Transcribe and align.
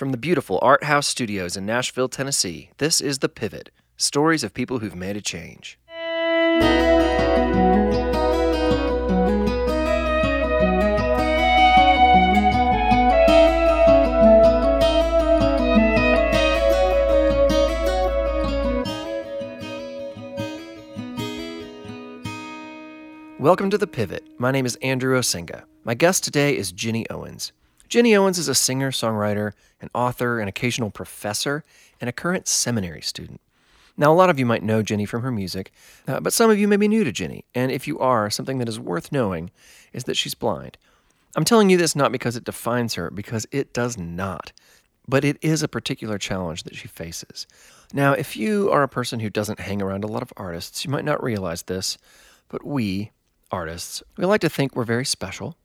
From 0.00 0.12
the 0.12 0.16
beautiful 0.16 0.58
Art 0.62 0.84
House 0.84 1.06
Studios 1.06 1.58
in 1.58 1.66
Nashville, 1.66 2.08
Tennessee, 2.08 2.70
this 2.78 3.02
is 3.02 3.18
The 3.18 3.28
Pivot 3.28 3.68
stories 3.98 4.42
of 4.42 4.54
people 4.54 4.78
who've 4.78 4.94
made 4.94 5.14
a 5.14 5.20
change. 5.20 5.78
Welcome 23.38 23.68
to 23.68 23.76
The 23.76 23.86
Pivot. 23.86 24.24
My 24.38 24.50
name 24.50 24.64
is 24.64 24.76
Andrew 24.76 25.18
Osenga. 25.18 25.64
My 25.84 25.92
guest 25.92 26.24
today 26.24 26.56
is 26.56 26.72
Ginny 26.72 27.04
Owens. 27.10 27.52
Ginny 27.90 28.14
Owens 28.14 28.38
is 28.38 28.46
a 28.46 28.54
singer, 28.54 28.92
songwriter, 28.92 29.52
an 29.80 29.90
author, 29.92 30.38
an 30.38 30.46
occasional 30.46 30.90
professor, 30.90 31.64
and 32.00 32.08
a 32.08 32.12
current 32.12 32.46
seminary 32.46 33.02
student. 33.02 33.40
Now, 33.96 34.12
a 34.12 34.14
lot 34.14 34.30
of 34.30 34.38
you 34.38 34.46
might 34.46 34.62
know 34.62 34.80
Ginny 34.80 35.04
from 35.04 35.22
her 35.22 35.32
music, 35.32 35.72
uh, 36.06 36.20
but 36.20 36.32
some 36.32 36.50
of 36.50 36.58
you 36.58 36.68
may 36.68 36.76
be 36.76 36.86
new 36.86 37.02
to 37.02 37.10
Ginny, 37.10 37.44
and 37.52 37.72
if 37.72 37.88
you 37.88 37.98
are, 37.98 38.30
something 38.30 38.58
that 38.58 38.68
is 38.68 38.78
worth 38.78 39.10
knowing 39.10 39.50
is 39.92 40.04
that 40.04 40.16
she's 40.16 40.34
blind. 40.34 40.78
I'm 41.34 41.44
telling 41.44 41.68
you 41.68 41.76
this 41.76 41.96
not 41.96 42.12
because 42.12 42.36
it 42.36 42.44
defines 42.44 42.94
her, 42.94 43.10
because 43.10 43.44
it 43.50 43.74
does 43.74 43.98
not, 43.98 44.52
but 45.08 45.24
it 45.24 45.36
is 45.42 45.64
a 45.64 45.68
particular 45.68 46.16
challenge 46.16 46.62
that 46.62 46.76
she 46.76 46.86
faces. 46.86 47.48
Now, 47.92 48.12
if 48.12 48.36
you 48.36 48.70
are 48.70 48.84
a 48.84 48.88
person 48.88 49.18
who 49.18 49.30
doesn't 49.30 49.58
hang 49.58 49.82
around 49.82 50.04
a 50.04 50.08
lot 50.08 50.22
of 50.22 50.32
artists, 50.36 50.84
you 50.84 50.92
might 50.92 51.04
not 51.04 51.22
realize 51.24 51.62
this, 51.62 51.98
but 52.48 52.64
we, 52.64 53.10
artists, 53.50 54.00
we 54.16 54.24
like 54.24 54.42
to 54.42 54.48
think 54.48 54.76
we're 54.76 54.84
very 54.84 55.04
special. 55.04 55.56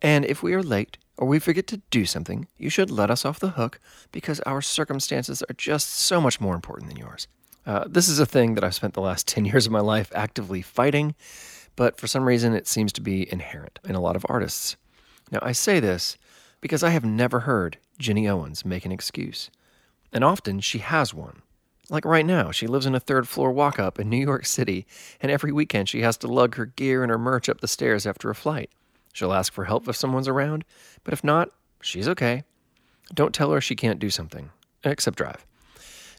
And 0.00 0.24
if 0.24 0.42
we 0.42 0.54
are 0.54 0.62
late 0.62 0.96
or 1.18 1.26
we 1.26 1.40
forget 1.40 1.66
to 1.66 1.82
do 1.90 2.06
something, 2.06 2.46
you 2.56 2.70
should 2.70 2.90
let 2.90 3.10
us 3.10 3.24
off 3.24 3.40
the 3.40 3.50
hook 3.50 3.80
because 4.12 4.40
our 4.40 4.62
circumstances 4.62 5.42
are 5.42 5.54
just 5.54 5.88
so 5.90 6.20
much 6.20 6.40
more 6.40 6.54
important 6.54 6.88
than 6.88 6.96
yours. 6.96 7.26
Uh, 7.66 7.84
this 7.88 8.08
is 8.08 8.20
a 8.20 8.24
thing 8.24 8.54
that 8.54 8.64
I've 8.64 8.76
spent 8.76 8.94
the 8.94 9.02
last 9.02 9.26
10 9.28 9.44
years 9.44 9.66
of 9.66 9.72
my 9.72 9.80
life 9.80 10.12
actively 10.14 10.62
fighting, 10.62 11.16
but 11.76 11.98
for 11.98 12.06
some 12.06 12.24
reason 12.24 12.54
it 12.54 12.68
seems 12.68 12.92
to 12.94 13.00
be 13.00 13.30
inherent 13.30 13.80
in 13.84 13.96
a 13.96 14.00
lot 14.00 14.16
of 14.16 14.24
artists. 14.28 14.76
Now, 15.30 15.40
I 15.42 15.52
say 15.52 15.80
this 15.80 16.16
because 16.60 16.82
I 16.82 16.90
have 16.90 17.04
never 17.04 17.40
heard 17.40 17.78
Ginny 17.98 18.28
Owens 18.28 18.64
make 18.64 18.86
an 18.86 18.92
excuse. 18.92 19.50
And 20.12 20.24
often 20.24 20.60
she 20.60 20.78
has 20.78 21.12
one. 21.12 21.42
Like 21.90 22.04
right 22.04 22.24
now, 22.24 22.50
she 22.50 22.66
lives 22.66 22.86
in 22.86 22.94
a 22.94 23.00
third 23.00 23.26
floor 23.26 23.50
walk 23.50 23.78
up 23.78 23.98
in 23.98 24.08
New 24.08 24.18
York 24.18 24.46
City, 24.46 24.86
and 25.20 25.32
every 25.32 25.52
weekend 25.52 25.88
she 25.88 26.02
has 26.02 26.16
to 26.18 26.28
lug 26.28 26.54
her 26.54 26.66
gear 26.66 27.02
and 27.02 27.10
her 27.10 27.18
merch 27.18 27.48
up 27.48 27.60
the 27.60 27.68
stairs 27.68 28.06
after 28.06 28.30
a 28.30 28.34
flight. 28.34 28.70
She'll 29.18 29.32
ask 29.32 29.52
for 29.52 29.64
help 29.64 29.88
if 29.88 29.96
someone's 29.96 30.28
around, 30.28 30.64
but 31.02 31.12
if 31.12 31.24
not, 31.24 31.50
she's 31.80 32.06
okay. 32.06 32.44
Don't 33.12 33.34
tell 33.34 33.50
her 33.50 33.60
she 33.60 33.74
can't 33.74 33.98
do 33.98 34.10
something, 34.10 34.50
except 34.84 35.18
drive. 35.18 35.44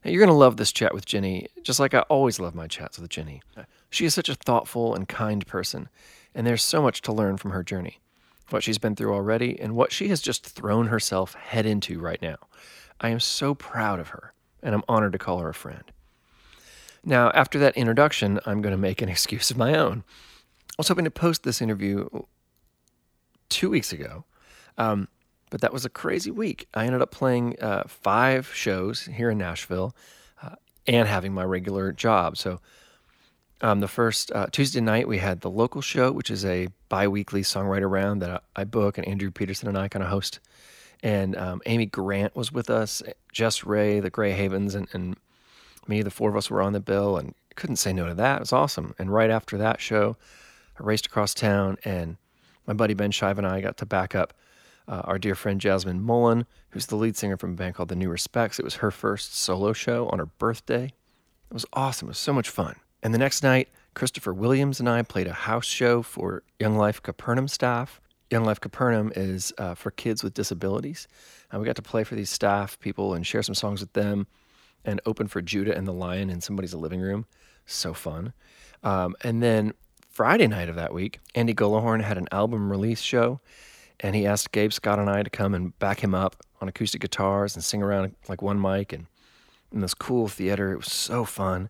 Now, 0.04 0.12
you're 0.12 0.20
going 0.20 0.28
to 0.28 0.34
love 0.34 0.58
this 0.58 0.74
chat 0.74 0.94
with 0.94 1.06
Ginny, 1.06 1.48
just 1.64 1.80
like 1.80 1.94
I 1.94 2.02
always 2.02 2.42
love 2.42 2.54
my 2.54 2.68
chats 2.68 3.00
with 3.00 3.10
Ginny. 3.10 3.42
She 3.90 4.04
is 4.04 4.14
such 4.14 4.28
a 4.28 4.36
thoughtful 4.36 4.94
and 4.94 5.08
kind 5.08 5.48
person, 5.48 5.88
and 6.36 6.46
there's 6.46 6.62
so 6.62 6.82
much 6.82 7.02
to 7.04 7.14
learn 7.14 7.38
from 7.38 7.52
her 7.52 7.64
journey, 7.64 8.00
what 8.50 8.64
she's 8.64 8.78
been 8.78 8.98
through 8.98 9.14
already, 9.14 9.58
and 9.58 9.78
what 9.78 9.94
she 9.94 10.10
has 10.10 10.20
just 10.20 10.46
thrown 10.46 10.88
herself 10.88 11.36
head 11.36 11.66
into 11.66 12.00
right 12.00 12.22
now. 12.22 12.36
I 13.00 13.08
am 13.10 13.22
so 13.22 13.56
proud 13.56 14.02
of 14.02 14.10
her 14.10 14.34
and 14.62 14.76
I'm 14.76 14.84
honored 14.90 15.14
to 15.14 15.18
call 15.18 15.40
her 15.40 15.48
a 15.48 15.54
friend. 15.54 15.84
Now, 17.06 17.32
after 17.32 17.58
that 17.60 17.78
introduction, 17.78 18.42
I'm 18.46 18.62
going 18.62 18.74
to 18.74 18.78
make 18.78 19.02
an 19.02 19.08
excuse 19.16 19.52
of 19.52 19.58
my 19.58 19.78
own. 19.78 20.04
I 20.72 20.76
was 20.78 20.90
hoping 20.90 21.06
to 21.06 21.12
post 21.12 21.44
this 21.44 21.62
interview 21.62 22.10
two 23.50 23.70
weeks 23.70 23.92
ago, 23.92 24.26
um, 24.78 25.08
but 25.50 25.62
that 25.62 25.74
was 25.74 25.86
a 25.86 25.90
crazy 25.90 26.32
week. 26.32 26.68
I 26.74 26.86
ended 26.86 27.02
up 27.02 27.12
playing 27.12 27.60
uh, 27.62 27.84
five 27.88 28.54
shows 28.54 29.04
here 29.04 29.30
in 29.30 29.38
Nashville 29.38 29.96
uh, 30.42 30.56
and 30.88 31.08
having 31.08 31.34
my 31.34 31.44
regular 31.44 31.92
job. 31.92 32.38
So, 32.38 32.60
um, 33.62 33.82
the 33.82 33.88
first 33.90 34.32
uh, 34.32 34.48
Tuesday 34.52 34.80
night, 34.80 35.08
we 35.08 35.18
had 35.18 35.42
the 35.42 35.50
local 35.50 35.82
show, 35.82 36.14
which 36.14 36.32
is 36.32 36.46
a 36.46 36.70
bi 36.88 37.08
weekly 37.10 37.42
songwriter 37.42 37.90
round 37.90 38.22
that 38.22 38.30
I, 38.30 38.62
I 38.62 38.64
book, 38.64 38.98
and 38.98 39.06
Andrew 39.06 39.32
Peterson 39.32 39.68
and 39.68 39.78
I 39.78 39.90
kind 39.90 40.04
of 40.04 40.10
host 40.10 40.40
and 41.02 41.38
um, 41.38 41.62
Amy 41.66 41.86
Grant 41.86 42.36
was 42.36 42.52
with 42.52 42.70
us, 42.70 43.02
Jess 43.32 43.64
Ray, 43.64 44.00
the 44.00 44.10
Gray 44.10 44.32
Havens, 44.32 44.76
and, 44.76 44.88
and 44.94 45.16
me. 45.88 46.02
The 46.02 46.12
four 46.12 46.30
of 46.30 46.36
us 46.36 46.50
were 46.50 46.62
on 46.62 46.74
the 46.74 46.80
bill, 46.80 47.18
and 47.18 47.34
couldn't 47.56 47.78
say 47.78 47.94
no 47.94 48.08
to 48.08 48.14
that. 48.16 48.38
It 48.38 48.42
was 48.42 48.54
awesome. 48.54 48.94
And 49.00 49.12
right 49.12 49.30
after 49.30 49.58
that 49.58 49.80
show, 49.80 50.18
I 50.80 50.84
raced 50.84 51.06
across 51.06 51.34
town, 51.34 51.78
and 51.86 52.18
my 52.70 52.74
buddy 52.76 52.94
Ben 52.94 53.10
Shive 53.10 53.40
and 53.40 53.48
I 53.48 53.62
got 53.62 53.78
to 53.78 53.86
back 53.88 54.14
up 54.14 54.32
uh, 54.88 55.02
our 55.06 55.18
dear 55.18 55.34
friend 55.34 55.60
Jasmine 55.60 56.02
Mullen, 56.02 56.46
who's 56.70 56.86
the 56.86 56.96
lead 56.96 57.18
singer 57.18 57.36
from 57.36 57.54
a 57.54 57.56
band 57.56 57.74
called 57.74 57.90
The 57.90 57.96
New 57.96 58.10
Respects. 58.10 58.60
It 58.60 58.64
was 58.64 58.76
her 58.76 58.92
first 58.92 59.36
solo 59.36 59.74
show 59.74 60.08
on 60.10 60.20
her 60.20 60.28
birthday. 60.28 60.86
It 60.86 61.54
was 61.54 61.66
awesome. 61.74 62.10
It 62.10 62.12
was 62.12 62.20
so 62.20 62.32
much 62.32 62.48
fun. 62.48 62.76
And 63.02 63.12
the 63.12 63.18
next 63.18 63.42
night, 63.42 63.70
Christopher 63.96 64.36
Williams 64.36 64.80
and 64.80 64.88
I 64.88 65.02
played 65.02 65.26
a 65.26 65.34
house 65.34 65.66
show 65.66 66.04
for 66.04 66.44
Young 66.60 66.76
Life 66.76 67.02
Capernaum 67.02 67.48
staff. 67.48 68.00
Young 68.30 68.46
Life 68.46 68.62
Capernaum 68.62 69.12
is 69.16 69.52
uh, 69.58 69.74
for 69.74 69.90
kids 69.90 70.24
with 70.24 70.36
disabilities. 70.36 71.08
And 71.52 71.60
we 71.60 71.66
got 71.66 71.76
to 71.78 71.82
play 71.82 72.04
for 72.04 72.14
these 72.14 72.30
staff 72.30 72.80
people 72.80 73.16
and 73.16 73.26
share 73.26 73.42
some 73.42 73.56
songs 73.56 73.82
with 73.82 73.94
them 73.94 74.28
and 74.86 75.02
open 75.08 75.28
for 75.28 75.42
Judah 75.42 75.76
and 75.76 75.88
the 75.88 75.92
Lion 75.92 76.30
in 76.30 76.40
somebody's 76.40 76.76
living 76.76 77.02
room. 77.02 77.26
So 77.66 77.96
fun. 77.96 78.34
Um, 78.84 79.16
and 79.24 79.42
then 79.42 79.74
Friday 80.20 80.48
night 80.48 80.68
of 80.68 80.76
that 80.76 80.94
week, 80.94 81.22
Andy 81.34 81.54
Gullahorn 81.54 82.02
had 82.02 82.18
an 82.18 82.28
album 82.34 82.70
release 82.70 83.00
show 83.00 83.40
and 84.02 84.14
he 84.14 84.28
asked 84.28 84.52
Gabe 84.52 84.74
Scott 84.74 85.00
and 85.00 85.10
I 85.10 85.24
to 85.24 85.30
come 85.30 85.54
and 85.54 85.80
back 85.80 86.04
him 86.04 86.14
up 86.14 86.36
on 86.60 86.68
acoustic 86.68 87.00
guitars 87.00 87.56
and 87.56 87.64
sing 87.64 87.82
around 87.82 88.14
like 88.28 88.42
one 88.42 88.60
mic 88.60 88.92
and 88.92 89.06
in 89.72 89.80
this 89.80 89.94
cool 89.94 90.28
theater. 90.28 90.74
It 90.74 90.76
was 90.76 90.92
so 90.92 91.24
fun. 91.24 91.70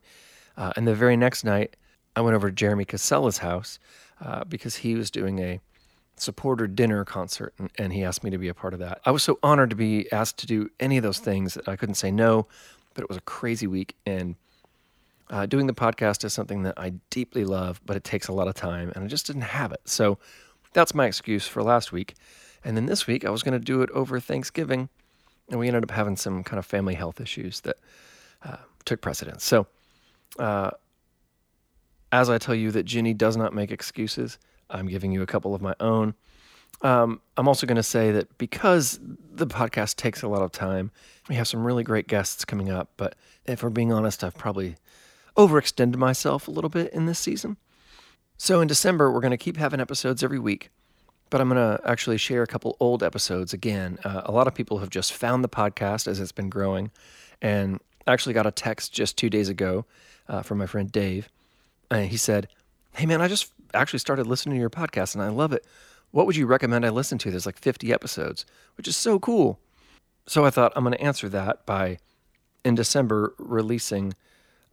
Uh, 0.58 0.74
and 0.76 0.88
the 0.88 0.96
very 0.96 1.16
next 1.16 1.44
night, 1.44 1.76
I 2.16 2.22
went 2.22 2.36
over 2.36 2.50
to 2.50 2.56
Jeremy 2.56 2.86
Casella's 2.86 3.38
house 3.38 3.78
uh, 4.20 4.46
because 4.46 4.78
he 4.78 4.96
was 4.96 5.12
doing 5.12 5.38
a 5.38 5.60
supporter 6.16 6.66
dinner 6.66 7.06
concert, 7.06 7.54
and, 7.60 7.70
and, 7.78 7.94
he 7.94 8.04
asked 8.04 8.24
me 8.24 8.32
to 8.32 8.40
be 8.40 8.48
a 8.48 8.56
part 8.56 8.74
of 8.74 8.80
that. 8.80 9.00
I 9.06 9.12
was 9.12 9.22
so 9.22 9.38
honored 9.44 9.70
to 9.70 9.76
be 9.76 10.12
asked 10.12 10.40
to 10.40 10.48
do 10.48 10.72
any 10.80 10.98
of 10.98 11.04
those 11.04 11.20
things. 11.20 11.54
that 11.54 11.68
I 11.70 11.76
couldn't 11.76 11.96
say 11.96 12.10
no, 12.10 12.48
but 12.96 13.04
it 13.04 13.10
was 13.10 13.18
a 13.18 13.22
crazy 13.22 13.68
week. 13.68 13.96
And 14.08 14.38
uh, 15.30 15.46
doing 15.46 15.68
the 15.68 15.74
podcast 15.74 16.24
is 16.24 16.34
something 16.34 16.64
that 16.64 16.74
I 16.78 16.94
deeply 17.10 17.46
love, 17.46 17.82
but 17.86 17.96
it 17.96 18.04
takes 18.04 18.28
a 18.28 18.34
lot 18.34 18.48
of 18.48 18.56
time, 18.56 18.92
and 18.96 19.04
I 19.04 19.08
just 19.08 19.28
didn't 19.28 19.44
have 19.44 19.72
it. 19.72 19.82
So 19.86 20.18
that's 20.74 20.94
my 20.94 21.06
excuse 21.06 21.48
for 21.48 21.62
last 21.62 21.92
week. 21.92 22.16
And 22.64 22.76
then 22.76 22.88
this 22.88 23.08
week, 23.08 23.26
I 23.26 23.30
was 23.30 23.44
going 23.44 23.60
to 23.60 23.64
do 23.64 23.82
it 23.82 23.90
over 23.92 24.20
Thanksgiving, 24.20 24.90
and 25.50 25.60
we 25.60 25.68
ended 25.68 25.84
up 25.84 25.92
having 25.92 26.16
some 26.16 26.44
kind 26.44 26.60
of 26.60 26.66
family 26.66 26.96
health 26.96 27.22
issues 27.22 27.62
that 27.62 27.78
uh, 28.44 28.58
took 28.86 29.02
precedence. 29.02 29.44
So, 29.44 29.68
uh, 30.38 30.72
as 32.12 32.30
I 32.30 32.38
tell 32.38 32.56
you 32.56 32.72
that 32.72 32.84
Ginny 32.84 33.14
does 33.14 33.38
not 33.38 33.54
make 33.54 33.72
excuses, 33.72 34.40
I'm 34.70 34.88
giving 34.88 35.12
you 35.12 35.22
a 35.22 35.28
couple 35.28 35.54
of 35.54 35.62
my 35.62 35.76
own. 35.80 36.16
Um, 36.82 37.22
I'm 37.38 37.48
also 37.48 37.68
going 37.68 37.76
to 37.76 37.84
say 37.84 38.12
that 38.12 38.38
because 38.38 39.00
the 39.32 39.46
podcast 39.46 39.96
takes 39.96 40.22
a 40.22 40.28
lot 40.28 40.42
of 40.42 40.52
time, 40.52 40.92
we 41.28 41.36
have 41.36 41.48
some 41.48 41.64
really 41.64 41.84
great 41.84 42.08
guests 42.08 42.46
coming 42.46 42.70
up. 42.70 42.90
But 42.98 43.16
if 43.46 43.62
we're 43.62 43.70
being 43.70 43.92
honest, 43.92 44.24
I've 44.24 44.38
probably 44.38 44.76
overextended 45.40 45.96
myself 45.96 46.50
a 46.50 46.52
little 46.52 46.70
bit 46.70 46.92
in 46.92 47.06
this 47.06 47.18
season. 47.18 47.56
So 48.38 48.60
in 48.60 48.68
December, 48.68 49.10
we're 49.10 49.22
going 49.22 49.32
to 49.32 49.38
keep 49.38 49.56
having 49.56 49.80
episodes 49.80 50.22
every 50.22 50.38
week, 50.38 50.70
but 51.30 51.40
I'm 51.40 51.48
going 51.48 51.78
to 51.78 51.82
actually 51.90 52.18
share 52.18 52.44
a 52.44 52.48
couple 52.48 52.76
old 52.82 53.02
episodes 53.02 53.54
again. 53.54 54.00
Uh, 54.04 54.24
a 54.26 54.34
lot 54.34 54.48
of 54.48 54.54
people 54.54 54.80
have 54.80 54.90
just 54.90 55.14
found 55.14 55.42
the 55.42 55.50
podcast 55.50 56.08
as 56.08 56.20
it's 56.20 56.34
been 56.34 56.50
growing, 56.50 56.92
and 57.42 57.80
I 58.06 58.12
actually 58.12 58.34
got 58.34 58.48
a 58.48 58.52
text 58.52 58.92
just 58.92 59.18
two 59.18 59.30
days 59.30 59.48
ago 59.48 59.86
uh, 60.28 60.42
from 60.42 60.58
my 60.58 60.66
friend 60.66 60.92
Dave. 60.92 61.30
And 61.90 62.10
he 62.10 62.18
said, 62.18 62.50
Hey 62.94 63.06
man, 63.06 63.22
I 63.22 63.30
just 63.30 63.52
actually 63.74 64.00
started 64.00 64.28
listening 64.28 64.56
to 64.56 64.60
your 64.60 64.70
podcast 64.70 65.16
and 65.16 65.24
I 65.24 65.30
love 65.30 65.54
it. 65.54 65.66
What 66.12 66.26
would 66.26 66.36
you 66.36 66.48
recommend 66.48 66.86
I 66.86 66.90
listen 66.90 67.18
to? 67.20 67.32
There's 67.32 67.46
like 67.46 67.58
50 67.58 67.94
episodes, 67.94 68.46
which 68.76 68.88
is 68.88 68.98
so 68.98 69.20
cool. 69.20 69.60
So 70.28 70.44
I 70.44 70.50
thought 70.50 70.74
I'm 70.76 70.84
going 70.84 70.98
to 70.98 71.02
answer 71.02 71.30
that 71.30 71.66
by 71.66 72.00
in 72.66 72.76
December 72.76 73.34
releasing 73.38 74.14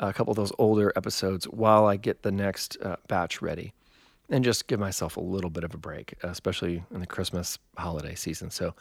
a 0.00 0.12
couple 0.12 0.30
of 0.30 0.36
those 0.36 0.52
older 0.58 0.92
episodes 0.96 1.46
while 1.46 1.86
I 1.86 1.96
get 1.96 2.22
the 2.22 2.32
next 2.32 2.76
uh, 2.82 2.96
batch 3.08 3.40
ready 3.40 3.72
and 4.28 4.44
just 4.44 4.66
give 4.66 4.80
myself 4.80 5.16
a 5.16 5.20
little 5.20 5.50
bit 5.50 5.64
of 5.64 5.72
a 5.74 5.78
break, 5.78 6.14
especially 6.22 6.84
in 6.92 7.00
the 7.00 7.06
Christmas 7.06 7.58
holiday 7.76 8.14
season. 8.14 8.50
So 8.50 8.74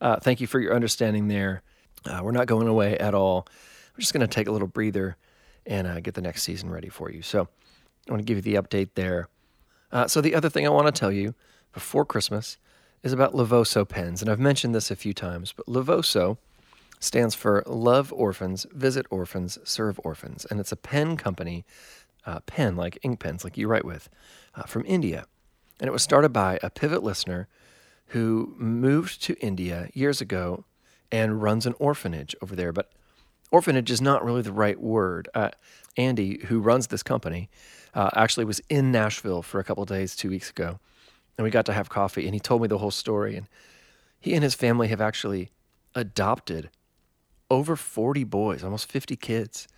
uh, 0.00 0.16
thank 0.16 0.40
you 0.40 0.46
for 0.46 0.60
your 0.60 0.74
understanding 0.74 1.28
there. 1.28 1.62
Uh, 2.04 2.20
we're 2.22 2.32
not 2.32 2.46
going 2.46 2.68
away 2.68 2.98
at 2.98 3.14
all. 3.14 3.46
We're 3.94 4.00
just 4.00 4.12
going 4.12 4.20
to 4.20 4.26
take 4.26 4.46
a 4.46 4.52
little 4.52 4.68
breather 4.68 5.16
and 5.66 5.86
uh, 5.86 6.00
get 6.00 6.14
the 6.14 6.20
next 6.20 6.42
season 6.42 6.70
ready 6.70 6.88
for 6.88 7.10
you. 7.10 7.22
So 7.22 7.48
I 8.08 8.12
want 8.12 8.20
to 8.20 8.24
give 8.24 8.44
you 8.44 8.54
the 8.54 8.60
update 8.60 8.90
there. 8.94 9.28
Uh, 9.90 10.08
so, 10.08 10.20
the 10.20 10.34
other 10.34 10.48
thing 10.48 10.66
I 10.66 10.70
want 10.70 10.92
to 10.92 10.98
tell 10.98 11.12
you 11.12 11.34
before 11.72 12.04
Christmas 12.04 12.58
is 13.04 13.12
about 13.12 13.32
Lovoso 13.32 13.88
pens. 13.88 14.20
And 14.20 14.30
I've 14.30 14.40
mentioned 14.40 14.74
this 14.74 14.90
a 14.90 14.96
few 14.96 15.14
times, 15.14 15.52
but 15.52 15.66
Lovoso 15.66 16.38
stands 17.04 17.34
for 17.34 17.62
Love 17.66 18.12
Orphans, 18.12 18.66
Visit 18.72 19.06
Orphans, 19.10 19.58
Serve 19.64 20.00
Orphans. 20.02 20.46
And 20.50 20.58
it's 20.58 20.72
a 20.72 20.76
pen 20.76 21.16
company, 21.16 21.64
uh, 22.26 22.40
pen 22.40 22.76
like 22.76 22.98
ink 23.02 23.20
pens, 23.20 23.44
like 23.44 23.56
you 23.56 23.68
write 23.68 23.84
with, 23.84 24.08
uh, 24.54 24.62
from 24.62 24.84
India. 24.86 25.26
And 25.80 25.88
it 25.88 25.92
was 25.92 26.02
started 26.02 26.32
by 26.32 26.58
a 26.62 26.70
pivot 26.70 27.02
listener 27.02 27.48
who 28.08 28.54
moved 28.58 29.22
to 29.22 29.34
India 29.40 29.88
years 29.92 30.20
ago 30.20 30.64
and 31.10 31.42
runs 31.42 31.66
an 31.66 31.74
orphanage 31.78 32.34
over 32.42 32.56
there. 32.56 32.72
But 32.72 32.90
orphanage 33.50 33.90
is 33.90 34.00
not 34.00 34.24
really 34.24 34.42
the 34.42 34.52
right 34.52 34.80
word. 34.80 35.28
Uh, 35.34 35.50
Andy, 35.96 36.44
who 36.46 36.60
runs 36.60 36.88
this 36.88 37.02
company, 37.02 37.48
uh, 37.94 38.10
actually 38.14 38.44
was 38.44 38.60
in 38.68 38.90
Nashville 38.90 39.42
for 39.42 39.60
a 39.60 39.64
couple 39.64 39.84
days 39.84 40.16
two 40.16 40.30
weeks 40.30 40.50
ago, 40.50 40.80
and 41.36 41.44
we 41.44 41.50
got 41.50 41.66
to 41.66 41.72
have 41.72 41.88
coffee, 41.88 42.24
and 42.24 42.34
he 42.34 42.40
told 42.40 42.62
me 42.62 42.68
the 42.68 42.78
whole 42.78 42.90
story. 42.90 43.36
And 43.36 43.48
he 44.20 44.34
and 44.34 44.42
his 44.42 44.54
family 44.54 44.88
have 44.88 45.00
actually 45.00 45.50
adopted 45.94 46.70
over 47.50 47.76
40 47.76 48.24
boys, 48.24 48.64
almost 48.64 48.90
50 48.90 49.16
kids. 49.16 49.68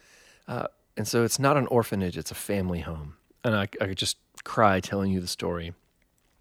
Uh, 0.47 0.67
and 0.97 1.07
so 1.07 1.25
it's 1.25 1.39
not 1.39 1.57
an 1.57 1.67
orphanage, 1.67 2.17
it's 2.17 2.31
a 2.31 2.37
family 2.37 2.81
home. 2.81 3.17
And 3.45 3.55
I, 3.55 3.63
I 3.81 3.87
could 3.87 3.99
just 3.99 4.17
cry 4.45 4.81
telling 4.81 5.13
you 5.13 5.21
the 5.21 5.27
story. 5.27 5.75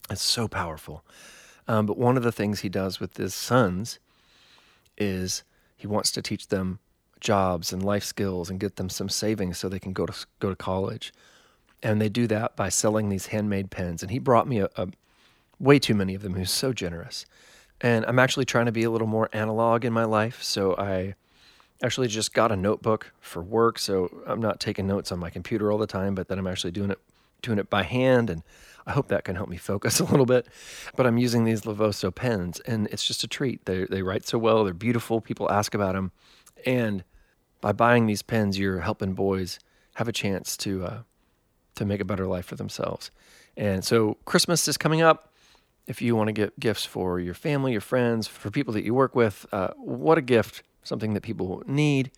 It's 0.10 0.22
so 0.22 0.48
powerful. 0.48 1.04
Um, 1.68 1.86
but 1.86 1.98
one 1.98 2.18
of 2.18 2.24
the 2.24 2.31
things 2.31 2.62
he 2.62 2.69
does 2.69 3.00
with 3.00 3.18
his 3.18 3.33
sons 3.33 4.00
is 4.98 5.44
he 5.75 5.88
wants 5.88 6.12
to 6.12 6.22
teach 6.22 6.48
them 6.48 6.80
jobs 7.19 7.74
and 7.74 7.83
life 7.83 8.04
skills 8.04 8.50
and 8.50 8.60
get 8.60 8.75
them 8.75 8.89
some 8.89 9.10
savings 9.10 9.57
so 9.57 9.68
they 9.68 9.80
can 9.80 9.94
go 9.94 10.06
to 10.06 10.13
go 10.39 10.50
to 10.50 10.56
college. 10.56 11.12
And 11.81 12.00
they 12.00 12.10
do 12.10 12.27
that 12.27 12.56
by 12.56 12.69
selling 12.69 13.10
these 13.10 13.27
handmade 13.27 13.72
pens. 13.72 14.01
And 14.01 14.12
he 14.12 14.19
brought 14.19 14.48
me 14.48 14.60
a, 14.60 14.69
a 14.75 14.88
way 15.60 15.80
too 15.80 15.95
many 15.95 16.16
of 16.16 16.22
them. 16.22 16.36
He 16.36 16.42
was 16.42 16.51
so 16.51 16.72
generous. 16.72 17.25
And 17.81 18.06
I'm 18.06 18.19
actually 18.19 18.45
trying 18.45 18.66
to 18.68 18.72
be 18.72 18.83
a 18.83 18.89
little 18.89 19.07
more 19.07 19.30
analog 19.33 19.86
in 19.86 19.94
my 19.94 20.06
life. 20.06 20.42
So 20.42 20.75
I 20.77 21.16
actually 21.83 22.07
just 22.07 22.33
got 22.33 22.51
a 22.51 22.56
notebook 22.56 23.13
for 23.19 23.44
work. 23.44 23.80
So 23.80 24.24
I'm 24.25 24.39
not 24.39 24.60
taking 24.60 24.88
notes 24.88 25.12
on 25.12 25.19
my 25.19 25.30
computer 25.30 25.72
all 25.72 25.77
the 25.77 25.88
time, 25.88 26.16
but 26.16 26.27
then 26.27 26.39
I'm 26.39 26.48
actually 26.48 26.72
doing 26.72 26.92
it 26.92 27.00
doing 27.42 27.60
it 27.60 27.69
by 27.69 27.83
hand 27.83 28.30
and 28.30 28.42
I 28.88 28.92
hope 28.92 29.07
that 29.10 29.24
can 29.24 29.36
help 29.36 29.50
me 29.50 29.57
focus 29.57 30.00
a 30.00 30.06
little 30.06 30.25
bit. 30.25 30.48
But 30.95 31.06
I'm 31.06 31.18
using 31.18 31.44
these 31.44 31.62
Lovoso 31.62 32.13
pens 32.13 32.60
and 32.62 32.88
it's 32.88 33.06
just 33.06 33.24
a 33.24 33.27
treat. 33.27 33.66
They 33.66 33.86
they 33.86 34.01
write 34.01 34.25
so 34.25 34.38
well, 34.38 34.63
they're 34.63 34.74
beautiful. 34.74 35.22
People 35.22 35.51
ask 35.51 35.74
about 35.74 35.94
them. 35.94 36.12
And 36.66 37.04
by 37.62 37.72
buying 37.72 38.06
these 38.07 38.22
pens, 38.22 38.57
you're 38.57 38.80
helping 38.80 39.13
boys 39.13 39.60
have 39.95 40.07
a 40.07 40.12
chance 40.12 40.57
to 40.57 40.86
uh, 40.86 41.00
to 41.75 41.86
make 41.86 42.00
a 42.00 42.06
better 42.06 42.27
life 42.27 42.45
for 42.45 42.56
themselves. 42.56 43.12
And 43.57 43.83
so 43.83 44.18
Christmas 44.25 44.68
is 44.68 44.77
coming 44.77 45.01
up 45.01 45.33
if 45.88 46.02
you 46.02 46.16
want 46.16 46.28
to 46.28 46.34
get 46.34 46.60
gifts 46.60 46.86
for 46.86 47.20
your 47.20 47.34
family, 47.34 47.72
your 47.72 47.82
friends, 47.82 48.28
for 48.28 48.50
people 48.50 48.74
that 48.74 48.84
you 48.84 48.94
work 48.94 49.16
with, 49.16 49.46
uh, 49.52 49.70
what 49.78 50.18
a 50.18 50.22
gift, 50.22 50.64
something 50.84 51.14
that 51.14 51.22
people 51.22 51.64
need 51.66 52.12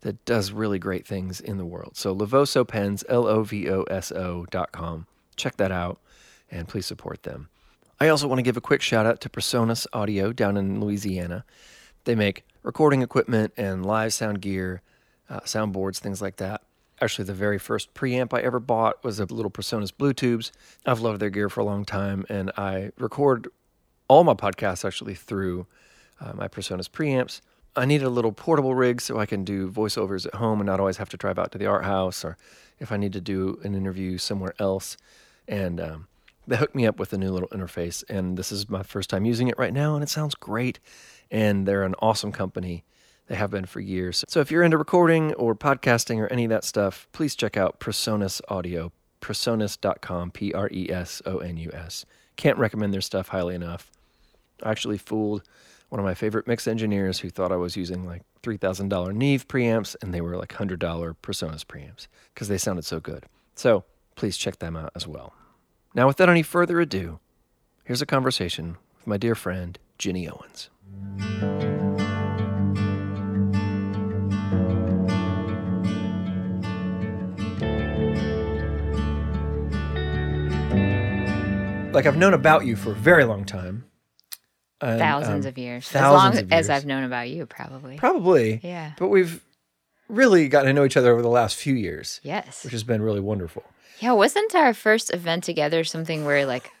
that 0.00 0.24
does 0.24 0.50
really 0.50 0.78
great 0.78 1.06
things 1.06 1.40
in 1.40 1.58
the 1.58 1.64
world. 1.64 1.96
So 1.96 2.14
Lovoso 2.14 2.66
Pens, 2.66 3.04
L 3.08 3.26
O 3.26 3.42
V 3.44 3.70
O 3.70 3.82
S 3.84 4.10
O 4.12 4.46
dot 4.50 4.72
com. 4.72 5.06
Check 5.36 5.56
that 5.56 5.70
out 5.70 6.00
and 6.50 6.68
please 6.68 6.86
support 6.86 7.22
them. 7.22 7.48
I 8.00 8.08
also 8.08 8.26
want 8.26 8.40
to 8.40 8.42
give 8.42 8.56
a 8.56 8.60
quick 8.60 8.82
shout 8.82 9.06
out 9.06 9.20
to 9.20 9.28
PreSonus 9.28 9.86
Audio 9.92 10.32
down 10.32 10.56
in 10.56 10.80
Louisiana. 10.80 11.44
They 12.04 12.16
make 12.16 12.44
recording 12.64 13.00
equipment 13.00 13.52
and 13.56 13.86
live 13.86 14.12
sound 14.12 14.40
gear, 14.40 14.82
uh, 15.30 15.40
soundboards, 15.40 15.98
things 15.98 16.20
like 16.20 16.36
that. 16.36 16.62
Actually, 17.02 17.24
the 17.24 17.34
very 17.34 17.58
first 17.58 17.92
preamp 17.94 18.32
I 18.32 18.42
ever 18.42 18.60
bought 18.60 19.02
was 19.02 19.18
a 19.18 19.24
little 19.24 19.50
PreSonus 19.50 19.90
Blue 19.90 20.12
Tubes. 20.12 20.52
I've 20.86 21.00
loved 21.00 21.18
their 21.18 21.30
gear 21.30 21.48
for 21.48 21.58
a 21.58 21.64
long 21.64 21.84
time, 21.84 22.24
and 22.28 22.52
I 22.56 22.92
record 22.96 23.48
all 24.06 24.22
my 24.22 24.34
podcasts 24.34 24.84
actually 24.84 25.16
through 25.16 25.66
uh, 26.20 26.32
my 26.34 26.46
PreSonus 26.46 26.88
preamps. 26.88 27.40
I 27.74 27.86
needed 27.86 28.04
a 28.04 28.08
little 28.08 28.30
portable 28.30 28.76
rig 28.76 29.00
so 29.00 29.18
I 29.18 29.26
can 29.26 29.42
do 29.42 29.68
voiceovers 29.68 30.26
at 30.26 30.36
home 30.36 30.60
and 30.60 30.66
not 30.68 30.78
always 30.78 30.98
have 30.98 31.08
to 31.08 31.16
drive 31.16 31.40
out 31.40 31.50
to 31.50 31.58
the 31.58 31.66
art 31.66 31.84
house, 31.84 32.24
or 32.24 32.36
if 32.78 32.92
I 32.92 32.98
need 32.98 33.14
to 33.14 33.20
do 33.20 33.58
an 33.64 33.74
interview 33.74 34.16
somewhere 34.16 34.54
else. 34.60 34.96
And 35.48 35.80
um, 35.80 36.06
they 36.46 36.56
hooked 36.56 36.76
me 36.76 36.86
up 36.86 37.00
with 37.00 37.12
a 37.12 37.18
new 37.18 37.32
little 37.32 37.48
interface, 37.48 38.04
and 38.08 38.36
this 38.36 38.52
is 38.52 38.70
my 38.70 38.84
first 38.84 39.10
time 39.10 39.24
using 39.24 39.48
it 39.48 39.58
right 39.58 39.72
now, 39.72 39.96
and 39.96 40.04
it 40.04 40.08
sounds 40.08 40.36
great. 40.36 40.78
And 41.32 41.66
they're 41.66 41.82
an 41.82 41.96
awesome 41.98 42.30
company. 42.30 42.84
They 43.28 43.36
have 43.36 43.50
been 43.50 43.66
for 43.66 43.80
years. 43.80 44.24
So 44.28 44.40
if 44.40 44.50
you're 44.50 44.62
into 44.62 44.78
recording 44.78 45.32
or 45.34 45.54
podcasting 45.54 46.18
or 46.18 46.26
any 46.28 46.44
of 46.44 46.50
that 46.50 46.64
stuff, 46.64 47.06
please 47.12 47.34
check 47.34 47.56
out 47.56 47.80
Presonus 47.80 48.40
Audio, 48.48 48.92
presonus.com, 49.20 50.32
P 50.32 50.52
R 50.52 50.68
E 50.72 50.90
S 50.90 51.22
O 51.24 51.38
N 51.38 51.56
U 51.56 51.70
S. 51.72 52.04
Can't 52.36 52.58
recommend 52.58 52.92
their 52.92 53.00
stuff 53.00 53.28
highly 53.28 53.54
enough. 53.54 53.90
I 54.62 54.70
actually 54.70 54.98
fooled 54.98 55.42
one 55.88 55.98
of 55.98 56.04
my 56.04 56.14
favorite 56.14 56.46
mix 56.46 56.66
engineers 56.66 57.20
who 57.20 57.30
thought 57.30 57.52
I 57.52 57.56
was 57.56 57.76
using 57.76 58.06
like 58.06 58.22
$3,000 58.42 59.14
Neve 59.14 59.46
preamps 59.46 59.94
and 60.00 60.12
they 60.12 60.20
were 60.20 60.36
like 60.36 60.54
$100 60.54 60.78
Presonus 60.78 61.64
preamps 61.64 62.06
because 62.34 62.48
they 62.48 62.58
sounded 62.58 62.84
so 62.84 62.98
good. 62.98 63.26
So 63.54 63.84
please 64.16 64.36
check 64.36 64.58
them 64.58 64.76
out 64.76 64.92
as 64.94 65.06
well. 65.06 65.34
Now, 65.94 66.06
without 66.06 66.30
any 66.30 66.42
further 66.42 66.80
ado, 66.80 67.18
here's 67.84 68.02
a 68.02 68.06
conversation 68.06 68.78
with 68.96 69.06
my 69.06 69.18
dear 69.18 69.34
friend, 69.34 69.78
Ginny 69.98 70.26
Owens. 70.28 70.70
Like 81.94 82.06
I've 82.06 82.16
known 82.16 82.34
about 82.34 82.66
you 82.66 82.76
for 82.76 82.92
a 82.92 82.94
very 82.94 83.24
long 83.24 83.44
time. 83.44 83.84
And, 84.80 84.98
thousands 84.98 85.46
um, 85.46 85.50
of 85.50 85.58
years. 85.58 85.88
Thousands 85.88 86.38
as 86.38 86.50
long 86.50 86.58
as 86.58 86.70
I've 86.70 86.86
known 86.86 87.04
about 87.04 87.28
you, 87.28 87.46
probably. 87.46 87.96
Probably. 87.96 88.60
Yeah. 88.64 88.92
But 88.98 89.08
we've 89.08 89.40
really 90.08 90.48
gotten 90.48 90.66
to 90.66 90.72
know 90.72 90.84
each 90.84 90.96
other 90.96 91.12
over 91.12 91.22
the 91.22 91.28
last 91.28 91.56
few 91.56 91.74
years. 91.74 92.20
Yes. 92.24 92.64
Which 92.64 92.72
has 92.72 92.82
been 92.82 93.00
really 93.00 93.20
wonderful. 93.20 93.62
Yeah. 94.00 94.12
Wasn't 94.12 94.54
our 94.56 94.74
first 94.74 95.14
event 95.14 95.44
together 95.44 95.84
something 95.84 96.24
where 96.24 96.46
like 96.46 96.72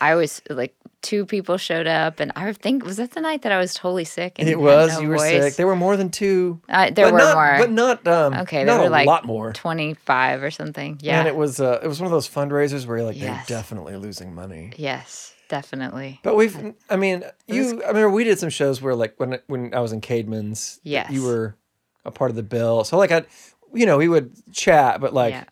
I 0.00 0.14
was 0.14 0.42
like 0.48 0.74
two 1.02 1.26
people 1.26 1.56
showed 1.56 1.86
up, 1.86 2.20
and 2.20 2.32
I 2.34 2.52
think 2.52 2.84
was 2.84 2.96
that 2.96 3.12
the 3.12 3.20
night 3.20 3.42
that 3.42 3.52
I 3.52 3.58
was 3.58 3.74
totally 3.74 4.04
sick. 4.04 4.36
And 4.38 4.48
it 4.48 4.58
was. 4.58 4.92
No 4.92 5.00
you 5.00 5.08
were 5.08 5.16
voice? 5.16 5.30
sick. 5.30 5.56
There 5.56 5.66
were 5.66 5.76
more 5.76 5.96
than 5.96 6.10
two. 6.10 6.60
Uh, 6.68 6.90
there 6.90 7.10
were 7.12 7.18
not, 7.18 7.34
more, 7.34 7.56
but 7.58 7.70
not. 7.70 8.08
Um, 8.08 8.34
okay, 8.42 8.64
there 8.64 8.78
were 8.78 8.86
a 8.86 8.90
like 8.90 9.06
lot 9.06 9.24
more. 9.24 9.52
Twenty 9.52 9.94
five 9.94 10.42
or 10.42 10.50
something. 10.50 10.98
Yeah, 11.00 11.20
and 11.20 11.28
it 11.28 11.36
was. 11.36 11.60
Uh, 11.60 11.80
it 11.82 11.88
was 11.88 12.00
one 12.00 12.06
of 12.06 12.12
those 12.12 12.28
fundraisers 12.28 12.86
where 12.86 12.98
you're 12.98 13.06
like, 13.06 13.16
yes. 13.16 13.46
they're 13.46 13.58
definitely 13.58 13.96
losing 13.96 14.34
money. 14.34 14.72
Yes, 14.76 15.34
definitely. 15.48 16.20
But 16.22 16.36
we've. 16.36 16.74
I 16.90 16.96
mean, 16.96 17.24
you. 17.46 17.82
I 17.82 17.88
remember 17.88 18.10
we 18.10 18.24
did 18.24 18.38
some 18.38 18.50
shows 18.50 18.82
where 18.82 18.94
like 18.94 19.14
when 19.18 19.38
when 19.46 19.74
I 19.74 19.80
was 19.80 19.92
in 19.92 20.00
Caedmon's. 20.00 20.80
Yes. 20.82 21.10
You 21.10 21.24
were 21.24 21.56
a 22.04 22.10
part 22.10 22.30
of 22.30 22.36
the 22.36 22.42
bill, 22.42 22.84
so 22.84 22.96
like 22.96 23.12
I, 23.12 23.24
you 23.72 23.86
know, 23.86 23.98
we 23.98 24.08
would 24.08 24.32
chat, 24.52 25.00
but 25.00 25.12
like. 25.12 25.34
Yeah 25.34 25.44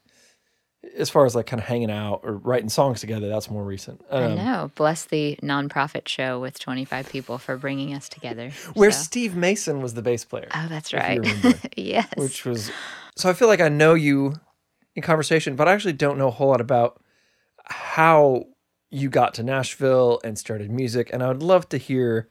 as 0.97 1.11
far 1.11 1.27
as 1.27 1.35
like 1.35 1.47
kind 1.47 1.61
of 1.61 1.67
hanging 1.67 1.91
out 1.91 2.21
or 2.23 2.35
writing 2.35 2.69
songs 2.69 3.00
together, 3.00 3.29
that's 3.29 3.50
more 3.50 3.65
recent. 3.65 4.05
Um, 4.11 4.33
I 4.33 4.35
know. 4.35 4.71
Bless 4.75 5.05
the 5.05 5.38
nonprofit 5.43 6.09
show 6.09 6.41
with 6.41 6.59
25 6.59 7.09
people 7.09 7.38
for 7.38 7.56
bringing 7.56 7.94
us 7.94 8.09
together. 8.09 8.50
Where 8.75 8.93
so. 8.93 9.03
Steve 9.03 9.37
Mason 9.37 9.81
was 9.81 9.94
the 9.94 10.03
bass 10.03 10.25
player. 10.25 10.49
Oh, 10.55 10.67
that's 10.69 10.93
right. 10.93 11.21
yes. 11.76 12.09
Which 12.16 12.45
was 12.45 12.71
so 13.16 13.28
I 13.28 13.33
feel 13.33 13.49
like 13.49 13.61
I 13.61 13.69
know 13.69 13.95
you 13.95 14.35
in 14.95 15.02
conversation, 15.02 15.57
but 15.57 15.69
I 15.69 15.73
actually 15.73 15.95
don't 15.95 16.19
know 16.19 16.28
a 16.28 16.33
whole 16.33 16.49
lot 16.49 16.61
about 16.61 17.00
how 17.64 18.45
you 18.90 19.11
got 19.11 19.35
to 19.35 19.43
Nashville 19.43 20.21
and 20.25 20.38
started 20.38 20.71
music. 20.71 21.11
And 21.12 21.23
I 21.23 21.28
would 21.28 21.43
love 21.43 21.69
to 21.71 21.78
hear 21.78 22.28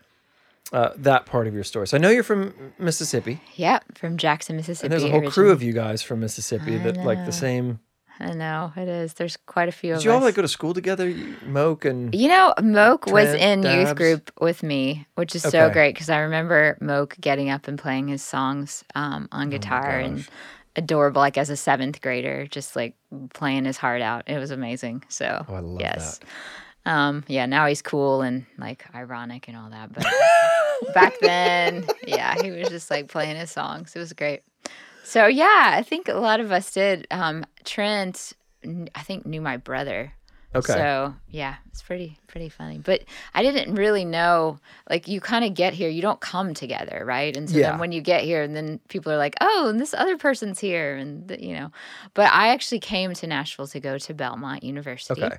uh, 0.71 0.89
that 0.97 1.25
part 1.25 1.47
of 1.47 1.53
your 1.53 1.63
story. 1.63 1.87
So 1.87 1.97
I 1.97 1.99
know 1.99 2.09
you're 2.09 2.23
from 2.23 2.73
Mississippi. 2.79 3.39
Yeah, 3.55 3.79
from 3.93 4.17
Jackson, 4.17 4.55
Mississippi. 4.55 4.85
And 4.85 4.91
there's 4.91 5.03
a 5.03 5.07
whole 5.07 5.19
originally. 5.19 5.33
crew 5.33 5.51
of 5.51 5.61
you 5.61 5.73
guys 5.73 6.01
from 6.01 6.21
Mississippi 6.21 6.75
I 6.75 6.79
that 6.79 6.95
know. 6.97 7.03
like 7.03 7.25
the 7.25 7.31
same 7.31 7.79
I 8.19 8.31
know 8.33 8.71
it 8.77 8.87
is. 8.87 9.13
There's 9.13 9.37
quite 9.37 9.67
a 9.69 9.71
few. 9.71 9.93
Did 9.93 9.97
of 9.99 10.05
you 10.05 10.11
all 10.13 10.21
like 10.21 10.35
go 10.35 10.41
to 10.41 10.47
school 10.47 10.73
together, 10.73 11.13
Moke 11.45 11.85
and 11.85 12.13
You 12.15 12.27
know, 12.29 12.53
Moke 12.61 13.05
was 13.07 13.29
Trent, 13.29 13.41
in 13.41 13.61
Dabbs? 13.61 13.89
youth 13.89 13.95
group 13.97 14.31
with 14.39 14.63
me, 14.63 15.05
which 15.15 15.35
is 15.35 15.41
so 15.43 15.65
Okay. 15.65 15.73
great 15.73 15.93
because 15.95 16.09
I 16.09 16.19
remember 16.19 16.77
Moke 16.81 17.17
getting 17.19 17.49
up 17.49 17.67
and 17.67 17.77
playing 17.77 18.07
his 18.07 18.21
songs 18.23 18.83
um, 18.95 19.27
on 19.31 19.49
guitar 19.49 19.99
and 19.99 20.25
adorable, 20.77 21.21
like 21.21 21.37
as 21.37 21.49
a 21.49 21.57
seventh 21.57 22.01
grader, 22.01 22.47
just 22.47 22.75
like 22.75 22.95
playing 23.33 23.65
his 23.65 23.77
heart 23.77 24.01
out. 24.01 24.23
It 24.27 24.37
was 24.39 24.51
amazing. 24.51 25.03
So, 25.09 25.45
Oh, 25.47 25.53
I 25.55 25.59
love 25.59 25.81
yes. 25.81 26.19
Um, 26.85 27.23
yeah, 27.27 27.47
now 27.47 27.65
he's 27.65 27.81
cool 27.81 28.21
and 28.21 28.45
like 28.57 28.85
ironic 28.93 29.47
and 29.47 29.57
all 29.57 29.69
that. 29.71 29.91
But 29.91 30.05
back 30.93 31.17
then, 31.19 31.83
yeah, 32.07 32.35
he 32.41 32.51
was 32.51 32.69
just 32.69 32.91
like 32.91 33.07
playing 33.07 33.35
his 33.37 33.49
songs. 33.51 33.95
It 33.95 33.99
was 33.99 34.13
great. 34.13 34.41
So 35.05 35.27
yeah, 35.27 35.71
I 35.73 35.83
think 35.83 36.07
a 36.09 36.15
lot 36.15 36.39
of 36.39 36.51
us 36.51 36.71
did. 36.73 37.05
Um, 37.11 37.45
Trent, 37.63 38.33
I 38.95 39.01
think 39.01 39.25
knew 39.25 39.39
my 39.39 39.57
brother. 39.57 40.13
Okay. 40.55 40.73
So 40.73 41.13
yeah, 41.29 41.55
it's 41.67 41.81
pretty 41.81 42.17
pretty 42.27 42.49
funny. 42.49 42.79
But 42.79 43.03
I 43.33 43.43
didn't 43.43 43.75
really 43.75 44.03
know. 44.03 44.57
Like 44.89 45.07
you 45.07 45.21
kind 45.21 45.45
of 45.45 45.53
get 45.53 45.73
here, 45.73 45.89
you 45.89 46.01
don't 46.01 46.19
come 46.21 46.53
together, 46.53 47.03
right? 47.05 47.35
And 47.37 47.49
so 47.49 47.57
Yeah. 47.57 47.71
then 47.71 47.79
when 47.79 47.91
you 47.91 48.01
get 48.01 48.23
here, 48.23 48.41
and 48.41 48.55
then 48.55 48.79
people 48.87 49.11
are 49.11 49.17
like, 49.17 49.35
"Oh, 49.41 49.67
and 49.69 49.79
this 49.79 49.93
other 49.93 50.17
person's 50.17 50.59
here," 50.59 50.95
and 50.95 51.27
th- 51.27 51.41
you 51.41 51.53
know. 51.53 51.71
But 52.13 52.31
I 52.31 52.49
actually 52.49 52.79
came 52.79 53.13
to 53.13 53.27
Nashville 53.27 53.67
to 53.67 53.79
go 53.79 53.97
to 53.97 54.13
Belmont 54.13 54.63
University. 54.63 55.23
Okay. 55.23 55.37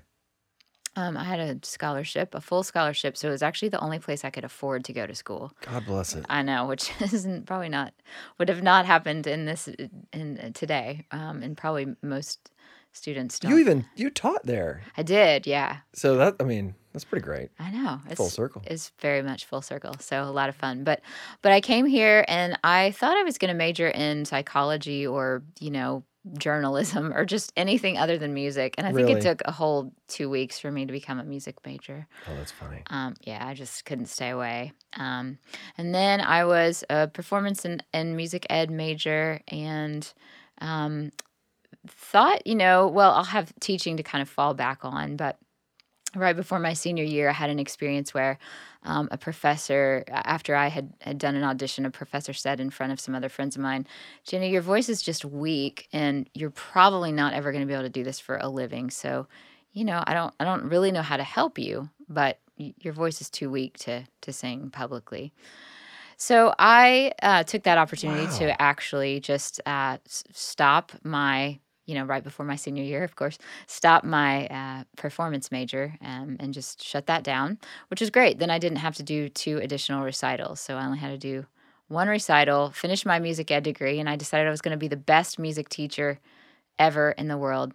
Um, 0.96 1.16
I 1.16 1.24
had 1.24 1.40
a 1.40 1.58
scholarship, 1.62 2.34
a 2.34 2.40
full 2.40 2.62
scholarship, 2.62 3.16
so 3.16 3.28
it 3.28 3.30
was 3.30 3.42
actually 3.42 3.68
the 3.68 3.80
only 3.80 3.98
place 3.98 4.24
I 4.24 4.30
could 4.30 4.44
afford 4.44 4.84
to 4.86 4.92
go 4.94 5.06
to 5.06 5.14
school. 5.14 5.52
God 5.60 5.84
bless 5.84 6.14
it. 6.14 6.24
I 6.28 6.42
know, 6.42 6.66
which 6.66 6.90
isn't 7.00 7.46
probably 7.46 7.68
not 7.68 7.92
would 8.38 8.48
have 8.48 8.62
not 8.62 8.86
happened 8.86 9.26
in 9.26 9.44
this 9.44 9.68
in 10.12 10.38
uh, 10.38 10.50
today, 10.54 11.06
um, 11.10 11.42
and 11.42 11.56
probably 11.56 11.94
most 12.02 12.50
students 12.92 13.38
don't. 13.38 13.50
You 13.50 13.58
even 13.58 13.84
you 13.94 14.10
taught 14.10 14.44
there. 14.44 14.82
I 14.96 15.02
did, 15.02 15.46
yeah. 15.46 15.78
So 15.92 16.16
that 16.16 16.36
I 16.40 16.44
mean, 16.44 16.74
That's 16.92 17.04
pretty 17.04 17.24
great. 17.24 17.50
I 17.58 17.70
know. 17.70 18.00
It's 18.06 18.16
Full 18.16 18.30
circle. 18.30 18.62
It's 18.66 18.90
very 18.98 19.22
much 19.22 19.44
full 19.44 19.62
circle. 19.62 19.96
So 20.00 20.22
a 20.22 20.32
lot 20.32 20.48
of 20.48 20.56
fun. 20.56 20.82
But 20.82 21.02
but 21.42 21.52
I 21.52 21.60
came 21.60 21.84
here 21.84 22.24
and 22.26 22.58
I 22.64 22.92
thought 22.92 23.16
I 23.16 23.22
was 23.22 23.36
going 23.36 23.50
to 23.50 23.54
major 23.54 23.88
in 23.88 24.24
psychology 24.24 25.06
or, 25.06 25.42
you 25.60 25.70
know, 25.70 26.04
journalism 26.38 27.12
or 27.12 27.24
just 27.24 27.52
anything 27.56 27.98
other 27.98 28.18
than 28.18 28.34
music. 28.34 28.74
And 28.78 28.86
I 28.86 28.92
think 28.92 29.08
Really? 29.08 29.20
it 29.20 29.22
took 29.22 29.42
a 29.44 29.52
whole 29.52 29.92
2 30.08 30.28
weeks 30.28 30.58
for 30.58 30.70
me 30.70 30.86
to 30.86 30.92
become 30.92 31.18
a 31.18 31.24
music 31.24 31.56
major. 31.64 32.06
Oh, 32.28 32.34
that's 32.36 32.52
funny. 32.52 32.82
Um, 32.88 33.14
yeah, 33.22 33.46
I 33.46 33.54
just 33.54 33.84
couldn't 33.84 34.06
stay 34.06 34.30
away. 34.30 34.72
Um, 34.96 35.38
and 35.78 35.94
then 35.94 36.20
I 36.20 36.44
was 36.44 36.84
a 36.90 37.08
performance 37.08 37.64
and, 37.64 37.82
and 37.92 38.16
music 38.16 38.46
ed 38.50 38.70
major 38.70 39.40
and 39.48 40.12
um, 40.60 41.12
thought, 41.86 42.46
you 42.46 42.54
know, 42.54 42.86
well, 42.88 43.12
I'll 43.12 43.24
have 43.24 43.52
teaching 43.60 43.96
to 43.96 44.02
kind 44.02 44.22
of 44.22 44.28
fall 44.28 44.54
back 44.54 44.84
on. 44.84 45.16
But 45.16 45.38
right 46.16 46.36
before 46.36 46.58
my 46.58 46.72
senior 46.72 47.04
year, 47.04 47.28
I 47.28 47.32
had 47.32 47.50
an 47.50 47.58
experience 47.58 48.12
where 48.14 48.38
um, 48.84 49.08
a 49.10 49.18
professor, 49.18 50.04
after 50.08 50.54
I 50.54 50.68
had, 50.68 50.92
had 51.00 51.18
done 51.18 51.34
an 51.34 51.44
audition, 51.44 51.84
a 51.86 51.90
professor 51.90 52.32
said 52.32 52.60
in 52.60 52.70
front 52.70 52.92
of 52.92 53.00
some 53.00 53.14
other 53.14 53.28
friends 53.28 53.56
of 53.56 53.62
mine, 53.62 53.86
Ginny, 54.24 54.50
your 54.50 54.62
voice 54.62 54.88
is 54.88 55.02
just 55.02 55.24
weak 55.24 55.88
and 55.92 56.28
you're 56.34 56.50
probably 56.50 57.12
not 57.12 57.32
ever 57.32 57.52
going 57.52 57.62
to 57.62 57.66
be 57.66 57.74
able 57.74 57.84
to 57.84 57.88
do 57.88 58.04
this 58.04 58.20
for 58.20 58.36
a 58.38 58.48
living. 58.48 58.90
So, 58.90 59.26
you 59.72 59.84
know, 59.84 60.02
I 60.06 60.14
don't, 60.14 60.34
I 60.40 60.44
don't 60.44 60.64
really 60.64 60.92
know 60.92 61.02
how 61.02 61.16
to 61.16 61.24
help 61.24 61.58
you, 61.58 61.90
but 62.08 62.38
your 62.56 62.94
voice 62.94 63.20
is 63.20 63.28
too 63.28 63.50
weak 63.50 63.76
to, 63.78 64.04
to 64.22 64.32
sing 64.32 64.70
publicly. 64.70 65.32
So 66.16 66.54
I 66.58 67.12
uh, 67.22 67.42
took 67.42 67.64
that 67.64 67.76
opportunity 67.76 68.24
Wow. 68.24 68.38
to 68.38 68.62
actually 68.62 69.20
just 69.20 69.60
uh, 69.66 69.98
s- 70.06 70.24
stop 70.32 70.92
my, 71.02 71.58
you 71.86 71.94
know, 71.94 72.04
right 72.04 72.22
before 72.22 72.44
my 72.44 72.56
senior 72.56 72.82
year, 72.82 73.04
of 73.04 73.16
course, 73.16 73.38
stop 73.66 74.04
my 74.04 74.46
uh, 74.48 74.84
performance 74.96 75.50
major 75.50 75.94
um, 76.02 76.36
and 76.40 76.52
just 76.52 76.82
shut 76.82 77.06
that 77.06 77.22
down, 77.24 77.58
which 77.88 78.00
was 78.00 78.10
great. 78.10 78.38
Then 78.38 78.50
I 78.50 78.58
didn't 78.58 78.78
have 78.78 78.96
to 78.96 79.02
do 79.02 79.28
two 79.28 79.58
additional 79.58 80.04
recitals. 80.04 80.60
So 80.60 80.76
I 80.76 80.84
only 80.84 80.98
had 80.98 81.10
to 81.10 81.18
do 81.18 81.46
one 81.88 82.08
recital, 82.08 82.70
finish 82.70 83.06
my 83.06 83.18
music 83.18 83.50
ed 83.50 83.62
degree, 83.62 84.00
and 84.00 84.08
I 84.08 84.16
decided 84.16 84.46
I 84.48 84.50
was 84.50 84.60
going 84.60 84.74
to 84.74 84.78
be 84.78 84.88
the 84.88 84.96
best 84.96 85.38
music 85.38 85.68
teacher 85.68 86.18
ever 86.78 87.10
in 87.12 87.28
the 87.28 87.38
world. 87.38 87.72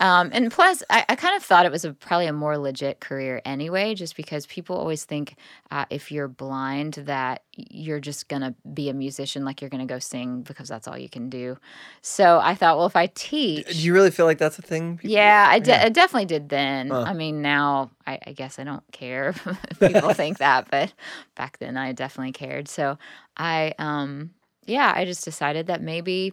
Um, 0.00 0.30
and 0.32 0.50
plus, 0.50 0.82
I, 0.90 1.04
I 1.08 1.14
kind 1.14 1.36
of 1.36 1.44
thought 1.44 1.66
it 1.66 1.70
was 1.70 1.84
a, 1.84 1.92
probably 1.92 2.26
a 2.26 2.32
more 2.32 2.58
legit 2.58 2.98
career 2.98 3.40
anyway, 3.44 3.94
just 3.94 4.16
because 4.16 4.44
people 4.44 4.74
always 4.76 5.04
think 5.04 5.36
uh, 5.70 5.84
if 5.88 6.10
you're 6.10 6.26
blind 6.26 6.94
that 6.94 7.44
you're 7.52 8.00
just 8.00 8.28
going 8.28 8.42
to 8.42 8.56
be 8.74 8.88
a 8.88 8.92
musician, 8.92 9.44
like 9.44 9.60
you're 9.60 9.70
going 9.70 9.86
to 9.86 9.92
go 9.94 10.00
sing 10.00 10.42
because 10.42 10.68
that's 10.68 10.88
all 10.88 10.98
you 10.98 11.08
can 11.08 11.30
do. 11.30 11.56
So 12.02 12.40
I 12.42 12.56
thought, 12.56 12.76
well, 12.76 12.86
if 12.86 12.96
I 12.96 13.06
teach. 13.06 13.68
Do 13.68 13.78
you 13.78 13.94
really 13.94 14.10
feel 14.10 14.26
like 14.26 14.38
that's 14.38 14.58
a 14.58 14.62
thing? 14.62 14.98
people- 14.98 15.12
Yeah, 15.14 15.46
I, 15.48 15.60
de- 15.60 15.70
Yeah. 15.70 15.84
I 15.84 15.88
definitely 15.90 16.26
did 16.26 16.48
then. 16.48 16.88
Huh. 16.90 17.04
I 17.06 17.12
mean, 17.14 17.40
now 17.40 17.92
I, 18.04 18.18
I 18.26 18.32
guess 18.32 18.58
I 18.58 18.64
don't 18.64 18.82
care 18.90 19.28
if 19.70 19.78
people 19.78 20.12
think 20.14 20.38
that, 20.38 20.68
but 20.72 20.92
back 21.36 21.58
then 21.58 21.76
I 21.76 21.92
definitely 21.92 22.32
cared. 22.32 22.66
So 22.66 22.98
I, 23.36 23.74
um, 23.78 24.30
yeah, 24.66 24.92
I 24.92 25.04
just 25.04 25.24
decided 25.24 25.68
that 25.68 25.82
maybe, 25.82 26.32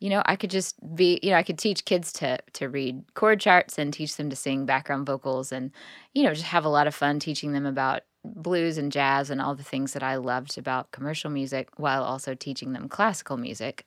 you 0.00 0.10
know, 0.10 0.22
I 0.26 0.36
could 0.36 0.50
just 0.50 0.76
be, 0.94 1.18
you 1.22 1.30
know, 1.30 1.36
I 1.36 1.42
could 1.42 1.58
teach 1.58 1.84
kids 1.84 2.12
to 2.14 2.38
to 2.54 2.68
read 2.68 3.02
chord 3.14 3.40
charts 3.40 3.78
and 3.78 3.92
teach 3.92 4.16
them 4.16 4.30
to 4.30 4.36
sing 4.36 4.66
background 4.66 5.06
vocals, 5.06 5.52
and 5.52 5.70
you 6.14 6.22
know, 6.24 6.34
just 6.34 6.46
have 6.46 6.64
a 6.64 6.68
lot 6.70 6.86
of 6.86 6.94
fun 6.94 7.18
teaching 7.20 7.52
them 7.52 7.66
about 7.66 8.02
blues 8.24 8.76
and 8.76 8.90
jazz 8.92 9.30
and 9.30 9.40
all 9.40 9.54
the 9.54 9.62
things 9.62 9.92
that 9.92 10.02
I 10.02 10.16
loved 10.16 10.58
about 10.58 10.90
commercial 10.92 11.30
music, 11.30 11.68
while 11.76 12.02
also 12.02 12.34
teaching 12.34 12.72
them 12.72 12.88
classical 12.88 13.36
music, 13.36 13.86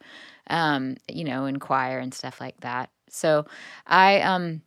um, 0.49 0.95
you 1.11 1.23
know, 1.25 1.45
in 1.45 1.59
choir 1.59 1.99
and 1.99 2.13
stuff 2.13 2.39
like 2.41 2.59
that. 2.61 2.89
So 3.09 3.45
I 3.87 4.21
um 4.21 4.61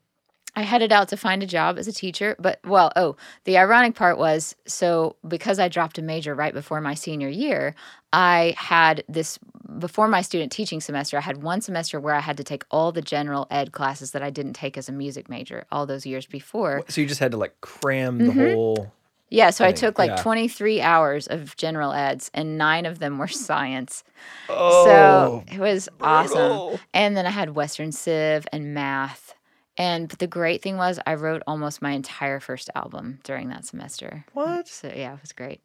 I 0.54 0.62
headed 0.62 0.92
out 0.92 1.08
to 1.08 1.16
find 1.16 1.42
a 1.42 1.46
job 1.46 1.78
as 1.78 1.88
a 1.88 1.92
teacher, 1.92 2.36
but 2.38 2.60
well, 2.64 2.92
oh, 2.94 3.16
the 3.44 3.56
ironic 3.56 3.94
part 3.94 4.18
was 4.18 4.54
so 4.66 5.16
because 5.26 5.58
I 5.58 5.68
dropped 5.68 5.98
a 5.98 6.02
major 6.02 6.34
right 6.34 6.52
before 6.52 6.80
my 6.82 6.94
senior 6.94 7.28
year, 7.28 7.74
I 8.12 8.54
had 8.58 9.02
this 9.08 9.38
before 9.78 10.08
my 10.08 10.22
student 10.22 10.52
teaching 10.52 10.80
semester, 10.80 11.16
I 11.16 11.20
had 11.20 11.42
one 11.42 11.60
semester 11.60 11.98
where 12.00 12.14
I 12.14 12.20
had 12.20 12.36
to 12.36 12.44
take 12.44 12.64
all 12.70 12.92
the 12.92 13.02
general 13.02 13.46
ed 13.50 13.72
classes 13.72 14.12
that 14.12 14.22
I 14.22 14.30
didn't 14.30 14.54
take 14.54 14.76
as 14.78 14.88
a 14.88 14.92
music 14.92 15.28
major 15.28 15.64
all 15.72 15.86
those 15.86 16.06
years 16.06 16.26
before. 16.26 16.82
So 16.88 17.00
you 17.00 17.06
just 17.06 17.20
had 17.20 17.32
to 17.32 17.36
like 17.36 17.60
cram 17.60 18.18
the 18.18 18.32
Mhm. 18.32 18.54
whole. 18.54 18.92
Yeah, 19.28 19.48
so 19.50 19.64
I 19.64 19.72
took 19.72 19.98
like 19.98 20.10
yeah. 20.10 20.22
23 20.22 20.82
hours 20.82 21.26
of 21.26 21.56
general 21.56 21.92
eds 21.92 22.30
and 22.34 22.58
9 22.58 22.84
of 22.84 22.98
them 22.98 23.16
were 23.18 23.28
science. 23.48 24.04
Oh, 24.48 24.84
so 24.84 25.44
it 25.50 25.58
was 25.58 25.88
awesome. 26.02 26.78
And 26.92 27.16
then 27.16 27.24
I 27.24 27.30
had 27.30 27.54
Western 27.54 27.92
Civ 27.92 28.46
and 28.52 28.74
math. 28.74 29.34
And 29.78 30.06
but 30.08 30.18
the 30.18 30.26
great 30.26 30.60
thing 30.60 30.76
was 30.76 31.00
I 31.06 31.14
wrote 31.14 31.42
almost 31.46 31.80
my 31.80 31.92
entire 31.92 32.40
first 32.40 32.68
album 32.74 33.20
during 33.24 33.48
that 33.48 33.64
semester. 33.64 34.26
What? 34.34 34.68
So 34.68 34.92
yeah, 34.94 35.14
it 35.14 35.20
was 35.22 35.32
great. 35.32 35.62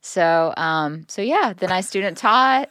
So 0.00 0.52
um 0.56 1.04
so 1.08 1.22
yeah, 1.22 1.52
then 1.56 1.70
I 1.70 1.80
student 1.82 2.16
taught, 2.18 2.68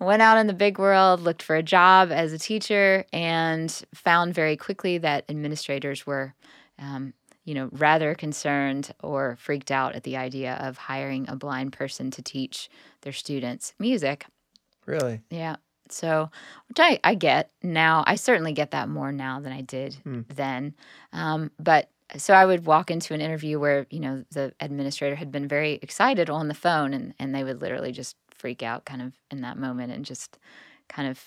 went 0.00 0.22
out 0.22 0.38
in 0.38 0.46
the 0.46 0.54
big 0.54 0.78
world, 0.78 1.20
looked 1.20 1.42
for 1.42 1.56
a 1.56 1.62
job 1.62 2.10
as 2.10 2.32
a 2.32 2.38
teacher, 2.38 3.04
and 3.12 3.70
found 3.94 4.34
very 4.34 4.56
quickly 4.56 4.98
that 4.98 5.24
administrators 5.28 6.06
were 6.06 6.34
um, 6.78 7.12
you 7.44 7.54
know, 7.54 7.68
rather 7.72 8.14
concerned 8.14 8.92
or 9.02 9.36
freaked 9.40 9.70
out 9.70 9.94
at 9.94 10.04
the 10.04 10.16
idea 10.16 10.54
of 10.54 10.76
hiring 10.76 11.28
a 11.28 11.36
blind 11.36 11.72
person 11.72 12.10
to 12.12 12.22
teach 12.22 12.68
their 13.02 13.12
students 13.12 13.74
music. 13.78 14.26
Really? 14.86 15.20
Yeah. 15.30 15.56
So, 15.88 16.30
which 16.68 16.78
I, 16.78 17.00
I 17.02 17.14
get 17.14 17.50
now. 17.62 18.04
I 18.06 18.14
certainly 18.14 18.52
get 18.52 18.70
that 18.70 18.88
more 18.88 19.10
now 19.10 19.40
than 19.40 19.52
I 19.52 19.62
did 19.62 19.94
Hmm. 20.04 20.20
then. 20.28 20.74
Um, 21.12 21.50
but 21.58 21.90
so 22.16 22.34
I 22.34 22.46
would 22.46 22.66
walk 22.66 22.90
into 22.90 23.14
an 23.14 23.20
interview 23.20 23.58
where, 23.58 23.86
you 23.90 24.00
know, 24.00 24.24
the 24.30 24.52
administrator 24.60 25.16
had 25.16 25.32
been 25.32 25.48
very 25.48 25.80
excited 25.82 26.30
on 26.30 26.48
the 26.48 26.54
phone 26.54 26.94
and, 26.94 27.14
and 27.18 27.34
they 27.34 27.42
would 27.42 27.60
literally 27.60 27.92
just 27.92 28.16
freak 28.40 28.62
out 28.62 28.84
kind 28.84 29.02
of 29.02 29.12
in 29.30 29.42
that 29.42 29.58
moment 29.58 29.92
and 29.92 30.04
just 30.04 30.38
kind 30.88 31.08
of 31.08 31.22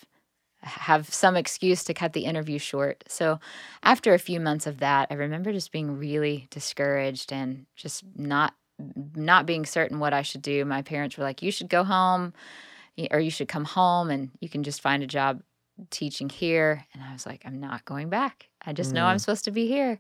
have 0.63 1.13
some 1.13 1.35
excuse 1.35 1.83
to 1.83 1.93
cut 1.93 2.13
the 2.13 2.25
interview 2.25 2.57
short. 2.57 3.03
So 3.07 3.39
after 3.83 4.13
a 4.13 4.19
few 4.19 4.39
months 4.39 4.65
of 4.65 4.79
that, 4.79 5.07
I 5.11 5.15
remember 5.15 5.51
just 5.51 5.71
being 5.71 5.97
really 5.97 6.47
discouraged 6.49 7.31
and 7.31 7.65
just 7.75 8.03
not 8.15 8.53
not 9.15 9.45
being 9.45 9.65
certain 9.65 9.99
what 9.99 10.13
I 10.13 10.23
should 10.23 10.41
do. 10.41 10.65
My 10.65 10.81
parents 10.81 11.17
were 11.17 11.23
like, 11.23 11.41
"You 11.41 11.51
should 11.51 11.69
go 11.69 11.83
home 11.83 12.33
or 13.11 13.19
you 13.19 13.29
should 13.29 13.47
come 13.47 13.65
home 13.65 14.09
and 14.09 14.31
you 14.39 14.49
can 14.49 14.63
just 14.63 14.81
find 14.81 15.03
a 15.03 15.07
job 15.07 15.41
teaching 15.91 16.29
here." 16.29 16.85
And 16.93 17.03
I 17.03 17.13
was 17.13 17.25
like, 17.25 17.43
"I'm 17.45 17.59
not 17.59 17.85
going 17.85 18.09
back. 18.09 18.49
I 18.65 18.73
just 18.73 18.93
know 18.93 19.05
I'm 19.05 19.19
supposed 19.19 19.45
to 19.45 19.51
be 19.51 19.67
here." 19.67 19.99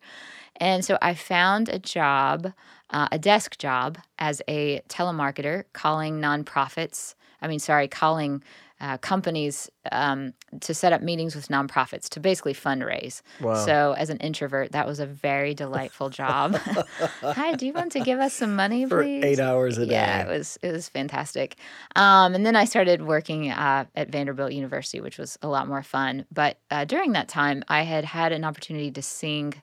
And 0.57 0.85
so 0.85 0.97
I 1.01 1.13
found 1.15 1.69
a 1.69 1.79
job, 1.79 2.53
uh, 2.89 3.07
a 3.11 3.19
desk 3.19 3.57
job 3.57 3.97
as 4.19 4.41
a 4.47 4.81
telemarketer 4.89 5.65
calling 5.73 6.19
nonprofits. 6.21 7.15
I 7.41 7.47
mean, 7.47 7.59
sorry, 7.59 7.87
calling 7.87 8.43
uh, 8.83 8.97
companies 8.97 9.69
um, 9.93 10.33
to 10.59 10.73
set 10.73 10.91
up 10.91 11.01
meetings 11.01 11.35
with 11.35 11.47
nonprofits 11.47 12.09
to 12.09 12.19
basically 12.19 12.53
fundraise. 12.53 13.21
Wow. 13.39 13.65
So, 13.65 13.95
as 13.97 14.09
an 14.09 14.17
introvert, 14.17 14.73
that 14.73 14.85
was 14.85 14.99
a 14.99 15.05
very 15.05 15.53
delightful 15.53 16.09
job. 16.09 16.55
Hi, 17.21 17.55
do 17.55 17.65
you 17.65 17.71
want 17.71 17.93
to 17.93 18.01
give 18.01 18.19
us 18.19 18.33
some 18.33 18.57
money, 18.57 18.85
For 18.85 19.01
please? 19.01 19.23
eight 19.23 19.39
hours 19.39 19.77
a 19.77 19.85
day. 19.85 19.93
Yeah, 19.93 20.23
it 20.23 20.27
was 20.27 20.59
it 20.61 20.73
was 20.73 20.89
fantastic. 20.89 21.55
Um, 21.95 22.35
and 22.35 22.45
then 22.45 22.57
I 22.57 22.65
started 22.65 23.03
working 23.03 23.51
uh, 23.51 23.85
at 23.95 24.09
Vanderbilt 24.09 24.51
University, 24.51 24.99
which 24.99 25.17
was 25.17 25.39
a 25.41 25.47
lot 25.47 25.69
more 25.69 25.81
fun. 25.81 26.25
But 26.29 26.57
uh, 26.69 26.83
during 26.83 27.13
that 27.13 27.29
time, 27.29 27.63
I 27.69 27.83
had 27.83 28.03
had 28.03 28.33
an 28.33 28.43
opportunity 28.43 28.91
to 28.91 29.01
sing 29.01 29.53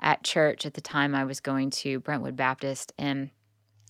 at 0.00 0.24
church. 0.24 0.66
At 0.66 0.74
the 0.74 0.80
time, 0.80 1.14
I 1.14 1.24
was 1.24 1.38
going 1.38 1.70
to 1.70 2.00
Brentwood 2.00 2.34
Baptist, 2.34 2.92
and 2.98 3.30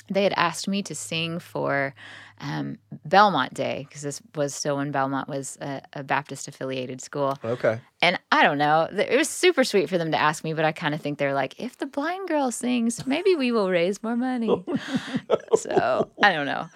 they 0.08 0.24
had 0.24 0.34
asked 0.36 0.68
me 0.68 0.82
to 0.82 0.94
sing 0.94 1.38
for 1.38 1.94
um, 2.40 2.78
Belmont 3.04 3.54
Day 3.54 3.86
because 3.88 4.02
this 4.02 4.20
was 4.34 4.54
still 4.54 4.76
when 4.76 4.90
Belmont 4.90 5.28
was 5.28 5.56
a, 5.60 5.80
a 5.92 6.02
Baptist 6.02 6.48
affiliated 6.48 7.00
school. 7.00 7.38
Okay. 7.44 7.80
And 8.02 8.18
I 8.30 8.42
don't 8.42 8.58
know, 8.58 8.88
it 8.92 9.16
was 9.16 9.30
super 9.30 9.64
sweet 9.64 9.88
for 9.88 9.96
them 9.96 10.10
to 10.10 10.20
ask 10.20 10.44
me, 10.44 10.52
but 10.52 10.64
I 10.64 10.72
kind 10.72 10.94
of 10.94 11.00
think 11.00 11.18
they're 11.18 11.32
like, 11.32 11.58
if 11.58 11.78
the 11.78 11.86
blind 11.86 12.28
girl 12.28 12.50
sings, 12.50 13.06
maybe 13.06 13.34
we 13.34 13.50
will 13.50 13.70
raise 13.70 14.02
more 14.02 14.16
money. 14.16 14.64
so 15.54 16.10
I 16.22 16.32
don't 16.32 16.46
know. 16.46 16.68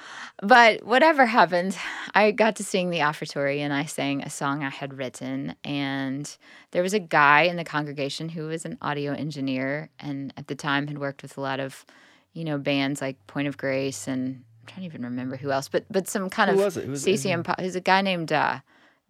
But 0.43 0.85
whatever 0.85 1.27
happened, 1.27 1.77
I 2.15 2.31
got 2.31 2.57
to 2.57 2.65
sing 2.65 2.91
the 2.91 3.03
offertory 3.03 3.61
and 3.61 3.75
I 3.75 3.85
sang 3.85 4.23
a 4.23 4.31
song 4.31 4.63
I 4.63 4.71
had 4.71 4.95
written. 4.95 5.55
And 5.65 6.35
there 6.71 6.83
was 6.83 6.95
a 6.95 7.01
guy 7.01 7.43
in 7.43 7.57
the 7.57 7.65
congregation 7.65 8.31
who 8.31 8.47
was 8.47 8.65
an 8.65 8.79
audio 8.81 9.13
engineer 9.13 9.91
and 9.99 10.33
at 10.37 10.47
the 10.47 10.55
time 10.55 10.87
had 10.87 10.99
worked 10.99 11.23
with 11.23 11.37
a 11.37 11.41
lot 11.41 11.61
of, 11.61 11.85
you 12.39 12.45
know, 12.45 12.57
bands 12.59 13.01
like 13.01 13.17
Point 13.27 13.49
of 13.49 13.57
Grace 13.57 14.07
and 14.07 14.45
I'm 14.61 14.67
trying 14.67 14.81
to 14.81 14.85
even 14.87 15.03
remember 15.03 15.37
who 15.37 15.51
else, 15.51 15.69
but 15.69 15.85
but 15.91 16.07
some 16.09 16.31
kind 16.31 16.51
Who 16.51 16.59
of 16.59 16.65
was 16.65 16.77
it? 16.77 16.85
Who 16.85 16.93
was- 16.93 17.03
CCM. 17.03 17.43
po- 17.43 17.55
There's 17.59 17.75
a 17.75 17.81
guy 17.81 18.01
named 18.01 18.33
uh, 18.33 18.61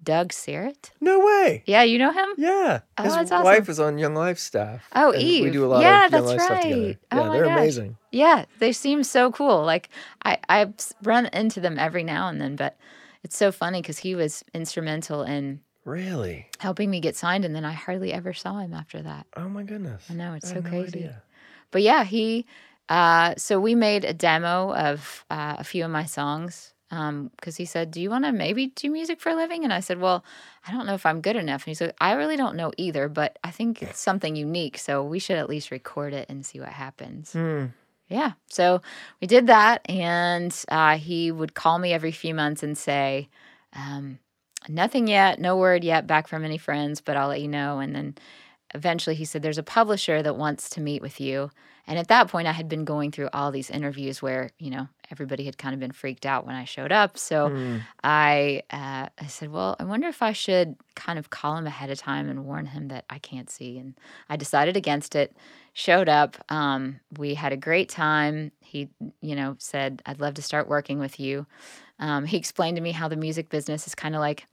Doug 0.02 0.32
Sarrett. 0.32 0.90
No 1.00 1.18
way. 1.20 1.62
Yeah, 1.66 1.82
you 1.82 1.99
know 1.99 2.11
him? 2.12 2.28
Yeah. 2.38 2.80
Oh, 2.97 3.02
His 3.02 3.14
that's 3.14 3.30
awesome. 3.32 3.44
wife 3.44 3.68
is 3.68 3.78
on 3.80 3.99
Young 3.99 4.14
Life 4.14 4.38
staff. 4.38 4.88
Oh, 4.94 5.14
Eve. 5.14 5.44
We 5.44 5.50
do 5.50 5.64
a 5.64 5.68
lot 5.68 5.82
Yeah, 5.82 6.06
of 6.06 6.12
Young 6.12 6.25
that's 6.25 6.32
Life 6.32 6.40
stuff 6.42 6.61
together. 6.62 6.82
right. 6.87 6.99
Yeah, 7.12 7.20
Oh 7.28 7.32
they're 7.32 7.44
gosh. 7.44 7.58
amazing. 7.58 7.97
Yeah, 8.12 8.44
they 8.61 8.73
seem 8.73 9.02
so 9.04 9.30
cool. 9.30 9.62
Like 9.64 9.90
I 10.25 10.38
I 10.49 10.73
run 11.02 11.26
into 11.32 11.61
them 11.61 11.78
every 11.78 12.04
now 12.04 12.28
and 12.28 12.40
then, 12.40 12.56
but 12.56 12.78
it's 13.23 13.37
so 13.37 13.52
funny 13.52 13.82
because 13.82 13.99
he 13.99 14.14
was 14.14 14.42
instrumental 14.54 15.23
in 15.25 15.61
Really? 15.85 16.47
helping 16.61 16.88
me 16.90 17.00
get 17.00 17.16
signed, 17.16 17.44
and 17.44 17.54
then 17.54 17.64
I 17.64 17.73
hardly 17.73 18.12
ever 18.12 18.32
saw 18.32 18.58
him 18.58 18.73
after 18.73 19.02
that. 19.02 19.26
Oh 19.37 19.49
my 19.49 19.64
goodness. 19.64 20.04
I 20.08 20.14
know 20.14 20.35
it's 20.35 20.50
I 20.50 20.54
so 20.54 20.61
no 20.61 20.68
crazy. 20.70 21.11
but 21.73 21.82
yeah, 21.82 22.04
he. 22.04 22.47
Uh, 22.88 23.35
so 23.37 23.61
we 23.61 23.75
made 23.75 24.04
a 24.04 24.14
demo 24.14 24.73
of 24.75 25.25
uh, 25.30 25.57
a 25.59 25.64
few 25.64 25.85
of 25.85 25.90
my 25.90 26.04
songs 26.04 26.73
because 26.88 27.09
um, 27.09 27.30
he 27.57 27.66
said, 27.66 27.90
"Do 27.90 28.00
you 28.00 28.09
want 28.09 28.25
to 28.25 28.33
maybe 28.33 28.68
do 28.68 28.90
music 28.90 29.21
for 29.21 29.30
a 29.30 29.37
living?" 29.37 29.62
And 29.64 29.73
I 29.73 29.80
said, 29.80 30.00
"Well, 30.00 30.25
I 30.66 30.73
don't 30.73 30.87
know 30.87 30.95
if 30.95 31.04
I'm 31.04 31.21
good 31.21 31.37
enough." 31.37 31.62
And 31.62 31.71
he 31.71 31.75
said, 31.75 31.95
"I 32.00 32.12
really 32.12 32.37
don't 32.37 32.57
know 32.57 32.73
either, 32.78 33.09
but 33.09 33.38
I 33.45 33.50
think 33.50 33.83
it's 33.83 34.00
something 34.00 34.37
unique, 34.37 34.78
so 34.78 35.04
we 35.04 35.18
should 35.18 35.37
at 35.37 35.50
least 35.50 35.71
record 35.71 36.14
it 36.14 36.28
and 36.30 36.47
see 36.47 36.61
what 36.61 36.71
happens." 36.71 37.33
Hmm. 37.33 37.66
Yeah. 38.09 38.33
So 38.49 38.80
we 39.21 39.26
did 39.26 39.49
that, 39.49 39.83
and 39.88 40.54
uh, 40.71 40.97
he 40.97 41.30
would 41.30 41.54
call 41.54 41.78
me 41.78 41.92
every 41.92 42.12
few 42.12 42.35
months 42.35 42.62
and 42.62 42.76
say, 42.76 43.28
um, 43.75 44.18
"Nothing 44.66 45.09
yet, 45.09 45.38
no 45.38 45.59
word 45.59 45.85
yet 45.85 46.07
back 46.07 46.26
from 46.26 46.42
any 46.42 46.59
friends, 46.59 47.02
but 47.02 47.18
I'll 47.18 47.28
let 47.28 47.42
you 47.42 47.49
know." 47.49 47.80
And 47.80 47.95
then 47.95 48.14
eventually 48.75 49.16
he 49.16 49.25
said, 49.25 49.42
"There's 49.42 49.58
a 49.58 49.62
publisher 49.62 50.22
that 50.22 50.37
wants 50.37 50.70
to 50.70 50.80
meet 50.80 51.02
with 51.02 51.20
you." 51.20 51.50
And 51.87 51.98
at 51.98 52.08
that 52.08 52.28
point, 52.28 52.46
I 52.48 52.52
had 52.52 52.68
been 52.68 52.84
going 52.84 53.10
through 53.12 53.30
all 53.32 53.50
these 53.50 53.70
interviews 53.70 54.20
where 54.22 54.50
you 54.58 54.70
know 54.70 54.88
everybody 55.10 55.44
had 55.44 55.58
kind 55.58 55.75
of 55.75 55.80
been 55.80 55.92
freaked 55.92 56.26
out 56.26 56.46
when 56.46 56.54
I 56.54 56.64
showed 56.64 56.92
up. 56.92 57.16
So 57.18 57.52
Hmm. 57.52 57.88
I 58.04 58.62
uh, 58.70 59.08
I 59.18 59.26
said, 59.26 59.50
"Well, 59.50 59.76
I 59.80 59.84
wonder 59.84 60.08
if 60.08 60.22
I 60.22 60.32
should 60.32 60.76
kind 60.96 61.18
of 61.18 61.30
call 61.30 61.56
him 61.56 61.66
ahead 61.66 61.90
of 61.90 61.98
time 61.98 62.28
and 62.28 62.44
warn 62.44 62.66
him 62.66 62.88
that 62.88 63.04
I 63.10 63.18
can't 63.18 63.50
see." 63.50 63.78
And 63.78 63.94
I 64.28 64.37
decided 64.37 64.76
against 64.76 65.14
it. 65.16 65.37
Showed 65.72 66.08
up. 66.08 66.37
Um, 66.50 67.00
we 67.18 67.34
had 67.34 67.52
a 67.52 67.56
great 67.56 67.88
time. 67.88 68.50
He, 68.60 68.90
you 69.20 69.37
know, 69.37 69.56
said, 69.58 70.02
"I'd 70.06 70.20
love 70.20 70.34
to 70.34 70.42
start 70.42 70.68
working 70.68 70.98
with 70.98 71.20
you." 71.20 71.46
Um, 71.98 72.25
he 72.26 72.37
explained 72.37 72.76
to 72.76 72.82
me 72.82 72.92
how 72.92 73.08
the 73.08 73.16
music 73.16 73.48
business 73.48 73.87
is 73.87 73.94
kind 73.94 74.14
of 74.14 74.20
like, 74.20 74.46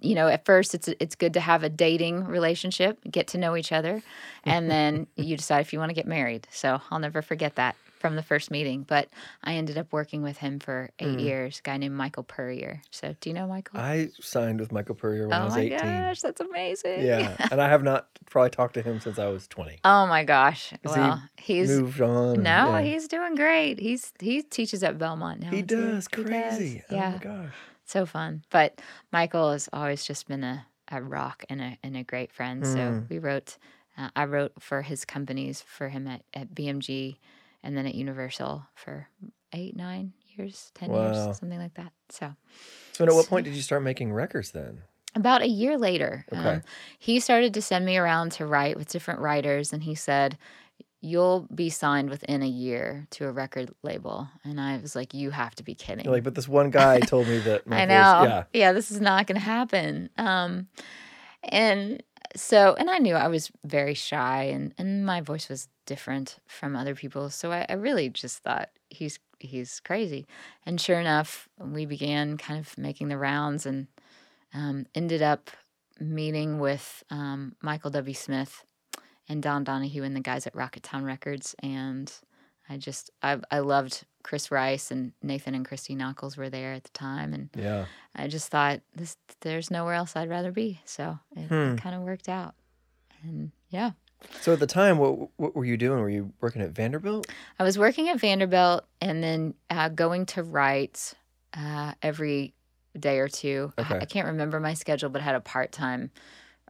you 0.00 0.14
know, 0.14 0.28
at 0.28 0.44
first 0.44 0.74
it's 0.74 0.88
it's 1.00 1.14
good 1.14 1.34
to 1.34 1.40
have 1.40 1.62
a 1.62 1.68
dating 1.68 2.24
relationship, 2.24 2.98
get 3.10 3.28
to 3.28 3.38
know 3.38 3.56
each 3.56 3.72
other, 3.72 4.02
and 4.44 4.70
then 4.74 5.06
you 5.16 5.36
decide 5.36 5.60
if 5.60 5.72
you 5.72 5.78
want 5.78 5.90
to 5.90 5.94
get 5.94 6.06
married. 6.06 6.46
So 6.50 6.80
I'll 6.90 6.98
never 6.98 7.22
forget 7.22 7.56
that 7.56 7.76
from 7.98 8.16
the 8.16 8.22
first 8.22 8.50
meeting. 8.50 8.82
But 8.82 9.08
I 9.42 9.54
ended 9.54 9.76
up 9.76 9.92
working 9.92 10.22
with 10.22 10.38
him 10.38 10.60
for 10.60 10.90
eight 10.98 11.14
hmm. 11.14 11.18
years. 11.18 11.58
A 11.58 11.62
guy 11.62 11.76
named 11.76 11.94
Michael 11.94 12.22
Puryear. 12.22 12.82
So 12.90 13.14
do 13.20 13.30
you 13.30 13.34
know 13.34 13.46
Michael? 13.46 13.80
I 13.80 14.10
signed 14.20 14.60
with 14.60 14.72
Michael 14.72 14.94
Puryear 14.94 15.28
when 15.28 15.32
I 15.32 15.42
oh 15.42 15.44
was 15.46 15.54
my 15.54 15.62
18. 15.62 15.78
gosh, 15.78 16.20
that's 16.20 16.40
amazing. 16.40 17.04
Yeah, 17.04 17.36
and 17.50 17.60
I 17.60 17.68
have 17.68 17.82
not 17.82 18.08
probably 18.26 18.50
talked 18.50 18.74
to 18.74 18.82
him 18.82 19.00
since 19.00 19.18
I 19.18 19.26
was 19.26 19.46
20. 19.48 19.78
Oh 19.84 20.06
my 20.06 20.24
gosh. 20.24 20.70
He 20.70 20.78
well, 20.84 21.22
he's 21.36 21.68
Moved 21.68 22.00
on. 22.00 22.34
and- 22.34 22.44
no, 22.44 22.76
yeah. 22.78 22.82
he's 22.82 23.08
doing 23.08 23.34
great. 23.34 23.80
He's 23.80 24.12
he 24.20 24.42
teaches 24.42 24.82
at 24.82 24.98
Belmont 24.98 25.40
now. 25.40 25.50
he 25.50 25.62
does 25.62 26.08
He 26.12 26.22
does. 26.22 26.26
crazy. 26.26 26.82
Oh 26.90 26.94
Yeah, 26.94 27.10
my 27.12 27.18
gosh. 27.18 27.54
So 27.88 28.06
fun. 28.06 28.44
But 28.50 28.80
Michael 29.12 29.52
has 29.52 29.68
always 29.72 30.04
just 30.04 30.28
been 30.28 30.44
a, 30.44 30.66
a 30.90 31.02
rock 31.02 31.44
and 31.48 31.60
a 31.60 31.78
and 31.82 31.96
a 31.96 32.04
great 32.04 32.32
friend. 32.32 32.66
So 32.66 32.78
Mm. 32.78 33.10
we 33.10 33.18
wrote. 33.18 33.56
Uh, 33.96 34.10
I 34.14 34.26
wrote 34.26 34.52
for 34.60 34.82
his 34.82 35.04
companies 35.04 35.60
for 35.60 35.88
him 35.88 36.06
at, 36.06 36.22
at 36.32 36.54
BMG, 36.54 37.16
and 37.64 37.76
then 37.76 37.84
at 37.84 37.96
Universal 37.96 38.64
for 38.76 39.08
eight, 39.52 39.74
nine 39.76 40.12
years, 40.36 40.70
ten 40.74 40.90
Wow. 40.92 41.02
years, 41.02 41.36
something 41.36 41.58
like 41.58 41.74
that. 41.74 41.92
So 42.08 42.34
So, 42.92 43.04
at 43.04 43.12
what 43.14 43.26
point 43.26 43.44
did 43.46 43.54
you 43.54 43.62
start 43.62 43.82
making 43.82 44.12
records 44.12 44.52
then? 44.52 44.82
about 45.16 45.42
a 45.42 45.48
year 45.48 45.76
later, 45.78 46.24
Okay. 46.32 46.48
um, 46.48 46.62
he 46.98 47.18
started 47.18 47.52
to 47.54 47.62
send 47.62 47.84
me 47.84 47.96
around 47.96 48.30
to 48.32 48.46
write 48.46 48.76
with 48.76 48.88
different 48.88 49.18
writers, 49.20 49.72
and 49.72 49.82
he 49.82 49.96
said, 49.96 50.38
"You'll 51.00 51.46
be 51.54 51.70
signed 51.70 52.10
within 52.10 52.42
a 52.42 52.48
year 52.48 53.06
to 53.10 53.26
a 53.26 53.32
record 53.32 53.70
label." 53.82 54.28
And 54.44 54.60
I 54.60 54.78
was 54.78 54.94
like, 54.96 55.14
"You 55.14 55.30
have 55.30 55.54
to 55.56 55.62
be 55.62 55.74
kidding!" 55.74 56.04
You're 56.04 56.14
like, 56.14 56.24
but 56.24 56.34
this 56.34 56.48
one 56.48 56.70
guy 56.70 57.00
told 57.12 57.28
me 57.28 57.38
that. 57.40 57.66
my 57.66 57.76
I 57.82 57.86
voice- 57.86 57.88
know. 58.28 58.44
yeah. 58.52 58.72
this 58.72 58.90
is 58.90 59.00
not 59.00 59.26
going 59.26 59.38
to 59.38 59.44
happen. 59.44 60.10
Um, 60.16 60.68
and 61.42 62.02
so, 62.36 62.74
and 62.78 62.90
I 62.90 62.98
knew 62.98 63.14
I 63.14 63.28
was 63.28 63.50
very 63.64 63.94
shy, 63.94 64.44
and 64.44 64.74
and 64.78 65.04
my 65.06 65.20
voice 65.20 65.48
was 65.48 65.68
different 65.86 66.36
from 66.46 66.76
other 66.76 66.94
people. 66.94 67.30
So 67.30 67.52
I, 67.52 67.64
I 67.68 67.74
really 67.74 68.08
just 68.10 68.38
thought 68.38 68.68
he's 68.90 69.18
he's 69.38 69.80
crazy. 69.80 70.26
And 70.66 70.80
sure 70.80 71.00
enough, 71.00 71.48
we 71.58 71.86
began 71.86 72.36
kind 72.36 72.58
of 72.60 72.76
making 72.76 73.08
the 73.08 73.18
rounds, 73.18 73.66
and 73.66 73.86
um, 74.54 74.86
ended 74.94 75.22
up 75.22 75.50
meeting 76.00 76.58
with 76.58 77.02
um, 77.10 77.54
Michael 77.62 77.90
W. 77.90 78.14
Smith 78.14 78.64
and 79.28 79.42
Don 79.42 79.64
Donahue 79.64 80.02
and 80.02 80.16
the 80.16 80.20
guys 80.20 80.46
at 80.46 80.54
Rocketown 80.54 81.04
Records, 81.04 81.54
and 81.62 82.12
I 82.68 82.76
just 82.76 83.10
I 83.22 83.38
I 83.50 83.58
loved 83.60 84.04
Chris 84.22 84.50
Rice 84.50 84.90
and 84.90 85.12
Nathan 85.22 85.54
and 85.54 85.64
Christy 85.66 85.94
Nockels 85.94 86.36
were 86.36 86.50
there 86.50 86.72
at 86.74 86.84
the 86.84 86.90
time, 86.90 87.32
and 87.34 87.50
Yeah. 87.56 87.86
I 88.14 88.28
just 88.28 88.48
thought 88.48 88.80
this 88.94 89.16
there's 89.40 89.70
nowhere 89.70 89.94
else 89.94 90.16
I'd 90.16 90.28
rather 90.28 90.52
be. 90.52 90.80
So 90.84 91.18
it, 91.36 91.46
Hmm. 91.48 91.76
kind 91.76 91.94
of 91.94 92.02
worked 92.02 92.28
out. 92.28 92.54
And 93.22 93.52
yeah. 93.70 93.92
So 94.40 94.52
at 94.52 94.58
the 94.60 94.66
time, 94.66 94.98
what 94.98 95.30
what 95.38 95.54
were 95.54 95.64
you 95.64 95.76
doing? 95.76 96.00
Were 96.00 96.10
you 96.10 96.32
working 96.40 96.60
at 96.62 96.70
Vanderbilt? 96.72 97.26
I 97.58 97.62
was 97.64 97.78
working 97.78 98.08
at 98.08 98.18
Vanderbilt 98.20 98.84
and 99.00 99.22
then 99.22 99.54
uh, 99.70 99.88
going 99.88 100.26
to 100.26 100.42
write 100.42 101.14
uh, 101.56 101.92
every 102.02 102.52
day 102.98 103.18
or 103.20 103.28
two. 103.28 103.72
I- 103.78 103.98
I, 104.00 104.04
can't 104.06 104.26
remember 104.26 104.58
my 104.60 104.74
schedule, 104.74 105.08
but 105.08 105.20
I 105.22 105.24
had 105.24 105.36
a 105.36 105.40
part 105.40 105.70
time 105.72 106.10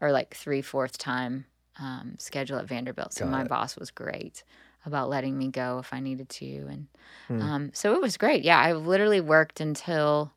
or 0.00 0.12
like 0.12 0.34
three 0.36 0.60
fourth 0.62 0.98
time 0.98 1.46
um, 1.78 2.16
schedule 2.18 2.58
at 2.58 2.66
Vanderbilt. 2.66 3.12
So 3.14 3.24
Got 3.24 3.32
my 3.32 3.42
it. 3.42 3.48
boss 3.48 3.76
was 3.76 3.90
great 3.90 4.44
about 4.84 5.08
letting 5.08 5.36
me 5.36 5.48
go 5.48 5.78
if 5.78 5.92
I 5.92 6.00
needed 6.00 6.28
to. 6.28 6.46
And 6.70 6.86
Hmm. 7.28 7.40
um, 7.42 7.70
so 7.74 7.94
it 7.94 8.00
was 8.00 8.16
great. 8.16 8.44
Yeah, 8.44 8.58
I 8.58 8.72
literally 8.72 9.20
worked 9.20 9.60
until 9.60 10.32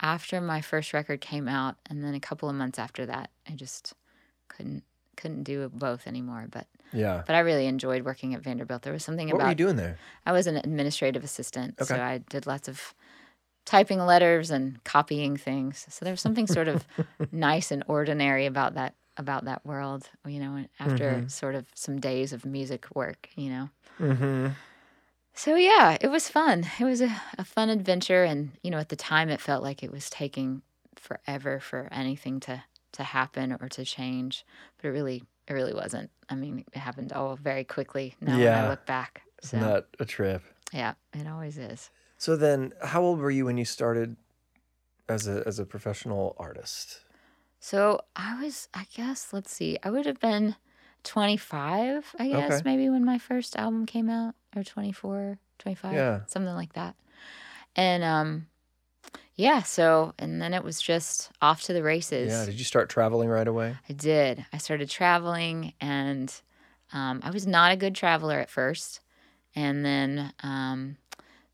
after 0.00 0.40
my 0.40 0.60
first 0.60 0.92
record 0.92 1.20
came 1.20 1.46
out, 1.48 1.76
and 1.88 2.02
then 2.02 2.14
a 2.14 2.20
couple 2.20 2.48
of 2.48 2.54
months 2.56 2.78
after 2.78 3.06
that, 3.06 3.30
I 3.48 3.52
just 3.52 3.94
couldn't 4.48 4.82
couldn't 5.16 5.44
do 5.44 5.68
both 5.68 6.06
anymore. 6.06 6.46
But 6.50 6.66
Yeah. 6.92 7.22
but 7.26 7.36
I 7.36 7.40
really 7.40 7.66
enjoyed 7.66 8.04
working 8.04 8.34
at 8.34 8.42
Vanderbilt. 8.42 8.82
There 8.82 8.92
was 8.92 9.04
something 9.04 9.28
What 9.28 9.36
were 9.36 9.40
about 9.42 9.50
you 9.50 9.54
doing 9.54 9.76
there? 9.76 9.96
I 10.26 10.32
was 10.32 10.46
an 10.46 10.56
administrative 10.56 11.22
assistant, 11.22 11.84
so 11.84 11.96
I 12.00 12.18
did 12.18 12.46
lots 12.46 12.66
of 12.68 12.94
typing 13.64 14.00
letters 14.00 14.50
and 14.50 14.82
copying 14.84 15.36
things. 15.36 15.86
So 15.88 16.04
there 16.04 16.12
was 16.12 16.20
something 16.20 16.46
sort 16.48 16.66
of 16.68 16.84
nice 17.32 17.70
and 17.70 17.84
ordinary 17.86 18.46
about 18.46 18.74
that 18.74 18.94
about 19.16 19.44
that 19.44 19.64
world, 19.66 20.08
you 20.26 20.40
know, 20.40 20.64
after 20.80 21.20
Mhm. 21.20 21.30
sort 21.30 21.54
of 21.54 21.66
some 21.74 22.00
days 22.00 22.32
of 22.32 22.44
music 22.46 22.86
work, 22.94 23.28
you 23.36 23.50
know. 23.50 23.70
Mm-hmm. 24.00 24.48
So 25.34 25.56
yeah, 25.56 25.96
it 26.00 26.08
was 26.08 26.28
fun. 26.28 26.66
It 26.78 26.84
was 26.84 27.00
a, 27.00 27.14
a 27.38 27.44
fun 27.44 27.68
adventure 27.70 28.24
and 28.24 28.52
you 28.62 28.70
know, 28.70 28.78
at 28.78 28.88
the 28.90 28.96
time 28.96 29.28
it 29.28 29.40
felt 29.40 29.62
like 29.62 29.82
it 29.82 29.90
was 29.92 30.10
taking 30.10 30.62
forever 30.96 31.58
for 31.60 31.88
anything 31.92 32.40
to 32.40 32.64
to 32.92 33.02
happen 33.02 33.56
or 33.58 33.68
to 33.70 33.84
change, 33.84 34.44
but 34.76 34.88
it 34.88 34.90
really 34.92 35.24
it 35.48 35.54
really 35.54 35.74
wasn't. 35.74 36.10
I 36.28 36.34
mean, 36.34 36.64
it 36.72 36.78
happened 36.78 37.12
all 37.12 37.36
very 37.36 37.64
quickly 37.64 38.14
now 38.20 38.34
when 38.34 38.42
Yeah. 38.44 38.66
I 38.66 38.68
look 38.68 38.86
back. 38.86 39.22
So 39.42 39.58
Not 39.58 39.86
a 39.98 40.04
trip. 40.04 40.42
yeah, 40.72 40.94
it 41.14 41.26
always 41.26 41.58
is. 41.58 41.90
So 42.18 42.36
then, 42.36 42.72
how 42.82 43.02
old 43.02 43.18
were 43.18 43.30
you 43.30 43.46
when 43.46 43.56
you 43.58 43.64
started 43.64 44.16
as 45.08 45.26
a 45.26 45.42
as 45.46 45.58
a 45.58 45.64
professional 45.64 46.36
artist? 46.38 47.00
So 47.64 48.00
I 48.16 48.42
was, 48.42 48.68
I 48.74 48.86
guess, 48.92 49.32
let's 49.32 49.52
see, 49.52 49.78
I 49.84 49.90
would 49.90 50.04
have 50.06 50.18
been 50.18 50.56
25, 51.04 52.16
I 52.18 52.28
guess, 52.28 52.50
Okay. 52.50 52.62
maybe 52.64 52.90
when 52.90 53.04
my 53.04 53.18
first 53.18 53.54
album 53.56 53.86
came 53.86 54.10
out, 54.10 54.34
or 54.56 54.64
24, 54.64 55.38
25, 55.60 55.92
Yeah. 55.92 56.20
something 56.26 56.54
like 56.56 56.72
that. 56.72 56.96
And 57.76 58.02
um, 58.02 58.46
yeah, 59.36 59.62
so, 59.62 60.12
and 60.18 60.42
then 60.42 60.54
it 60.54 60.64
was 60.64 60.82
just 60.82 61.30
off 61.40 61.62
to 61.62 61.72
the 61.72 61.84
races. 61.84 62.32
Yeah. 62.32 62.46
Did 62.46 62.58
you 62.58 62.64
start 62.64 62.90
traveling 62.90 63.28
right 63.28 63.46
away? 63.46 63.76
I 63.88 63.92
did. 63.92 64.44
I 64.52 64.58
started 64.58 64.90
traveling, 64.90 65.72
and 65.80 66.34
um, 66.92 67.20
I 67.22 67.30
was 67.30 67.46
not 67.46 67.70
a 67.70 67.76
good 67.76 67.94
traveler 67.94 68.40
at 68.40 68.50
first, 68.50 68.98
and 69.54 69.84
then 69.84 70.32
um, 70.42 70.96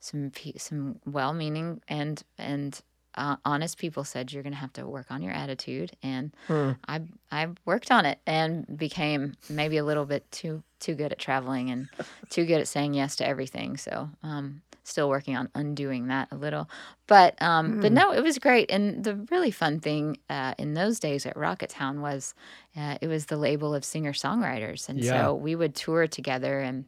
some 0.00 0.32
some 0.56 1.00
well-meaning 1.04 1.82
and 1.86 2.22
and 2.38 2.80
uh, 3.18 3.36
honest 3.44 3.78
people 3.78 4.04
said 4.04 4.32
you're 4.32 4.42
going 4.42 4.52
to 4.54 4.58
have 4.58 4.72
to 4.74 4.86
work 4.86 5.06
on 5.10 5.22
your 5.22 5.32
attitude, 5.32 5.92
and 6.02 6.32
Hmm. 6.46 6.72
I 6.86 7.02
I 7.30 7.48
worked 7.64 7.90
on 7.90 8.06
it 8.06 8.18
and 8.26 8.64
became 8.78 9.34
maybe 9.48 9.76
a 9.76 9.84
little 9.84 10.06
bit 10.06 10.30
too 10.30 10.62
too 10.80 10.94
good 10.94 11.12
at 11.12 11.18
traveling 11.18 11.70
and 11.70 11.88
too 12.30 12.46
good 12.46 12.60
at 12.60 12.68
saying 12.68 12.94
yes 12.94 13.16
to 13.16 13.26
everything. 13.26 13.76
So 13.76 14.08
um, 14.22 14.62
still 14.84 15.08
working 15.08 15.36
on 15.36 15.50
undoing 15.54 16.06
that 16.08 16.28
a 16.30 16.36
little, 16.36 16.70
but 17.06 17.40
um, 17.42 17.78
but 17.80 17.90
Hmm. 17.90 17.94
no, 17.94 18.12
it 18.12 18.22
was 18.22 18.38
great. 18.38 18.70
And 18.70 19.04
the 19.04 19.16
really 19.30 19.50
fun 19.50 19.80
thing 19.80 20.18
uh, 20.30 20.54
in 20.58 20.74
those 20.74 20.98
days 21.00 21.26
at 21.26 21.34
Rocketown 21.34 22.00
was 22.00 22.34
uh, 22.76 22.96
it 23.00 23.08
was 23.08 23.26
the 23.26 23.36
label 23.36 23.74
of 23.74 23.84
singer 23.84 24.12
songwriters, 24.12 24.88
and 24.88 25.04
Yeah. 25.04 25.26
so 25.26 25.34
we 25.34 25.54
would 25.56 25.74
tour 25.74 26.06
together. 26.06 26.60
And 26.60 26.84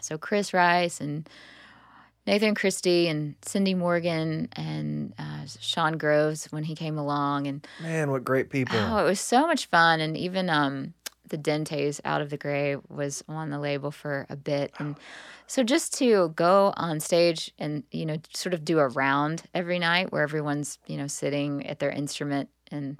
so 0.00 0.16
Chris 0.16 0.54
Rice 0.54 1.00
and 1.00 1.28
Nathan 2.26 2.54
Christie 2.54 3.08
and 3.08 3.34
Cindy 3.42 3.74
Morgan 3.74 4.48
and 4.52 5.14
uh, 5.18 5.44
Shaun 5.58 5.98
Groves 5.98 6.46
when 6.50 6.64
he 6.64 6.74
came 6.74 6.98
along, 6.98 7.46
and 7.46 7.66
Man, 7.82 8.10
what 8.10 8.24
great 8.24 8.50
people. 8.50 8.76
Oh, 8.78 8.98
it 8.98 9.08
was 9.08 9.20
so 9.20 9.46
much 9.46 9.66
fun. 9.66 10.00
And 10.00 10.16
even 10.16 10.50
um, 10.50 10.94
the 11.28 11.38
Dentes 11.38 12.00
Out 12.04 12.20
of 12.20 12.30
the 12.30 12.36
Gray 12.36 12.76
was 12.88 13.24
on 13.28 13.50
the 13.50 13.58
label 13.58 13.90
for 13.90 14.26
a 14.28 14.36
bit. 14.36 14.72
And 14.78 14.96
so 15.46 15.62
just 15.62 15.94
to 15.98 16.28
go 16.36 16.72
on 16.76 17.00
stage 17.00 17.52
and, 17.58 17.84
you 17.90 18.04
know, 18.04 18.18
sort 18.34 18.54
of 18.54 18.64
do 18.64 18.78
a 18.78 18.88
round 18.88 19.42
every 19.54 19.78
night 19.78 20.12
where 20.12 20.22
everyone's, 20.22 20.78
you 20.86 20.96
know, 20.96 21.06
sitting 21.06 21.66
at 21.66 21.78
their 21.78 21.90
instrument 21.90 22.50
and 22.70 22.98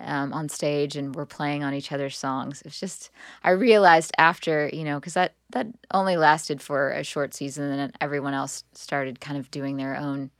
um, 0.00 0.32
on 0.32 0.48
stage 0.48 0.96
and 0.96 1.14
we're 1.14 1.24
playing 1.26 1.64
on 1.64 1.72
each 1.74 1.90
other's 1.92 2.18
songs. 2.18 2.62
It's 2.64 2.78
just 2.78 3.10
I 3.42 3.50
realized 3.50 4.12
after 4.18 4.68
you 4.72 4.84
know 4.84 4.98
because 5.00 5.14
that 5.14 5.32
that 5.50 5.66
only 5.92 6.16
lasted 6.16 6.60
for 6.60 6.90
a 6.90 7.02
short 7.04 7.34
season 7.34 7.64
and 7.78 7.96
everyone 8.00 8.34
else 8.34 8.64
started 8.72 9.20
kind 9.20 9.38
of 9.38 9.50
doing 9.50 9.76
their 9.76 9.96
own 9.96 10.30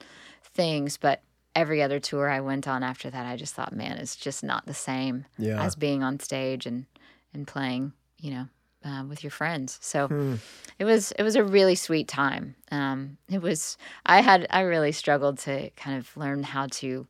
things, 0.55 0.97
but. 0.97 1.21
Every 1.55 1.81
other 1.81 1.99
tour 1.99 2.29
I 2.29 2.41
went 2.41 2.69
on 2.69 2.83
after 2.83 3.09
that, 3.09 3.25
I 3.25 3.37
just 3.39 3.55
thought, 3.55 3.73
man, 3.73 3.97
it's 3.97 4.15
just 4.15 4.45
not 4.45 4.67
the 4.67 4.75
same 4.75 5.25
Yeah. 5.39 5.65
as 5.65 5.75
being 5.75 6.03
on 6.03 6.21
stage 6.21 6.67
and 6.67 6.85
and 7.33 7.47
playing, 7.47 7.95
you 8.21 8.31
know, 8.31 8.49
uh, 8.85 9.05
with 9.09 9.25
your 9.25 9.31
friends. 9.31 9.79
So 9.81 10.09
Hmm. 10.09 10.35
it 10.79 10.85
was 10.85 11.13
it 11.13 11.23
was 11.23 11.35
a 11.35 11.43
really 11.43 11.75
sweet 11.75 12.09
time. 12.09 12.57
Um, 12.71 13.17
it 13.31 13.41
was 13.41 13.79
I 14.05 14.21
had 14.21 14.47
I 14.51 14.61
really 14.61 14.93
struggled 14.93 15.39
to 15.47 15.71
kind 15.77 15.97
of 15.97 16.15
learn 16.15 16.43
how 16.43 16.67
to 16.73 17.07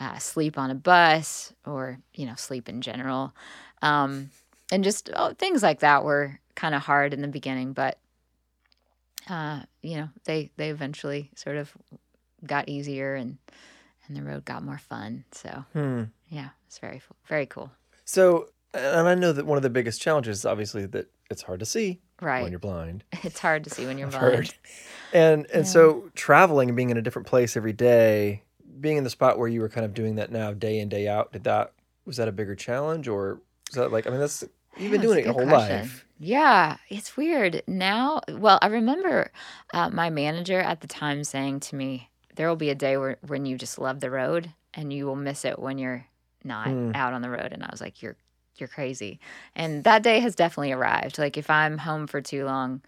uh, 0.00 0.18
sleep 0.18 0.56
on 0.58 0.70
a 0.70 0.74
bus 0.74 1.52
or 1.66 1.98
you 2.14 2.26
know 2.26 2.34
sleep 2.36 2.68
in 2.68 2.80
general, 2.80 3.32
um, 3.82 4.30
and 4.72 4.84
just 4.84 5.10
oh, 5.14 5.34
things 5.34 5.62
like 5.62 5.80
that 5.80 6.04
were 6.04 6.38
kind 6.54 6.74
of 6.74 6.82
hard 6.82 7.14
in 7.14 7.22
the 7.22 7.28
beginning, 7.28 7.72
but 7.72 7.98
uh, 9.28 9.60
you 9.82 9.96
know 9.96 10.08
they 10.24 10.50
they 10.56 10.70
eventually 10.70 11.30
sort 11.34 11.56
of 11.56 11.72
got 12.46 12.68
easier 12.68 13.14
and 13.14 13.38
and 14.06 14.16
the 14.16 14.22
road 14.22 14.44
got 14.44 14.62
more 14.62 14.78
fun. 14.78 15.24
So 15.32 15.64
Hmm. 15.72 16.04
yeah, 16.28 16.50
it's 16.66 16.78
very 16.78 17.02
very 17.26 17.46
cool. 17.46 17.70
So, 18.04 18.48
and 18.72 19.06
I 19.08 19.14
know 19.14 19.32
that 19.32 19.44
one 19.46 19.56
of 19.58 19.62
the 19.62 19.70
biggest 19.70 20.00
challenges 20.00 20.38
is 20.38 20.44
obviously 20.46 20.86
that 20.86 21.10
it's 21.30 21.42
hard 21.42 21.60
to 21.60 21.66
see 21.66 22.00
Right. 22.20 22.42
when 22.42 22.52
you're 22.52 22.58
blind. 22.58 23.04
It's 23.22 23.38
hard 23.40 23.64
to 23.64 23.70
see 23.70 23.86
when 23.86 23.98
you're 23.98 24.08
blind. 24.08 24.54
And 25.12 25.46
and 25.52 25.66
so 25.66 26.10
traveling 26.14 26.68
and 26.68 26.76
being 26.76 26.90
in 26.90 26.96
a 26.96 27.02
different 27.02 27.26
place 27.28 27.56
every 27.56 27.72
day, 27.72 28.42
being 28.80 28.96
in 28.96 29.04
the 29.04 29.10
spot 29.10 29.38
where 29.38 29.48
you 29.48 29.60
were 29.60 29.68
kind 29.68 29.84
of 29.84 29.94
doing 29.94 30.16
that 30.16 30.30
now 30.30 30.52
day 30.52 30.78
in 30.78 30.88
day 30.88 31.08
out, 31.08 31.32
did 31.32 31.44
that 31.44 31.72
was 32.04 32.16
that 32.16 32.28
a 32.28 32.32
bigger 32.32 32.54
challenge 32.54 33.06
or 33.08 33.40
was 33.68 33.74
that 33.76 33.92
like 33.92 34.06
I 34.06 34.10
mean 34.10 34.20
that's 34.20 34.44
you've 34.78 34.92
been 34.92 35.00
doing 35.00 35.18
it 35.18 35.24
your 35.24 35.34
whole 35.34 35.46
question. 35.46 35.76
life. 35.80 36.04
Yeah, 36.18 36.78
it's 36.88 37.16
weird 37.16 37.62
now. 37.66 38.20
Well, 38.28 38.58
I 38.62 38.66
remember 38.68 39.30
uh, 39.72 39.90
my 39.90 40.10
manager 40.10 40.58
at 40.60 40.80
the 40.80 40.86
time 40.88 41.22
saying 41.24 41.60
to 41.60 41.76
me, 41.76 42.10
"There 42.34 42.48
will 42.48 42.56
be 42.56 42.70
a 42.70 42.74
day 42.74 42.96
where 42.96 43.18
when 43.26 43.46
you 43.46 43.56
just 43.56 43.78
love 43.78 44.00
the 44.00 44.10
road 44.10 44.50
and 44.74 44.92
you 44.92 45.06
will 45.06 45.16
miss 45.16 45.44
it 45.44 45.58
when 45.58 45.78
you're 45.78 46.06
not 46.44 46.68
Hmm. 46.68 46.90
out 46.94 47.12
on 47.12 47.22
the 47.22 47.30
road." 47.30 47.52
And 47.52 47.62
I 47.62 47.68
was 47.70 47.80
like, 47.80 48.02
"You're 48.02 48.16
you're 48.56 48.68
crazy." 48.68 49.20
And 49.54 49.84
that 49.84 50.02
day 50.02 50.18
has 50.20 50.34
definitely 50.34 50.72
arrived. 50.72 51.18
Like 51.18 51.36
if 51.36 51.50
I'm 51.50 51.78
home 51.78 52.06
for 52.08 52.20
too 52.20 52.44
long, 52.44 52.80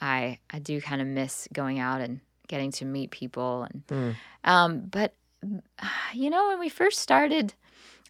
I 0.00 0.38
I 0.50 0.58
do 0.58 0.80
kind 0.80 1.02
of 1.02 1.08
miss 1.08 1.48
going 1.52 1.78
out 1.78 2.00
and 2.00 2.20
getting 2.48 2.72
to 2.72 2.84
meet 2.84 3.10
people 3.10 3.64
and 3.70 3.82
Hmm. 3.88 4.10
um, 4.44 4.80
but 4.90 5.14
you 6.14 6.30
know, 6.30 6.48
when 6.48 6.58
we 6.60 6.68
first 6.68 6.98
started, 6.98 7.54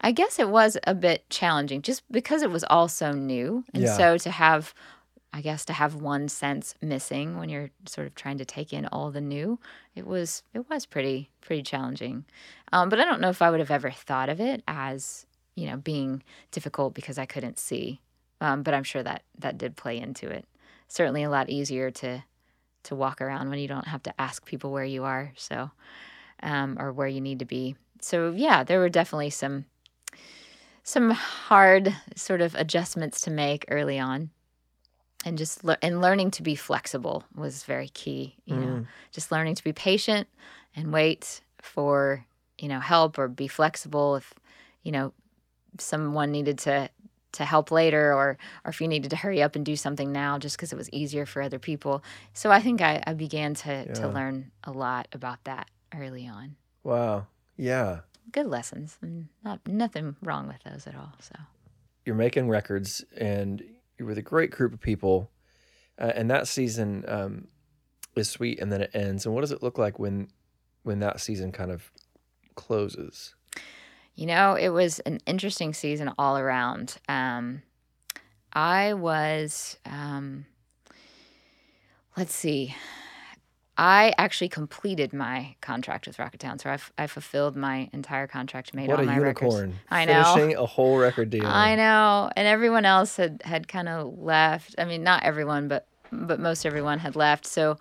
I 0.01 0.11
guess 0.11 0.39
it 0.39 0.49
was 0.49 0.77
a 0.85 0.95
bit 0.95 1.29
challenging 1.29 1.81
just 1.81 2.03
because 2.11 2.41
it 2.41 2.51
was 2.51 2.63
all 2.65 2.87
so 2.87 3.11
new. 3.11 3.63
And 3.73 3.83
Yeah. 3.83 3.95
so 3.95 4.17
to 4.19 4.31
have, 4.31 4.73
I 5.33 5.41
guess, 5.41 5.65
to 5.65 5.73
have 5.73 5.95
one 5.95 6.27
sense 6.29 6.75
missing 6.81 7.37
when 7.37 7.49
you're 7.49 7.71
sort 7.87 8.07
of 8.07 8.15
trying 8.15 8.37
to 8.39 8.45
take 8.45 8.73
in 8.73 8.87
all 8.87 9.11
the 9.11 9.21
new, 9.21 9.59
it 9.95 10.05
was 10.07 10.43
it 10.53 10.69
was 10.69 10.85
pretty 10.85 11.29
pretty 11.41 11.63
challenging. 11.63 12.25
Um, 12.73 12.89
but 12.89 12.99
I 12.99 13.05
don't 13.05 13.21
know 13.21 13.29
if 13.29 13.41
I 13.41 13.49
would 13.51 13.59
have 13.59 13.71
ever 13.71 13.91
thought 13.91 14.29
of 14.29 14.39
it 14.41 14.63
as 14.67 15.25
you 15.55 15.67
know 15.67 15.77
being 15.77 16.23
difficult 16.51 16.93
because 16.93 17.17
I 17.17 17.25
couldn't 17.25 17.59
see. 17.59 18.01
Um, 18.41 18.63
but 18.63 18.73
I'm 18.73 18.83
sure 18.83 19.03
that 19.03 19.23
that 19.39 19.57
did 19.57 19.75
play 19.77 19.99
into 19.99 20.29
it. 20.29 20.45
Certainly 20.87 21.23
a 21.23 21.29
lot 21.29 21.49
easier 21.49 21.91
to 21.91 22.23
to 22.83 22.95
walk 22.95 23.21
around 23.21 23.49
when 23.49 23.59
you 23.59 23.67
don't 23.67 23.87
have 23.87 24.03
to 24.03 24.21
ask 24.21 24.45
people 24.45 24.71
where 24.71 24.85
you 24.85 25.03
are. 25.03 25.33
So 25.37 25.71
um, 26.43 26.77
or 26.79 26.91
where 26.91 27.07
you 27.07 27.21
need 27.21 27.39
to 27.39 27.45
be. 27.45 27.75
So 28.01 28.31
yeah, 28.31 28.63
there 28.63 28.79
were 28.79 28.89
definitely 28.89 29.29
some 29.29 29.65
some 30.83 31.11
hard 31.11 31.95
sort 32.15 32.41
of 32.41 32.55
adjustments 32.55 33.21
to 33.21 33.31
make 33.31 33.65
early 33.69 33.99
on, 33.99 34.31
and 35.23 35.37
just 35.37 35.63
le- 35.63 35.77
and 35.81 36.01
learning 36.01 36.31
to 36.31 36.43
be 36.43 36.55
flexible 36.55 37.23
was 37.35 37.63
very 37.63 37.89
key. 37.89 38.35
You 38.45 38.55
know, 38.55 38.85
just 39.11 39.31
learning 39.31 39.55
to 39.55 39.63
be 39.63 39.73
patient 39.73 40.27
and 40.75 40.91
wait 40.91 41.41
for 41.61 42.25
you 42.57 42.67
know 42.67 42.79
help 42.79 43.19
or 43.19 43.27
be 43.27 43.47
flexible 43.47 44.15
if 44.15 44.33
you 44.83 44.91
know 44.91 45.13
someone 45.77 46.31
needed 46.31 46.57
to 46.59 46.89
to 47.33 47.45
help 47.45 47.71
later 47.71 48.13
or 48.13 48.37
or 48.65 48.69
if 48.69 48.81
you 48.81 48.87
needed 48.87 49.09
to 49.11 49.15
hurry 49.15 49.41
up 49.41 49.55
and 49.55 49.65
do 49.65 49.75
something 49.75 50.11
now 50.11 50.37
just 50.37 50.57
because 50.57 50.73
it 50.73 50.75
was 50.75 50.89
easier 50.91 51.25
for 51.25 51.41
other 51.41 51.59
people. 51.59 52.03
So 52.33 52.51
i 52.51 52.59
think 52.59 52.81
i, 52.81 53.01
I 53.05 53.13
began 53.13 53.53
to 53.55 53.85
to 53.93 54.07
learn 54.07 54.51
a 54.63 54.71
lot 54.71 55.07
about 55.13 55.43
that 55.45 55.69
early 55.95 56.27
on 56.27 56.55
Wow. 56.83 57.27
Yeah. 57.57 58.01
good 58.31 58.47
lessons 58.47 58.97
and 59.01 59.27
not 59.43 59.59
nothing 59.67 60.15
wrong 60.23 60.47
with 60.47 60.63
those 60.63 60.87
at 60.87 60.95
all 60.95 61.13
so 61.19 61.35
You're 62.05 62.15
making 62.15 62.49
records 62.49 63.03
and 63.17 63.63
you're 63.97 64.07
with 64.07 64.17
a 64.17 64.21
great 64.23 64.49
group 64.51 64.73
of 64.73 64.79
people. 64.81 65.29
Uh, 65.99 66.11
and 66.15 66.31
that 66.31 66.47
season 66.47 67.03
um, 67.07 67.47
is 68.15 68.29
sweet 68.29 68.59
and 68.59 68.71
then 68.71 68.81
it 68.81 68.89
ends. 68.95 69.25
And 69.25 69.35
what 69.35 69.41
does 69.41 69.51
it 69.51 69.61
look 69.61 69.77
like 69.77 69.99
when 69.99 70.29
when 70.83 70.99
that 70.99 71.19
season 71.19 71.51
kind 71.51 71.69
of 71.71 71.91
closes? 72.55 73.35
You 74.15 74.25
know, 74.25 74.55
it 74.55 74.69
was 74.69 74.99
an 75.01 75.19
interesting 75.27 75.73
season 75.73 76.11
all 76.17 76.37
around. 76.37 76.97
Um, 77.07 77.61
I 78.53 78.93
was, 78.93 79.77
um, 79.85 80.45
let's 82.17 82.33
see, 82.33 82.75
I 83.83 84.13
actually 84.19 84.49
completed 84.49 85.11
my 85.11 85.55
contract 85.59 86.05
with 86.05 86.17
Rocketown. 86.17 86.61
So 86.61 86.69
I, 86.69 86.73
f- 86.73 86.93
I 86.99 87.07
fulfilled 87.07 87.55
my 87.55 87.89
entire 87.93 88.27
contract, 88.27 88.75
made 88.75 88.87
what 88.87 88.99
all 88.99 89.03
a 89.03 89.07
my 89.07 89.15
unicorn. 89.15 89.51
records. 89.71 89.73
I 89.89 90.05
know. 90.05 90.23
Finishing 90.35 90.55
a 90.55 90.67
whole 90.67 90.99
record 90.99 91.31
deal. 91.31 91.47
I 91.47 91.75
know, 91.75 92.29
and 92.35 92.47
everyone 92.47 92.85
else 92.85 93.17
had 93.17 93.41
had 93.43 93.67
kind 93.67 93.89
of 93.89 94.19
left. 94.19 94.75
I 94.77 94.85
mean, 94.85 95.01
not 95.01 95.23
everyone, 95.23 95.67
but 95.67 95.87
but 96.11 96.39
most 96.39 96.63
everyone 96.63 96.99
had 96.99 97.15
left. 97.15 97.47
So, 97.47 97.77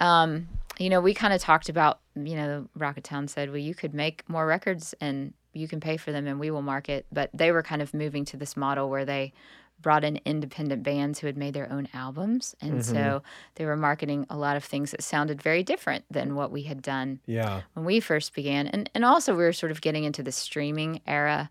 um, 0.00 0.48
you 0.76 0.90
know, 0.90 1.00
we 1.00 1.14
kind 1.14 1.32
of 1.32 1.40
talked 1.40 1.68
about, 1.68 2.00
you 2.16 2.34
know, 2.34 2.68
Rocketown 2.76 3.30
said, 3.30 3.50
well, 3.50 3.58
you 3.58 3.76
could 3.76 3.94
make 3.94 4.28
more 4.28 4.44
records 4.44 4.92
and 5.00 5.34
you 5.52 5.68
can 5.68 5.78
pay 5.78 5.98
for 5.98 6.10
them, 6.10 6.26
and 6.26 6.40
we 6.40 6.50
will 6.50 6.62
market. 6.62 7.06
But 7.12 7.30
they 7.32 7.52
were 7.52 7.62
kind 7.62 7.80
of 7.80 7.94
moving 7.94 8.24
to 8.24 8.36
this 8.36 8.56
model 8.56 8.90
where 8.90 9.04
they 9.04 9.32
brought 9.80 10.02
in 10.04 10.20
independent 10.24 10.82
bands 10.82 11.18
who 11.20 11.26
had 11.26 11.36
made 11.36 11.54
their 11.54 11.70
own 11.72 11.88
albums, 11.94 12.54
and 12.60 12.84
so 12.84 13.22
they 13.54 13.64
were 13.64 13.76
marketing 13.76 14.26
a 14.28 14.36
lot 14.36 14.56
of 14.56 14.64
things 14.64 14.90
that 14.90 15.02
sounded 15.02 15.40
very 15.42 15.62
different 15.62 16.04
than 16.10 16.34
what 16.34 16.50
we 16.50 16.62
had 16.62 16.82
done 16.82 17.20
Yeah. 17.26 17.62
when 17.74 17.84
we 17.84 18.00
first 18.00 18.34
began. 18.34 18.66
And 18.66 18.90
and 18.94 19.04
also 19.04 19.32
we 19.36 19.44
were 19.44 19.52
sort 19.52 19.70
of 19.72 19.80
getting 19.80 20.04
into 20.04 20.22
the 20.22 20.32
streaming 20.32 21.00
era 21.06 21.50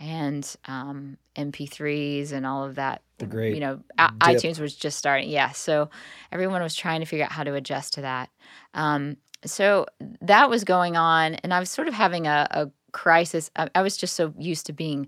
and 0.00 0.54
um, 0.66 1.18
mp3s 1.36 2.30
and 2.32 2.46
all 2.46 2.64
of 2.64 2.76
that 2.76 3.02
The 3.18 3.26
great 3.26 3.54
you 3.54 3.60
know 3.60 3.76
dip. 3.96 4.10
itunes 4.20 4.60
was 4.60 4.74
just 4.74 4.96
starting. 4.98 5.28
Yeah. 5.28 5.50
So 5.52 5.90
everyone 6.32 6.62
was 6.62 6.74
trying 6.74 7.00
to 7.00 7.06
figure 7.06 7.24
out 7.24 7.32
how 7.32 7.44
to 7.44 7.54
adjust 7.54 7.94
to 7.94 8.02
that. 8.02 8.30
Um, 8.74 9.16
so 9.44 9.86
that 10.20 10.50
was 10.50 10.64
going 10.64 10.96
on 10.96 11.34
and 11.36 11.54
i 11.54 11.60
was 11.60 11.70
sort 11.70 11.86
of 11.86 11.94
having 11.94 12.26
a, 12.26 12.46
a 12.50 12.70
crisis. 12.90 13.50
I, 13.54 13.68
I 13.74 13.82
was 13.82 13.96
just 13.96 14.14
so 14.14 14.34
used 14.38 14.66
to 14.66 14.72
being 14.72 15.06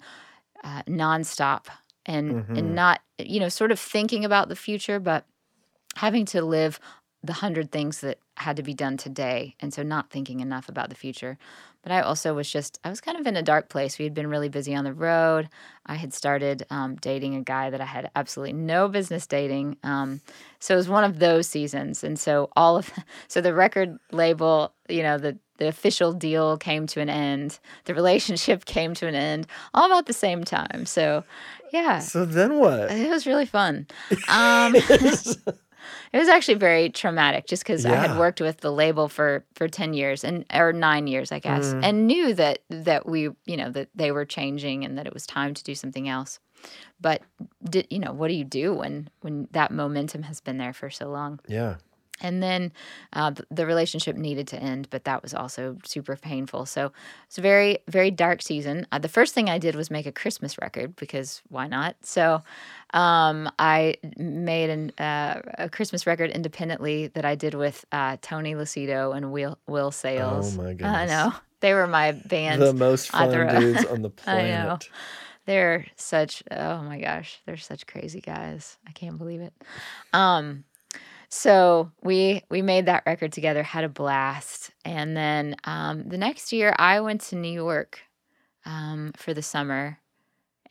uh, 0.62 0.83
nonstop 0.85 1.64
and 2.14 2.26
Mhm. 2.32 2.58
and 2.58 2.74
not 2.74 3.00
you 3.18 3.40
know 3.40 3.48
sort 3.48 3.70
of 3.72 3.78
thinking 3.94 4.24
about 4.24 4.48
the 4.48 4.56
future 4.56 4.98
but 5.10 5.24
having 5.96 6.24
to 6.26 6.42
live 6.42 6.78
the 7.22 7.34
hundred 7.34 7.70
things 7.70 8.00
that 8.00 8.18
had 8.38 8.56
to 8.56 8.62
be 8.62 8.72
done 8.72 8.96
today 8.96 9.54
and 9.60 9.74
so 9.74 9.82
not 9.82 10.08
thinking 10.10 10.40
enough 10.40 10.68
about 10.70 10.88
the 10.88 10.94
future. 11.04 11.36
But 11.82 11.92
i 11.92 12.00
also 12.00 12.34
was 12.34 12.50
just 12.50 12.78
i 12.84 12.88
was 12.88 13.00
kind 13.06 13.18
of 13.20 13.26
in 13.26 13.36
a 13.36 13.42
dark 13.52 13.68
place. 13.68 13.98
We 13.98 14.04
had 14.06 14.14
been 14.14 14.30
really 14.34 14.48
busy 14.48 14.74
on 14.74 14.84
the 14.84 14.94
road. 14.94 15.48
I 15.86 15.96
had 15.96 16.12
started 16.14 16.58
um, 16.70 16.96
dating 16.96 17.34
a 17.36 17.42
guy 17.54 17.70
that 17.70 17.80
i 17.80 17.84
had 17.96 18.10
absolutely 18.16 18.54
no 18.54 18.88
business 18.88 19.26
dating 19.26 19.76
um, 19.92 20.20
so 20.58 20.74
it 20.74 20.78
was 20.82 20.88
one 20.88 21.04
of 21.04 21.18
those 21.18 21.46
seasons. 21.46 22.02
And 22.04 22.18
so 22.18 22.34
all 22.56 22.76
of 22.78 22.90
so 23.28 23.40
the 23.40 23.54
record 23.54 23.98
label 24.12 24.72
you 24.88 25.02
know 25.02 25.18
the 25.18 25.38
the 25.60 25.68
official 25.68 26.12
deal 26.12 26.56
came 26.58 26.86
to 26.88 27.00
an 27.00 27.08
end 27.08 27.58
the 27.84 27.94
relationship 27.94 28.64
came 28.76 28.92
to 28.94 29.06
an 29.06 29.14
end 29.14 29.46
all 29.74 29.86
about 29.86 30.06
the 30.06 30.12
same 30.12 30.42
time 30.42 30.84
so 30.86 31.22
yeah 31.72 32.00
So 32.00 32.24
then 32.24 32.58
what? 32.58 32.90
it 32.90 33.08
was 33.08 33.26
really 33.26 33.46
fun 33.46 33.86
um, 34.28 34.74
it 36.12 36.18
was 36.18 36.28
actually 36.28 36.54
very 36.54 36.90
traumatic 36.90 37.46
just 37.46 37.62
because 37.62 37.84
I 37.86 37.94
had 37.94 38.18
worked 38.18 38.40
with 38.40 38.58
the 38.60 38.72
label 38.72 39.08
for 39.08 39.44
for 39.54 39.68
10 39.68 39.94
years 39.94 40.24
and 40.24 40.44
or 40.52 40.72
9 40.72 41.06
years 41.06 41.32
I 41.32 41.38
guess 41.38 41.66
Mm. 41.74 41.84
and 41.84 42.06
knew 42.06 42.34
that 42.34 42.58
that 42.70 43.06
we 43.06 43.20
you 43.46 43.56
know 43.56 43.70
that 43.70 43.88
they 43.94 44.10
were 44.12 44.24
changing 44.24 44.84
and 44.84 44.96
that 44.98 45.06
it 45.06 45.14
was 45.14 45.26
time 45.26 45.54
to 45.54 45.62
do 45.64 45.74
something 45.74 46.08
else 46.08 46.40
but 47.00 47.22
did 47.68 47.86
you 47.90 47.98
know 47.98 48.12
what 48.12 48.28
do 48.28 48.34
you 48.34 48.44
do 48.44 48.74
when 48.74 49.08
when 49.22 49.48
that 49.52 49.70
momentum 49.70 50.22
has 50.24 50.40
been 50.40 50.58
there 50.58 50.72
for 50.74 50.90
so 50.90 51.08
long 51.08 51.40
yeah. 51.48 51.76
And 52.20 52.42
then 52.42 52.72
uh, 53.12 53.33
the 53.50 53.66
relationship 53.66 54.16
needed 54.16 54.46
to 54.48 54.56
end 54.62 54.88
but 54.90 55.04
that 55.04 55.22
was 55.22 55.35
also 55.35 55.76
super 55.85 56.16
painful. 56.16 56.66
So 56.66 56.92
it's 57.26 57.38
a 57.38 57.40
very 57.42 57.78
very 57.88 58.11
dark 58.11 58.42
season. 58.42 58.87
Uh, 58.92 58.98
the 58.98 59.09
first 59.09 59.35
thing 59.35 59.48
i 59.48 59.59
did 59.59 59.74
was 59.74 59.90
make 59.90 60.06
a 60.06 60.12
christmas 60.12 60.59
record 60.59 60.96
because 60.96 61.42
why 61.48 61.66
not? 61.66 61.96
So 62.02 62.42
um, 62.92 63.50
i 63.59 63.96
made 64.16 64.70
an, 64.70 64.90
uh, 64.98 65.40
a 65.59 65.68
christmas 65.68 66.06
record 66.06 66.30
independently 66.30 67.06
that 67.09 67.24
i 67.24 67.35
did 67.35 67.54
with 67.54 67.85
uh, 67.92 68.16
tony 68.20 68.54
lucido 68.54 69.16
and 69.16 69.33
will, 69.33 69.59
will 69.66 69.90
Sayles. 69.90 70.59
Oh 70.59 70.62
my 70.62 70.70
goodness. 70.72 70.96
i 70.96 71.06
know. 71.06 71.33
They 71.61 71.74
were 71.74 71.87
my 71.87 72.12
band 72.12 72.62
the 72.62 72.72
most 72.72 73.11
fun 73.11 73.30
dudes 73.61 73.85
on 73.85 74.00
the 74.06 74.09
planet 74.09 74.44
I 74.44 74.62
know. 74.64 74.78
they're 75.44 75.87
such 75.96 76.42
oh 76.50 76.83
my 76.83 76.98
gosh 76.98 77.38
they're 77.44 77.59
such 77.59 77.87
crazy 77.87 78.20
guys. 78.22 78.78
I 78.88 78.92
can't 78.92 79.18
believe 79.18 79.42
it. 79.42 79.52
Um 80.14 80.64
so 81.30 81.92
we 82.02 82.42
we 82.50 82.60
made 82.60 82.86
that 82.86 83.04
record 83.06 83.32
together, 83.32 83.62
had 83.62 83.84
a 83.84 83.88
blast, 83.88 84.72
and 84.84 85.16
then 85.16 85.54
um, 85.62 86.08
the 86.08 86.18
next 86.18 86.52
year 86.52 86.74
I 86.76 87.00
went 87.00 87.20
to 87.22 87.36
New 87.36 87.52
York 87.52 88.00
um, 88.66 89.12
for 89.16 89.32
the 89.32 89.40
summer, 89.40 90.00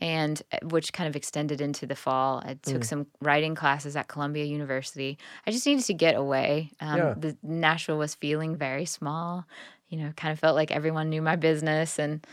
and 0.01 0.41
uh, 0.51 0.57
which 0.67 0.91
kind 0.91 1.07
of 1.07 1.15
extended 1.15 1.61
into 1.61 1.85
the 1.85 1.95
fall. 1.95 2.43
I 2.45 2.55
took 2.55 2.81
mm. 2.81 2.85
some 2.85 3.07
writing 3.21 3.55
classes 3.55 3.95
at 3.95 4.09
Columbia 4.09 4.43
University. 4.43 5.17
I 5.47 5.51
just 5.51 5.65
needed 5.65 5.85
to 5.85 5.93
get 5.93 6.15
away. 6.15 6.71
Um, 6.81 6.97
yeah. 6.97 7.13
The 7.17 7.37
Nashville 7.41 7.97
was 7.97 8.15
feeling 8.15 8.57
very 8.57 8.85
small. 8.85 9.45
You 9.87 9.99
know, 9.99 10.11
kind 10.17 10.33
of 10.33 10.39
felt 10.39 10.55
like 10.55 10.71
everyone 10.71 11.09
knew 11.09 11.21
my 11.21 11.37
business 11.37 11.97
and 11.97 12.27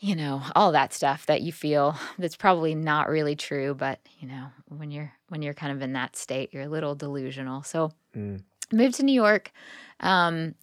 you 0.00 0.16
know 0.16 0.42
all 0.56 0.72
that 0.72 0.92
stuff 0.92 1.26
that 1.26 1.42
you 1.42 1.52
feel 1.52 1.94
that's 2.18 2.36
probably 2.36 2.74
not 2.74 3.08
really 3.08 3.36
true 3.36 3.74
but 3.74 4.00
you 4.18 4.26
know 4.26 4.46
when 4.68 4.90
you're 4.90 5.12
when 5.28 5.42
you're 5.42 5.54
kind 5.54 5.72
of 5.72 5.82
in 5.82 5.92
that 5.92 6.16
state 6.16 6.52
you're 6.52 6.64
a 6.64 6.68
little 6.68 6.94
delusional 6.94 7.62
so 7.62 7.92
mm. 8.16 8.42
moved 8.72 8.94
to 8.94 9.04
new 9.04 9.12
york 9.12 9.52
um, 10.00 10.54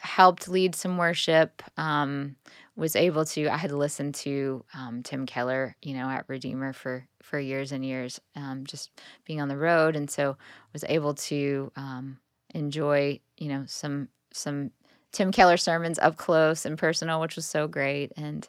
helped 0.00 0.48
lead 0.48 0.74
some 0.74 0.96
worship 0.96 1.62
um, 1.76 2.36
was 2.76 2.94
able 2.94 3.24
to 3.24 3.48
i 3.48 3.56
had 3.56 3.72
listened 3.72 4.14
to 4.14 4.64
um, 4.74 5.02
tim 5.02 5.26
keller 5.26 5.76
you 5.82 5.92
know 5.92 6.08
at 6.08 6.24
redeemer 6.28 6.72
for 6.72 7.06
for 7.22 7.40
years 7.40 7.72
and 7.72 7.84
years 7.84 8.20
um, 8.36 8.64
just 8.64 8.90
being 9.24 9.40
on 9.40 9.48
the 9.48 9.56
road 9.56 9.96
and 9.96 10.08
so 10.08 10.36
was 10.72 10.84
able 10.88 11.12
to 11.14 11.72
um, 11.76 12.18
enjoy 12.54 13.18
you 13.36 13.48
know 13.48 13.64
some 13.66 14.08
some 14.32 14.70
Tim 15.16 15.32
Keller 15.32 15.56
sermons 15.56 15.98
up 15.98 16.18
close 16.18 16.66
and 16.66 16.76
personal, 16.76 17.22
which 17.22 17.36
was 17.36 17.46
so 17.46 17.66
great, 17.66 18.12
and 18.18 18.46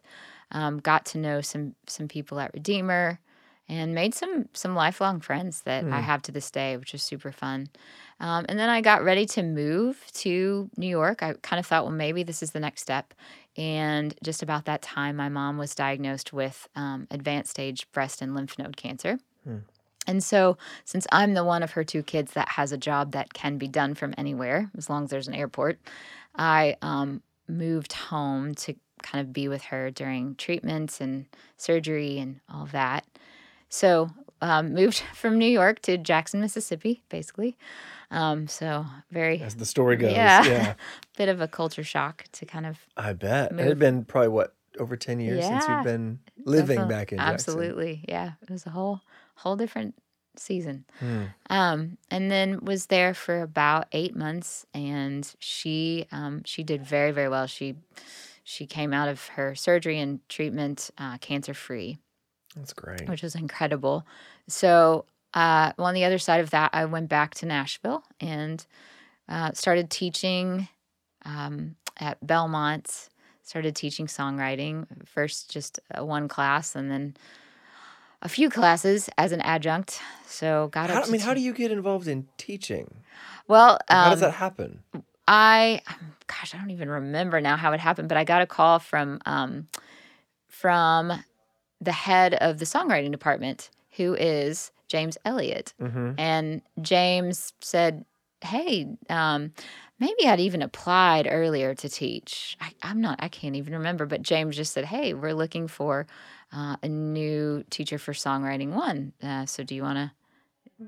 um, 0.51 0.79
got 0.79 1.05
to 1.05 1.17
know 1.17 1.39
some 1.39 1.75
some 1.85 2.09
people 2.09 2.41
at 2.41 2.53
Redeemer, 2.53 3.21
and 3.69 3.95
made 3.95 4.13
some 4.13 4.49
some 4.51 4.75
lifelong 4.75 5.21
friends 5.21 5.61
that 5.61 5.85
mm. 5.85 5.93
I 5.93 5.99
hmm. 5.99 6.03
have 6.03 6.21
to 6.23 6.33
this 6.33 6.51
day, 6.51 6.75
which 6.75 6.91
was 6.91 7.01
super 7.01 7.31
fun. 7.31 7.69
Um, 8.19 8.45
and 8.49 8.59
then 8.59 8.67
I 8.67 8.81
got 8.81 9.01
ready 9.01 9.25
to 9.27 9.43
move 9.43 10.03
to 10.15 10.69
New 10.75 10.89
York. 10.89 11.23
I 11.23 11.35
kind 11.41 11.57
of 11.57 11.65
thought, 11.65 11.85
well, 11.85 11.93
maybe 11.93 12.23
this 12.23 12.43
is 12.43 12.51
the 12.51 12.59
next 12.59 12.81
step. 12.81 13.13
And 13.55 14.13
just 14.21 14.43
about 14.43 14.65
that 14.65 14.81
time, 14.81 15.15
my 15.15 15.29
mom 15.29 15.57
was 15.57 15.73
diagnosed 15.73 16.33
with 16.33 16.67
um, 16.75 17.07
advanced 17.09 17.51
stage 17.51 17.89
breast 17.93 18.21
and 18.21 18.35
lymph 18.35 18.59
node 18.59 18.75
cancer. 18.75 19.19
Mm. 19.47 19.61
And 20.05 20.23
so, 20.23 20.57
since 20.83 21.07
I'm 21.13 21.33
the 21.33 21.43
one 21.45 21.63
of 21.63 21.71
her 21.71 21.83
two 21.85 22.03
kids 22.03 22.33
that 22.33 22.49
has 22.49 22.73
a 22.73 22.77
job 22.77 23.11
that 23.11 23.33
can 23.33 23.57
be 23.57 23.67
done 23.67 23.93
from 23.93 24.13
anywhere, 24.17 24.69
as 24.77 24.89
long 24.89 25.05
as 25.05 25.09
there's 25.09 25.27
an 25.27 25.33
airport, 25.33 25.79
I 26.37 26.75
um, 26.81 27.21
moved 27.47 27.93
home 27.93 28.55
to 28.55 28.75
kind 29.01 29.25
of 29.25 29.33
be 29.33 29.47
with 29.47 29.63
her 29.63 29.91
during 29.91 30.35
treatments 30.35 31.01
and 31.01 31.25
surgery 31.57 32.19
and 32.19 32.39
all 32.51 32.65
that. 32.67 33.05
So, 33.69 34.09
um, 34.41 34.73
moved 34.73 35.01
from 35.13 35.37
New 35.37 35.49
York 35.49 35.79
to 35.81 35.97
Jackson, 35.97 36.41
Mississippi, 36.41 37.03
basically. 37.09 37.57
Um, 38.09 38.47
so 38.47 38.85
very 39.11 39.41
as 39.41 39.55
the 39.55 39.65
story 39.65 39.97
goes, 39.97 40.13
yeah, 40.13 40.45
yeah. 40.45 40.73
bit 41.17 41.27
of 41.27 41.41
a 41.41 41.47
culture 41.47 41.83
shock 41.83 42.23
to 42.33 42.45
kind 42.45 42.65
of. 42.65 42.79
I 42.95 43.11
bet 43.13 43.51
move. 43.51 43.65
it 43.65 43.69
had 43.69 43.79
been 43.79 44.05
probably 44.05 44.29
what 44.29 44.53
over 44.79 44.95
ten 44.95 45.19
years 45.19 45.39
yeah, 45.39 45.59
since 45.59 45.67
you've 45.67 45.83
been 45.83 46.19
living 46.45 46.87
back 46.87 47.11
in 47.11 47.17
Jackson. 47.17 47.33
Absolutely, 47.33 48.05
yeah. 48.07 48.33
It 48.41 48.49
was 48.49 48.65
a 48.65 48.69
whole 48.69 49.01
whole 49.35 49.57
different 49.57 49.95
season. 50.39 50.85
Hmm. 50.99 51.23
Um, 51.49 51.97
and 52.09 52.31
then 52.31 52.63
was 52.63 52.87
there 52.87 53.13
for 53.13 53.41
about 53.41 53.87
eight 53.91 54.15
months, 54.15 54.65
and 54.73 55.29
she 55.39 56.07
um, 56.11 56.41
she 56.45 56.63
did 56.63 56.85
very 56.85 57.11
very 57.11 57.29
well. 57.29 57.47
She 57.47 57.75
she 58.43 58.65
came 58.65 58.93
out 58.93 59.09
of 59.09 59.27
her 59.29 59.55
surgery 59.55 59.99
and 59.99 60.19
treatment 60.29 60.89
uh, 60.97 61.17
cancer 61.17 61.53
free. 61.53 61.97
That's 62.55 62.73
great. 62.73 63.07
Which 63.07 63.21
was 63.21 63.35
incredible. 63.35 64.05
So, 64.47 65.05
uh, 65.33 65.73
well, 65.77 65.87
on 65.87 65.93
the 65.93 66.05
other 66.05 66.17
side 66.17 66.39
of 66.39 66.51
that, 66.51 66.71
I 66.73 66.85
went 66.85 67.09
back 67.09 67.35
to 67.35 67.45
Nashville 67.45 68.03
and 68.19 68.65
uh, 69.27 69.51
started 69.53 69.89
teaching 69.89 70.67
um, 71.25 71.75
at 71.99 72.25
Belmont. 72.25 73.09
Started 73.43 73.75
teaching 73.75 74.07
songwriting. 74.07 74.87
First, 75.05 75.49
just 75.49 75.79
one 75.97 76.27
class, 76.27 76.75
and 76.75 76.91
then 76.91 77.15
a 78.21 78.29
few 78.29 78.49
classes 78.49 79.09
as 79.17 79.31
an 79.31 79.41
adjunct. 79.41 80.01
So 80.25 80.69
got 80.71 80.89
how, 80.89 81.03
I 81.03 81.09
mean, 81.09 81.21
how 81.21 81.33
do 81.33 81.41
you 81.41 81.53
get 81.53 81.71
involved 81.71 82.07
in 82.07 82.27
teaching? 82.37 83.03
Well, 83.47 83.73
um, 83.89 83.97
how 83.97 84.09
does 84.09 84.23
um, 84.23 84.31
that 84.31 84.35
happen? 84.35 84.83
I, 85.27 85.81
gosh, 86.27 86.55
I 86.55 86.57
don't 86.57 86.71
even 86.71 86.89
remember 86.89 87.41
now 87.41 87.57
how 87.57 87.73
it 87.73 87.79
happened, 87.79 88.09
but 88.09 88.17
I 88.17 88.23
got 88.23 88.41
a 88.41 88.47
call 88.47 88.79
from 88.79 89.19
um, 89.25 89.67
from 90.47 91.23
the 91.79 91.91
head 91.91 92.33
of 92.35 92.59
the 92.59 92.65
songwriting 92.65 93.11
department, 93.11 93.69
who 93.91 94.15
is 94.15 94.71
James 94.87 95.17
Elliott, 95.25 95.73
mm-hmm. 95.79 96.13
and 96.17 96.61
James 96.81 97.53
said, 97.59 98.05
"Hey." 98.41 98.87
Um, 99.09 99.53
maybe 99.99 100.27
I'd 100.27 100.39
even 100.39 100.61
applied 100.61 101.27
earlier 101.29 101.73
to 101.75 101.89
teach. 101.89 102.57
I, 102.61 102.71
am 102.83 103.01
not, 103.01 103.19
I 103.21 103.27
can't 103.27 103.55
even 103.55 103.73
remember, 103.73 104.05
but 104.05 104.21
James 104.21 104.55
just 104.55 104.73
said, 104.73 104.85
Hey, 104.85 105.13
we're 105.13 105.33
looking 105.33 105.67
for 105.67 106.07
uh, 106.53 106.77
a 106.81 106.87
new 106.87 107.63
teacher 107.69 107.97
for 107.97 108.13
Songwriting 108.13 108.71
One. 108.73 109.13
Uh, 109.21 109.45
so 109.45 109.63
do 109.63 109.75
you 109.75 109.83
want 109.83 109.97
to, 109.97 110.11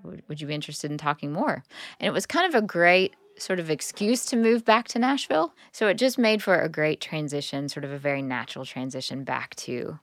would, 0.03 0.23
would 0.27 0.41
you 0.41 0.47
be 0.47 0.53
interested 0.53 0.91
in 0.91 0.97
talking 0.97 1.31
more? 1.31 1.63
And 1.99 2.07
it 2.07 2.11
was 2.11 2.25
kind 2.25 2.53
of 2.53 2.61
a 2.61 2.65
great 2.65 3.15
sort 3.37 3.59
of 3.59 3.69
excuse 3.69 4.25
to 4.25 4.35
move 4.35 4.65
back 4.65 4.87
to 4.89 4.99
Nashville. 4.99 5.53
So 5.71 5.87
it 5.87 5.95
just 5.95 6.17
made 6.17 6.43
for 6.43 6.59
a 6.59 6.69
great 6.69 7.01
transition, 7.01 7.69
sort 7.69 7.85
of 7.85 7.91
a 7.91 7.97
very 7.97 8.21
natural 8.21 8.65
transition 8.65 9.23
back 9.23 9.55
to 9.55 9.99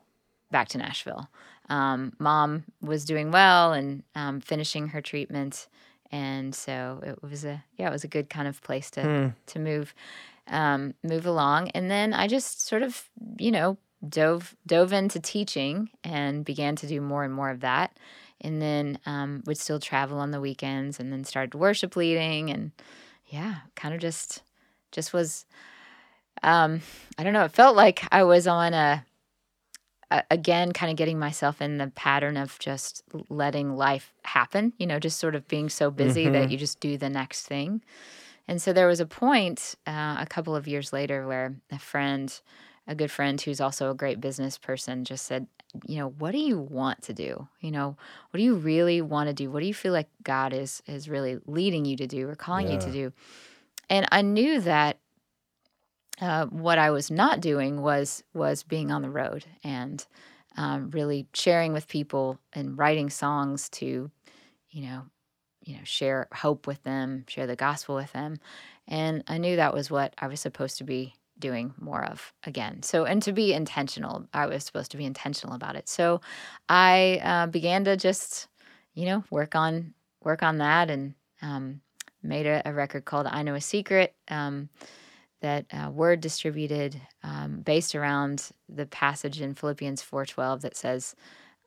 back 0.51 0.69
to 0.69 0.79
Nashville. 0.79 1.29
Um, 1.69 2.13
mom 2.21 2.65
was 2.81 3.05
doing 3.05 3.33
well 3.33 3.73
and 3.73 4.05
um, 4.15 4.41
finishing 4.41 4.89
her 4.89 5.01
treatment, 5.01 5.67
and 6.13 6.55
so 6.55 7.01
it 7.05 7.23
was 7.23 7.45
a 7.45 7.65
yeah, 7.77 7.89
it 7.89 7.93
was 7.93 8.05
a 8.05 8.09
good 8.09 8.31
kind 8.31 8.49
of 8.49 8.63
place 8.63 8.91
to 8.93 9.03
hmm. 9.03 9.29
to 9.47 9.59
move 9.59 9.95
um, 10.49 10.95
move 11.03 11.27
along. 11.27 11.71
And 11.71 11.91
then 11.91 12.13
I 12.13 12.29
just 12.29 12.67
sort 12.67 12.83
of 12.83 13.09
you 13.39 13.51
know 13.51 13.79
dove 14.09 14.55
dove 14.67 14.93
into 14.93 15.21
teaching 15.21 15.91
and 16.05 16.45
began 16.45 16.77
to 16.77 16.87
do 16.87 17.01
more 17.01 17.25
and 17.25 17.33
more 17.33 17.51
of 17.51 17.61
that 17.61 17.97
and 18.41 18.61
then 18.61 18.99
um, 19.07 19.43
would 19.47 19.59
still 19.59 19.81
travel 19.81 20.19
on 20.19 20.31
the 20.31 20.41
weekends 20.41 21.01
and 21.01 21.13
then 21.13 21.25
started 21.25 21.55
worship 21.55 21.97
leading 21.97 22.51
and 22.51 22.73
yeah 23.29 23.57
kind 23.75 23.95
of 23.95 24.01
just 24.01 24.43
just 24.93 25.13
was 25.13 25.47
um, 26.43 26.83
i 27.19 27.25
don't 27.25 27.33
know 27.33 27.45
it 27.45 27.53
felt 27.53 27.75
like 27.75 28.07
i 28.13 28.23
was 28.23 28.47
on 28.47 28.75
a 28.75 29.05
again 30.31 30.73
kind 30.73 30.91
of 30.91 30.97
getting 30.97 31.19
myself 31.19 31.61
in 31.61 31.79
the 31.79 31.89
pattern 31.89 32.37
of 32.37 32.59
just 32.59 33.03
letting 33.29 33.77
life 33.77 34.13
happen 34.25 34.73
you 34.79 34.87
know 34.87 34.99
just 34.99 35.19
sort 35.19 35.35
of 35.35 35.47
being 35.49 35.69
so 35.69 35.91
busy 35.91 36.25
mm-hmm. 36.25 36.35
that 36.35 36.51
you 36.51 36.57
just 36.57 36.79
do 36.81 36.97
the 36.97 37.11
next 37.11 37.47
thing 37.47 37.83
and 38.49 38.63
so 38.63 38.73
there 38.73 38.87
was 38.87 39.01
a 39.01 39.07
point 39.07 39.75
uh, 39.87 40.17
a 40.19 40.27
couple 40.29 40.55
of 40.55 40.69
years 40.69 40.93
later 40.93 41.27
where 41.27 41.57
a 41.73 41.79
friend 41.79 42.41
a 42.87 42.95
good 42.95 43.11
friend 43.11 43.41
who's 43.41 43.61
also 43.61 43.91
a 43.91 43.95
great 43.95 44.21
business 44.21 44.59
person 44.59 45.05
just 45.05 45.27
said, 45.27 45.47
you 45.87 45.99
know, 45.99 46.11
what 46.11 46.33
do 46.33 46.39
you 46.39 46.59
want 46.59 47.03
to 47.03 47.13
do? 47.13 47.49
You 47.61 47.73
know, 47.73 47.97
what 48.31 48.39
do 48.39 48.45
you 48.45 48.55
really 48.55 49.03
want 49.03 49.29
to 49.29 49.35
do? 49.35 49.51
What 49.51 49.61
do 49.61 49.67
you 49.67 49.75
feel 49.75 49.93
like 49.93 50.09
God 50.23 50.53
is 50.53 50.83
is 50.87 51.09
really 51.09 51.39
leading 51.47 51.85
you 51.85 51.97
to 51.97 52.07
do 52.07 52.29
or 52.29 52.35
calling 52.35 52.69
yeah. 52.69 52.75
you 52.75 52.81
to 52.81 52.93
do? 52.93 53.13
And 53.91 54.07
I 54.13 54.23
knew 54.23 54.61
that 54.61 54.99
uh, 56.21 56.47
what 56.47 56.79
I 56.79 56.91
was 56.91 57.11
not 57.11 57.41
doing 57.41 57.83
was 57.83 58.23
was 58.35 58.63
being 58.63 58.91
on 58.91 59.03
the 59.03 59.11
road 59.11 59.45
and 59.63 60.05
um, 60.57 60.91
really 60.91 61.27
sharing 61.35 61.73
with 61.73 61.89
people 61.89 62.39
and 62.55 62.79
writing 62.79 63.11
songs 63.11 63.69
to, 63.71 64.11
you 64.71 64.83
know, 64.83 65.03
you 65.63 65.75
know, 65.75 65.85
share 65.85 66.29
hope 66.33 66.67
with 66.67 66.83
them, 66.85 67.25
share 67.29 67.47
the 67.47 67.57
gospel 67.57 67.95
with 67.95 68.13
them, 68.13 68.39
and 68.89 69.25
I 69.27 69.39
knew 69.39 69.57
that 69.57 69.75
was 69.75 69.91
what 69.91 70.15
I 70.19 70.29
was 70.29 70.41
supposed 70.41 70.79
to 70.79 70.85
be 70.85 71.15
doing 71.39 71.75
more 71.79 72.05
of 72.05 72.33
again. 72.45 72.83
So, 72.83 73.05
and 73.05 73.23
to 73.25 73.33
be 73.33 73.53
intentional, 73.53 74.27
I 74.33 74.47
was 74.47 74.65
supposed 74.65 74.93
to 74.93 74.97
be 74.97 75.05
intentional 75.05 75.55
about 75.55 75.77
it. 75.77 75.89
So, 75.89 76.21
I 76.69 77.21
uh, 77.23 77.47
began 77.49 77.85
to 77.85 77.97
just, 77.97 78.49
you 78.95 79.05
know, 79.07 79.25
work 79.31 79.55
on 79.55 79.93
work 80.23 80.43
on 80.43 80.59
that, 80.59 80.89
and 80.89 81.15
um, 81.43 81.81
made 82.23 82.47
a, 82.47 82.63
a, 82.65 82.73
record 82.73 83.05
called 83.05 83.27
"I 83.27 83.43
Know 83.43 83.55
a 83.55 83.61
Secret." 83.61 84.15
Um, 84.29 84.71
that 85.41 85.67
uh, 85.73 85.91
Word 85.91 86.21
distributed, 86.21 87.01
um, 87.23 87.61
based 87.61 87.95
around 87.95 88.51
the 88.69 88.87
passage 88.87 89.41
in 89.41 89.55
Philippians 89.55 90.03
four 90.03 90.25
twelve 90.27 90.63
that 90.63 90.77
says, 90.77 91.15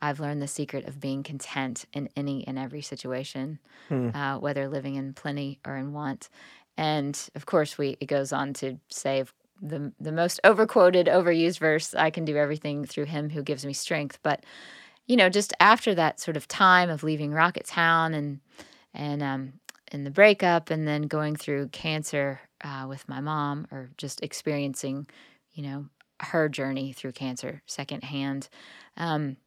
I've 0.02 0.20
learned 0.20 0.42
the 0.42 0.48
secret 0.48 0.86
of 0.86 1.00
being 1.00 1.24
content 1.24 1.86
in 1.94 2.10
any 2.16 2.48
and 2.48 2.58
every 2.58 2.82
situation, 2.82 3.60
Hmm. 3.90 4.10
uh, 4.14 4.40
whether 4.40 4.68
living 4.68 4.96
in 4.96 5.14
plenty 5.14 5.60
or 5.66 5.76
in 5.76 5.94
want. 5.94 6.30
And 6.78 7.20
of 7.36 7.46
course, 7.46 7.78
we 7.78 7.98
it 8.00 8.06
goes 8.06 8.32
on 8.34 8.54
to 8.56 8.80
say 8.90 9.24
the 9.62 9.92
the 10.00 10.12
most 10.14 10.40
overquoted, 10.44 11.08
overused 11.08 11.60
verse: 11.60 11.94
"I 11.94 12.10
can 12.10 12.26
do 12.26 12.38
everything 12.38 12.86
through 12.86 13.06
Him 13.06 13.30
who 13.30 13.44
gives 13.44 13.66
me 13.66 13.74
strength." 13.74 14.20
But 14.24 14.46
you 15.06 15.18
know, 15.18 15.30
just 15.30 15.54
after 15.60 15.94
that 15.96 16.20
sort 16.20 16.38
of 16.38 16.48
time 16.48 16.90
of 16.90 17.04
leaving 17.04 17.32
Rocketown 17.32 18.16
and 18.16 18.40
and 18.94 19.22
um, 19.22 19.54
and 19.92 20.06
the 20.06 20.12
breakup, 20.12 20.70
and 20.70 20.88
then 20.88 21.04
going 21.04 21.36
through 21.36 21.68
cancer 21.70 22.40
uh, 22.64 22.86
with 22.88 23.08
my 23.08 23.20
mom, 23.22 23.68
or 23.72 23.90
just 23.98 24.22
experiencing, 24.22 25.08
you 25.54 25.64
know, 25.64 25.86
her 26.22 26.50
journey 26.50 26.94
through 26.94 27.14
cancer 27.14 27.62
secondhand. 27.66 28.50
Um, 28.98 29.38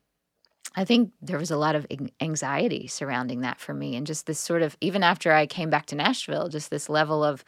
I 0.75 0.85
think 0.85 1.12
there 1.20 1.38
was 1.38 1.51
a 1.51 1.57
lot 1.57 1.75
of 1.75 1.87
anxiety 2.20 2.87
surrounding 2.87 3.42
that 3.42 3.61
for 3.61 3.75
me, 3.75 3.94
and 3.96 4.07
just 4.07 4.27
this 4.27 4.40
sort 4.40 4.62
of 4.62 4.77
even 4.81 5.03
after 5.03 5.33
I 5.33 5.46
came 5.46 5.70
back 5.70 5.87
to 5.87 5.96
Nashville, 5.96 6.48
just 6.48 6.70
this 6.70 6.88
level 6.88 7.22
of 7.22 7.44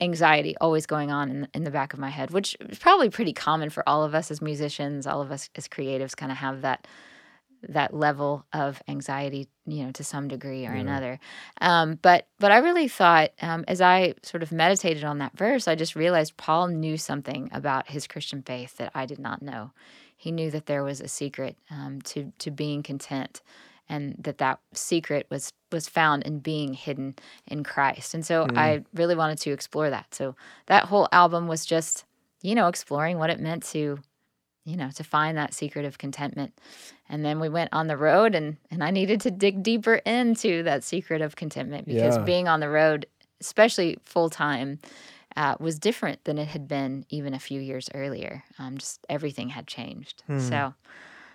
anxiety 0.00 0.56
always 0.60 0.86
going 0.86 1.10
on 1.10 1.30
in, 1.30 1.48
in 1.54 1.64
the 1.64 1.70
back 1.70 1.92
of 1.92 1.98
my 1.98 2.10
head, 2.10 2.30
which 2.30 2.56
is 2.60 2.78
probably 2.78 3.10
pretty 3.10 3.32
common 3.32 3.70
for 3.70 3.88
all 3.88 4.04
of 4.04 4.14
us 4.14 4.30
as 4.30 4.42
musicians, 4.42 5.06
all 5.06 5.20
of 5.20 5.30
us 5.30 5.50
as 5.56 5.68
creatives, 5.68 6.16
kind 6.16 6.32
of 6.32 6.38
have 6.38 6.62
that 6.62 6.86
that 7.68 7.94
level 7.94 8.44
of 8.52 8.82
anxiety, 8.88 9.48
you 9.66 9.84
know, 9.84 9.92
to 9.92 10.04
some 10.04 10.28
degree 10.28 10.66
or 10.66 10.74
Yeah. 10.74 10.80
another. 10.80 11.18
Um, 11.60 11.98
but 12.02 12.26
but 12.38 12.52
I 12.52 12.58
really 12.58 12.88
thought 12.88 13.30
um, 13.42 13.64
as 13.68 13.80
I 13.80 14.14
sort 14.22 14.42
of 14.42 14.52
meditated 14.52 15.04
on 15.04 15.18
that 15.18 15.36
verse, 15.36 15.66
I 15.68 15.74
just 15.74 15.96
realized 15.96 16.36
Paul 16.36 16.68
knew 16.68 16.96
something 16.96 17.48
about 17.52 17.88
his 17.88 18.06
Christian 18.06 18.42
faith 18.42 18.76
that 18.76 18.92
I 18.94 19.06
did 19.06 19.18
not 19.18 19.42
know. 19.42 19.72
He 20.16 20.32
knew 20.32 20.50
that 20.50 20.66
there 20.66 20.84
was 20.84 21.00
a 21.00 21.08
secret 21.08 21.56
um, 21.70 22.00
to 22.02 22.32
to 22.38 22.50
being 22.50 22.82
content, 22.82 23.42
and 23.88 24.14
that 24.18 24.38
that 24.38 24.60
secret 24.72 25.26
was 25.30 25.52
was 25.72 25.88
found 25.88 26.22
in 26.22 26.38
being 26.38 26.74
hidden 26.74 27.14
in 27.46 27.64
Christ. 27.64 28.14
And 28.14 28.24
so 28.24 28.46
Mm. 28.46 28.56
I 28.56 28.84
really 28.94 29.16
wanted 29.16 29.38
to 29.38 29.50
explore 29.50 29.90
that. 29.90 30.14
So 30.14 30.36
that 30.66 30.84
whole 30.84 31.08
album 31.12 31.48
was 31.48 31.66
just 31.66 32.04
you 32.42 32.54
know 32.54 32.68
exploring 32.68 33.18
what 33.18 33.30
it 33.30 33.40
meant 33.40 33.64
to 33.72 33.98
you 34.64 34.76
know 34.76 34.90
to 34.94 35.04
find 35.04 35.36
that 35.36 35.54
secret 35.54 35.84
of 35.84 35.98
contentment 35.98 36.52
and 37.08 37.24
then 37.24 37.38
we 37.40 37.48
went 37.48 37.70
on 37.72 37.86
the 37.86 37.96
road 37.96 38.34
and 38.34 38.56
and 38.70 38.82
I 38.82 38.90
needed 38.90 39.20
to 39.22 39.30
dig 39.30 39.62
deeper 39.62 39.96
into 39.96 40.62
that 40.64 40.82
secret 40.84 41.20
of 41.22 41.36
contentment 41.36 41.86
because 41.86 42.16
Yeah. 42.16 42.24
being 42.24 42.48
on 42.48 42.60
the 42.60 42.68
road 42.70 43.06
especially 43.40 43.98
full 44.04 44.30
time 44.30 44.78
uh, 45.36 45.56
was 45.58 45.78
different 45.78 46.22
than 46.24 46.38
it 46.38 46.48
had 46.48 46.68
been 46.68 47.04
even 47.10 47.34
a 47.34 47.38
few 47.38 47.60
years 47.60 47.90
earlier 47.94 48.44
um, 48.58 48.78
just 48.78 49.04
everything 49.08 49.50
had 49.50 49.66
changed 49.66 50.22
Hmm. 50.26 50.38
so 50.38 50.74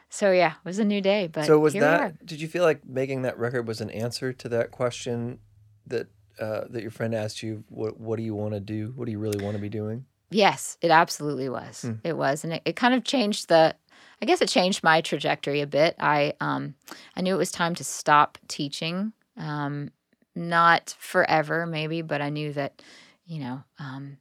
so 0.09 0.31
yeah 0.31 0.53
it 0.53 0.65
was 0.65 0.79
a 0.79 0.85
new 0.85 1.01
day 1.01 1.27
but 1.27 1.45
so 1.45 1.59
was 1.59 1.73
here 1.73 1.83
we 1.83 1.87
are. 1.87 1.97
that? 2.09 2.25
Did 2.25 2.41
you 2.41 2.47
feel 2.47 2.63
like 2.63 2.83
making 2.87 3.21
that 3.23 3.37
record 3.37 3.67
was 3.67 3.79
an 3.81 3.89
answer 3.91 4.33
to 4.33 4.49
that 4.49 4.71
question 4.71 5.39
that 5.85 6.07
uh, 6.39 6.61
that 6.69 6.81
your 6.81 6.89
friend 6.91 7.13
asked 7.13 7.43
you? 7.43 7.63
What 7.69 7.99
What 7.99 8.17
do 8.17 8.23
you 8.23 8.33
want 8.33 8.53
to 8.53 8.59
do? 8.59 8.93
What 8.95 9.05
do 9.05 9.11
you 9.11 9.19
really 9.19 9.43
want 9.43 9.55
to 9.55 9.61
be 9.61 9.69
doing? 9.69 10.05
Yes, 10.31 10.77
it 10.81 10.91
absolutely 10.91 11.49
was. 11.49 11.81
Hmm. 11.83 11.93
It 12.03 12.17
was, 12.17 12.43
and 12.43 12.53
it, 12.53 12.61
it 12.65 12.75
kind 12.75 12.93
of 12.93 13.03
changed 13.03 13.49
the. 13.49 13.75
I 14.21 14.25
guess 14.25 14.41
it 14.41 14.49
changed 14.49 14.83
my 14.83 15.01
trajectory 15.01 15.61
a 15.61 15.67
bit. 15.67 15.95
I 15.99 16.33
um, 16.39 16.75
I 17.15 17.21
knew 17.21 17.33
it 17.33 17.37
was 17.37 17.51
time 17.51 17.75
to 17.75 17.83
stop 17.83 18.37
teaching. 18.47 19.13
Um, 19.37 19.91
not 20.35 20.95
forever, 20.99 21.65
maybe, 21.65 22.01
but 22.01 22.21
I 22.21 22.29
knew 22.29 22.53
that, 22.53 22.81
you 23.25 23.39
know, 23.39 23.63
um, 23.79 24.17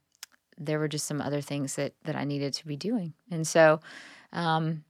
there 0.57 0.79
were 0.79 0.89
just 0.89 1.07
some 1.07 1.21
other 1.21 1.41
things 1.41 1.75
that 1.77 1.95
that 2.05 2.17
I 2.17 2.25
needed 2.25 2.55
to 2.55 2.67
be 2.67 2.77
doing, 2.77 3.15
and 3.31 3.47
so, 3.47 3.81
um, 4.33 4.85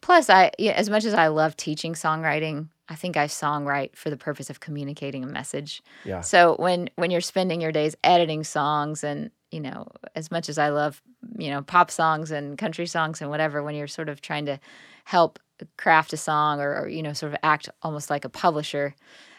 plus, 0.00 0.30
I 0.30 0.52
yeah, 0.58 0.72
as 0.72 0.88
much 0.88 1.04
as 1.04 1.14
I 1.14 1.28
love 1.28 1.56
teaching 1.56 1.94
songwriting, 1.94 2.68
I 2.88 2.94
think 2.94 3.16
I 3.16 3.26
songwrite 3.26 3.96
for 3.96 4.10
the 4.10 4.16
purpose 4.16 4.50
of 4.50 4.60
communicating 4.60 5.24
a 5.24 5.26
message. 5.26 5.82
Yeah. 6.04 6.20
So 6.20 6.56
when 6.58 6.90
when 6.96 7.10
you're 7.10 7.20
spending 7.20 7.60
your 7.60 7.72
days 7.72 7.96
editing 8.04 8.44
songs 8.44 9.02
and 9.02 9.30
you 9.50 9.60
know 9.60 9.88
as 10.14 10.30
much 10.30 10.48
as 10.48 10.58
I 10.58 10.68
love 10.68 11.02
you 11.38 11.50
know 11.50 11.62
pop 11.62 11.90
songs 11.90 12.30
and 12.30 12.56
country 12.58 12.86
songs 12.86 13.20
and 13.20 13.30
whatever 13.30 13.62
when 13.62 13.74
you're 13.74 13.86
sort 13.88 14.08
of 14.08 14.20
trying 14.20 14.46
to 14.46 14.60
help 15.04 15.38
craft 15.76 16.12
a 16.12 16.16
song 16.16 16.60
or, 16.60 16.82
or 16.82 16.88
you 16.88 17.02
know 17.02 17.12
sort 17.12 17.32
of 17.32 17.38
act 17.42 17.68
almost 17.82 18.10
like 18.10 18.24
a 18.24 18.28
publisher 18.28 18.94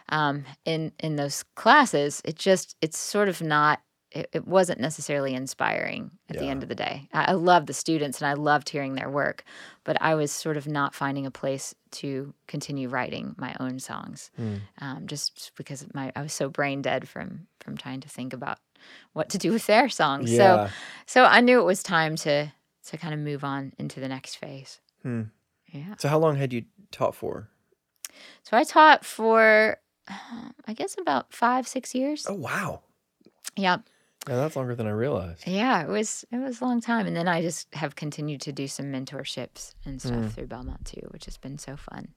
um, 0.09 0.45
in 0.65 0.91
in 0.99 1.15
those 1.15 1.43
classes 1.55 2.21
it 2.25 2.35
just 2.35 2.75
it's 2.81 2.97
sort 2.97 3.29
of 3.29 3.41
not 3.41 3.81
it, 4.11 4.29
it 4.31 4.47
wasn't 4.47 4.79
necessarily 4.79 5.33
inspiring 5.33 6.11
at 6.29 6.37
the 6.39 6.47
end 6.47 6.63
of 6.63 6.69
the 6.69 6.75
day 6.75 7.09
I, 7.13 7.25
I 7.25 7.31
loved 7.33 7.67
the 7.67 7.73
students 7.73 8.21
and 8.21 8.27
I 8.27 8.33
loved 8.33 8.69
hearing 8.69 8.95
their 8.95 9.09
work 9.09 9.43
but 9.83 9.97
I 10.01 10.15
was 10.15 10.31
sort 10.31 10.57
of 10.57 10.67
not 10.67 10.95
finding 10.95 11.25
a 11.25 11.31
place 11.31 11.75
to 11.91 12.33
continue 12.47 12.87
writing 12.89 13.35
my 13.37 13.55
own 13.59 13.79
songs 13.79 14.31
Hmm. 14.37 14.55
um, 14.79 15.07
just 15.07 15.51
because 15.55 15.85
my 15.93 16.11
I 16.15 16.21
was 16.21 16.33
so 16.33 16.49
brain 16.49 16.81
dead 16.81 17.07
from 17.09 17.47
from 17.59 17.75
trying 17.77 17.99
to 18.01 18.09
think 18.09 18.33
about 18.33 18.59
what 19.13 19.29
to 19.29 19.37
do 19.37 19.51
with 19.51 19.65
their 19.67 19.89
songs. 19.89 20.29
So 20.29 20.37
Yeah. 20.37 20.69
so 21.05 21.25
I 21.25 21.41
knew 21.41 21.59
it 21.59 21.65
was 21.65 21.83
time 21.83 22.15
to 22.17 22.51
to 22.85 22.97
kind 22.97 23.13
of 23.13 23.19
move 23.19 23.43
on 23.43 23.73
into 23.77 23.99
the 23.99 24.07
next 24.07 24.35
phase. 24.35 24.79
Hmm. 25.03 25.23
Yeah. 25.67 25.95
So 25.97 26.07
how 26.07 26.19
long 26.19 26.37
had 26.37 26.53
you 26.53 26.63
taught 26.91 27.13
for? 27.15 27.49
So 28.43 28.55
I 28.55 28.63
taught 28.63 29.03
for 29.03 29.77
uh, 30.07 30.49
I 30.67 30.73
guess 30.73 30.95
about 30.97 31.33
five 31.33 31.67
six 31.67 31.93
years. 31.93 32.25
Oh 32.29 32.35
wow. 32.35 32.81
Yeah. 33.57 33.77
Yeah, 34.27 34.35
that's 34.35 34.55
longer 34.55 34.75
than 34.75 34.87
I 34.87 34.91
realized. 34.91 35.47
Yeah. 35.47 35.83
It 35.83 35.89
was 35.89 36.25
it 36.31 36.37
was 36.37 36.59
a 36.61 36.65
long 36.65 36.81
time, 36.81 37.07
and 37.07 37.15
then 37.15 37.27
I 37.27 37.41
just 37.41 37.73
have 37.73 37.95
continued 37.95 38.41
to 38.41 38.51
do 38.51 38.67
some 38.67 38.87
mentorships 38.87 39.73
and 39.85 40.01
stuff 40.01 40.15
Mm. 40.15 40.31
through 40.33 40.47
Belmont 40.47 40.85
too, 40.85 41.07
which 41.11 41.25
has 41.25 41.37
been 41.37 41.57
so 41.57 41.77
fun. 41.77 42.09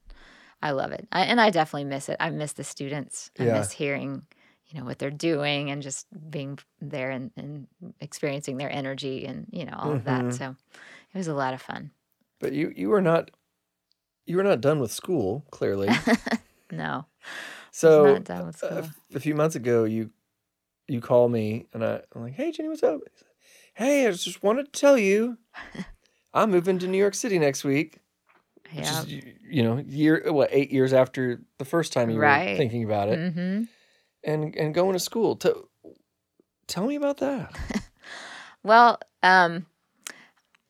I 0.62 0.72
love 0.72 0.92
it, 0.92 1.08
I, 1.10 1.22
and 1.22 1.40
I 1.40 1.50
definitely 1.50 1.84
miss 1.84 2.08
it. 2.08 2.16
I 2.20 2.28
miss 2.30 2.52
the 2.52 2.64
students. 2.64 3.30
I 3.38 3.44
Yeah. 3.44 3.52
miss 3.58 3.70
hearing, 3.72 4.26
you 4.66 4.78
know, 4.78 4.84
what 4.84 4.98
they're 4.98 5.10
doing 5.10 5.70
and 5.70 5.80
just 5.82 6.06
being 6.30 6.58
there 6.82 7.10
and, 7.10 7.30
and 7.36 7.66
experiencing 8.00 8.58
their 8.58 8.70
energy 8.70 9.24
and 9.26 9.46
you 9.52 9.64
know 9.64 9.74
all 9.78 9.92
of 9.92 10.02
Mhm. 10.02 10.04
that. 10.04 10.34
So 10.34 10.56
it 11.14 11.16
was 11.18 11.28
a 11.28 11.34
lot 11.34 11.54
of 11.54 11.62
fun. 11.62 11.92
But 12.40 12.52
you 12.52 12.72
you 12.76 12.88
were 12.90 13.00
not 13.02 13.30
you 14.26 14.36
were 14.36 14.44
not 14.44 14.60
done 14.60 14.80
with 14.80 14.92
school, 14.92 15.44
clearly. 15.50 15.88
No, 16.72 17.06
So 17.72 18.04
not 18.14 18.24
done 18.24 18.46
with 18.46 18.58
school. 18.58 18.78
A, 19.12 19.16
a 19.16 19.20
few 19.20 19.34
months 19.34 19.56
ago, 19.56 19.82
you 19.84 20.10
you 20.90 21.00
call 21.00 21.28
me 21.28 21.66
and 21.72 21.84
I, 21.84 22.02
I'm 22.14 22.22
like, 22.22 22.34
"Hey, 22.34 22.50
Ginny, 22.52 22.68
what's 22.68 22.82
up?" 22.82 23.00
Hey, 23.74 24.06
I 24.06 24.10
just 24.10 24.42
wanted 24.42 24.72
to 24.72 24.80
tell 24.80 24.98
you, 24.98 25.38
I'm 26.34 26.50
moving 26.50 26.78
to 26.80 26.88
New 26.88 26.98
York 26.98 27.14
City 27.14 27.38
next 27.38 27.64
week. 27.64 27.98
Which 28.74 28.86
yeah. 28.86 29.02
is, 29.02 29.06
you 29.48 29.62
know, 29.62 29.78
year 29.78 30.32
what 30.32 30.50
eight 30.52 30.70
years 30.70 30.92
after 30.92 31.40
the 31.58 31.64
first 31.64 31.92
time 31.92 32.10
you 32.10 32.18
were 32.18 32.54
thinking 32.56 32.84
about 32.84 33.08
it, 33.08 33.32
hmm 33.32 33.62
and 34.22 34.54
and 34.54 34.74
going 34.74 34.92
to 34.92 34.98
school. 34.98 35.36
To, 35.36 35.68
tell 36.66 36.86
me 36.86 36.96
about 36.96 37.18
that. 37.18 37.58
Well, 38.62 39.00
um, 39.22 39.66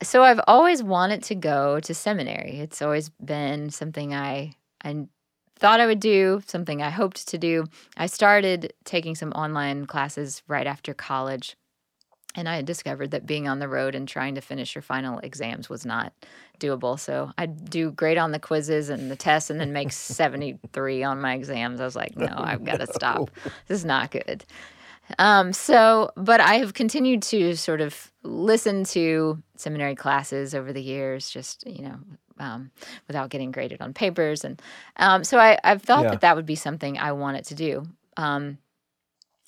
so 0.03 0.23
I've 0.23 0.41
always 0.47 0.83
wanted 0.83 1.23
to 1.25 1.35
go 1.35 1.81
to 1.81 1.95
seminary. 1.95 2.61
It's 2.61 2.81
always 2.83 3.09
been 3.09 3.71
something 3.71 4.15
I 4.15 4.55
I 4.83 5.07
thought 5.61 5.79
I 5.81 5.87
would 5.87 6.01
do, 6.01 6.43
something 6.47 6.83
I 6.83 6.91
hoped 6.91 7.29
to 7.29 7.39
do. 7.39 7.67
I 7.97 8.07
started 8.07 8.73
taking 8.85 9.15
some 9.15 9.31
online 9.33 9.87
classes 9.87 10.43
right 10.49 10.67
after 10.67 10.95
college. 10.95 11.57
And 12.37 12.49
I 12.49 12.55
had 12.57 12.65
discovered 12.65 13.11
that 13.11 13.27
being 13.27 13.49
on 13.49 13.59
the 13.59 13.69
road 13.69 13.97
and 13.97 14.07
trying 14.07 14.37
to 14.37 14.41
finish 14.41 14.75
your 14.77 14.83
final 14.83 15.19
exams 15.19 15.69
was 15.69 15.85
not 15.85 16.13
doable. 16.61 16.99
So 16.99 17.33
I'd 17.37 17.69
do 17.69 17.91
great 17.91 18.19
on 18.19 18.31
the 18.31 18.39
quizzes 18.39 18.89
and 18.89 19.11
the 19.11 19.17
tests 19.17 19.51
and 19.51 19.61
then 19.61 19.73
make 19.73 19.91
73 19.93 21.03
on 21.03 21.21
my 21.21 21.35
exams. 21.35 21.81
I 21.81 21.85
was 21.85 21.97
like, 21.97 22.17
no, 22.17 22.33
I've 22.37 22.65
got 22.65 22.79
to 22.79 22.87
stop. 22.87 23.31
This 23.67 23.81
is 23.81 23.85
not 23.85 24.13
good. 24.13 24.45
Um, 25.19 25.53
so, 25.53 26.11
but 26.17 26.41
I 26.41 26.55
have 26.55 26.75
continued 26.75 27.23
to 27.25 27.57
sort 27.57 27.81
of 27.81 28.11
listen 28.23 28.85
to 28.85 29.43
seminary 29.57 29.95
classes 29.95 30.55
over 30.55 30.73
the 30.73 30.83
years, 30.83 31.31
just, 31.31 31.67
you 31.67 31.83
know, 31.83 31.99
um, 32.39 32.71
without 33.07 33.31
getting 33.31 33.51
graded 33.51 33.81
on 33.81 33.93
papers. 33.93 34.45
And 34.45 34.61
um, 34.97 35.25
so 35.25 35.39
I, 35.39 35.59
I've 35.65 35.83
thought 35.83 36.05
Yeah. 36.05 36.11
that 36.11 36.21
that 36.21 36.37
would 36.37 36.47
be 36.47 36.55
something 36.55 36.99
I 36.99 37.13
wanted 37.13 37.45
to 37.47 37.55
do. 37.55 37.87
Um, 38.17 38.59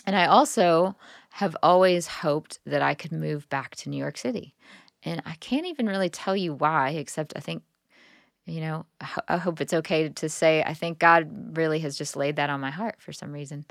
and 0.07 0.17
I 0.17 0.27
also 0.27 0.97
have 1.31 1.57
always 1.63 2.07
hoped 2.07 2.59
that 2.67 2.83
I 2.83 2.95
could 2.95 3.13
move 3.13 3.49
back 3.49 3.77
to 3.77 3.89
New 3.89 3.97
York 3.97 4.19
City. 4.19 4.55
And 5.05 5.23
I 5.25 5.35
can't 5.35 5.67
even 5.67 5.87
really 5.87 6.11
tell 6.11 6.37
you 6.37 6.55
why, 6.55 6.91
except 6.91 7.33
I 7.37 7.41
think, 7.41 7.63
you 8.47 8.61
know, 8.61 8.87
I 9.01 9.09
I 9.29 9.37
hope 9.39 9.61
it's 9.61 9.73
okay 9.73 10.09
to 10.09 10.29
say 10.29 10.63
I 10.63 10.75
think 10.75 10.99
God 10.99 11.57
really 11.57 11.79
has 11.81 11.97
just 11.97 12.17
laid 12.17 12.37
that 12.37 12.51
on 12.51 12.61
my 12.61 12.71
heart 12.71 12.97
for 13.01 13.13
some 13.13 13.33
reason. 13.33 13.65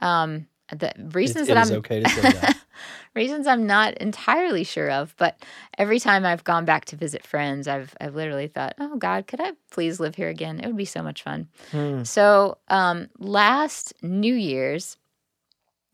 Um, 0.00 0.46
the 0.70 0.92
reasons 1.12 1.48
it 1.48 1.54
that 1.54 1.66
I'm 1.66 1.78
okay 1.78 2.00
to 2.00 2.08
say 2.08 2.20
that. 2.22 2.56
reasons 3.14 3.46
I'm 3.46 3.66
not 3.66 3.94
entirely 3.94 4.64
sure 4.64 4.90
of, 4.90 5.14
but 5.16 5.42
every 5.78 5.98
time 5.98 6.24
I've 6.24 6.44
gone 6.44 6.64
back 6.64 6.84
to 6.86 6.96
visit 6.96 7.26
friends, 7.26 7.66
I've 7.66 7.94
I've 8.00 8.14
literally 8.14 8.48
thought, 8.48 8.74
"Oh 8.78 8.96
God, 8.96 9.26
could 9.26 9.40
I 9.40 9.52
please 9.70 9.98
live 10.00 10.14
here 10.14 10.28
again? 10.28 10.60
It 10.60 10.66
would 10.66 10.76
be 10.76 10.84
so 10.84 11.02
much 11.02 11.22
fun." 11.22 11.48
Hmm. 11.70 12.04
So 12.04 12.58
um, 12.68 13.08
last 13.18 13.94
New 14.02 14.34
Year's, 14.34 14.96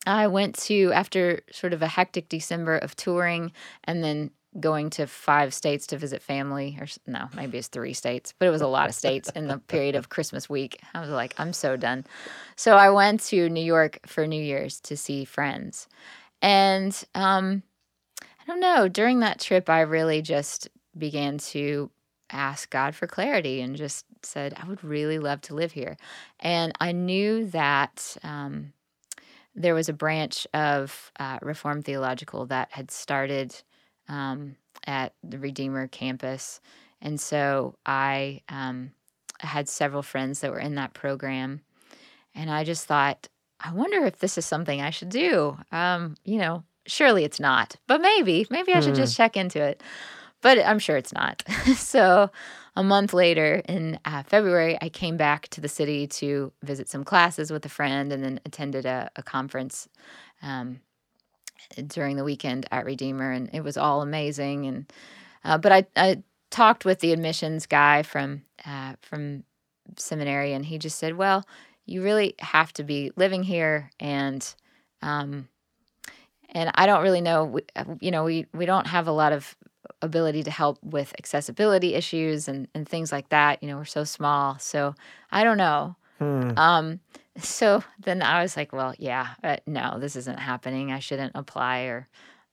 I 0.07 0.27
went 0.27 0.57
to 0.61 0.93
after 0.93 1.43
sort 1.51 1.73
of 1.73 1.83
a 1.83 1.89
hectic 1.89 2.29
December 2.29 2.77
of 2.79 2.97
touring 2.97 3.53
and 3.85 4.03
then 4.03 4.31
going 4.61 4.91
to 4.91 5.07
five 5.07 5.55
states 5.55 5.87
to 5.89 5.97
visit 5.97 6.21
family, 6.23 6.77
or 6.81 6.87
no, 7.07 7.29
maybe 7.35 7.59
it's 7.59 7.69
three 7.69 7.95
states, 7.95 8.35
but 8.39 8.47
it 8.47 8.51
was 8.51 8.61
a 8.61 8.67
lot 8.67 8.89
of 8.89 8.95
states 8.95 9.31
in 9.31 9.49
the 9.49 9.59
period 9.59 9.95
of 9.95 10.11
Christmas 10.11 10.49
week. 10.49 10.81
I 10.95 11.01
was 11.01 11.09
like, 11.09 11.35
I'm 11.39 11.53
so 11.53 11.77
done. 11.77 12.05
So 12.57 12.77
I 12.77 12.91
went 12.91 13.23
to 13.25 13.49
New 13.49 13.65
York 13.65 14.01
for 14.07 14.27
New 14.27 14.43
Year's 14.43 14.81
to 14.83 14.97
see 14.97 15.25
friends. 15.25 15.89
And 16.43 17.03
um, 17.15 17.63
I 18.21 18.45
don't 18.47 18.61
know, 18.61 18.89
during 18.89 19.21
that 19.21 19.41
trip, 19.41 19.71
I 19.71 19.81
really 19.83 20.21
just 20.21 20.69
began 20.97 21.39
to 21.39 21.91
ask 22.31 22.69
God 22.71 22.95
for 22.95 23.07
clarity 23.07 23.61
and 23.61 23.77
just 23.77 24.05
said, 24.23 24.55
I 24.61 24.67
would 24.67 24.85
really 24.85 25.19
love 25.19 25.41
to 25.43 25.55
live 25.55 25.73
here. 25.73 25.97
And 26.41 26.73
I 26.81 26.93
knew 26.93 27.47
that 27.47 28.17
um, 28.23 28.73
there 29.55 29.75
was 29.75 29.89
a 29.89 29.95
branch 29.95 30.47
of 30.53 31.13
uh, 31.19 31.39
Reformed 31.43 31.85
Theological 31.85 32.47
that 32.47 32.69
had 32.73 32.91
started 32.91 33.63
um, 34.09 34.57
at 34.87 35.15
the 35.23 35.39
Redeemer 35.39 35.87
campus. 35.89 36.61
And 37.01 37.21
so 37.21 37.77
I 37.85 38.43
um, 38.49 38.93
had 39.41 39.69
several 39.69 40.03
friends 40.03 40.41
that 40.41 40.51
were 40.51 40.59
in 40.59 40.77
that 40.77 40.95
program. 40.95 41.61
And 42.35 42.51
I 42.51 42.65
just 42.65 42.87
thought, 42.87 43.29
I 43.61 43.73
wonder 43.73 44.05
if 44.05 44.19
this 44.19 44.39
is 44.39 44.47
something 44.47 44.81
I 44.81 44.91
should 44.91 45.11
do. 45.11 45.57
Um, 45.71 46.17
you 46.25 46.39
know, 46.39 46.65
surely 46.87 47.25
it's 47.25 47.41
not, 47.41 47.77
but 47.87 48.01
maybe, 48.01 48.47
maybe 48.51 48.73
I 48.73 48.81
should 48.81 48.95
just 48.95 49.17
check 49.17 49.37
into 49.37 49.63
it. 49.63 49.83
But 50.41 50.59
I'm 50.59 50.81
sure 50.81 50.97
it's 50.97 51.13
not. 51.13 51.45
so 51.77 52.31
a 52.75 52.83
month 52.83 53.13
later 53.13 53.63
in 53.69 53.99
uh, 54.05 54.25
February, 54.25 54.77
I 54.81 54.89
came 54.89 55.17
back 55.17 55.49
to 55.49 55.61
the 55.61 55.69
city 55.69 56.09
to 56.09 56.53
visit 56.63 56.89
some 56.89 57.05
classes 57.05 57.53
with 57.53 57.65
a 57.65 57.69
friend 57.69 58.13
and 58.13 58.25
then 58.25 58.41
attended 58.45 58.85
a, 58.85 59.11
a 59.15 59.23
conference 59.23 59.89
um, 60.43 60.81
during 61.87 62.17
the 62.17 62.25
weekend 62.25 62.67
at 62.71 62.85
Redeemer. 62.85 63.31
And 63.33 63.51
it 63.53 63.63
was 63.63 63.77
all 63.77 64.03
amazing. 64.03 64.67
And 64.67 64.93
uh, 65.45 65.59
but 65.59 65.73
I, 65.73 65.87
I 65.97 66.23
talked 66.51 66.85
with 66.85 67.01
the 67.01 67.13
admissions 67.13 67.67
guy 67.67 68.03
from 68.03 68.43
uh, 68.65 68.95
from 69.03 69.45
seminary, 69.97 70.53
and 70.53 70.65
he 70.65 70.79
just 70.79 70.99
said, 70.99 71.17
"Well, 71.17 71.45
you 71.87 72.03
really 72.03 72.35
have 72.39 72.73
to 72.75 72.85
be 72.85 73.11
living 73.17 73.43
here, 73.43 73.91
and 73.99 74.47
um, 75.03 75.49
and 76.51 76.71
I 76.75 76.87
don't 76.87 77.03
really 77.03 77.21
know. 77.21 77.45
we- 77.45 77.67
uh, 77.75 77.85
You 78.01 78.11
know, 78.11 78.25
we 78.25 78.47
we 78.53 78.67
don't 78.67 78.87
have 78.87 79.09
a 79.09 79.13
lot 79.13 79.33
of 79.33 79.57
ability 80.01 80.43
to 80.45 80.51
help 80.51 80.79
with 80.83 81.13
accessibility 81.19 81.95
issues 81.95 82.49
and 82.49 82.69
and 82.75 82.89
things 82.89 83.11
like 83.11 83.29
that. 83.31 83.63
You 83.63 83.69
know, 83.69 83.77
we're 83.79 83.85
so 83.85 84.05
small, 84.05 84.59
so 84.59 84.95
I 85.31 85.45
don't 85.45 85.59
know." 85.59 85.97
Hmm. 86.19 86.53
Um, 86.57 87.01
so 87.39 87.83
then 87.99 88.23
I 88.23 88.43
was 88.43 88.57
like, 88.57 88.73
well, 88.73 88.95
yeah, 88.99 89.29
uh, 89.43 89.57
no, 89.67 89.99
this 89.99 90.17
isn't 90.17 90.39
happening. 90.39 90.93
I 90.93 90.99
shouldn't 90.99 91.33
apply 91.35 91.81
or. 91.83 92.09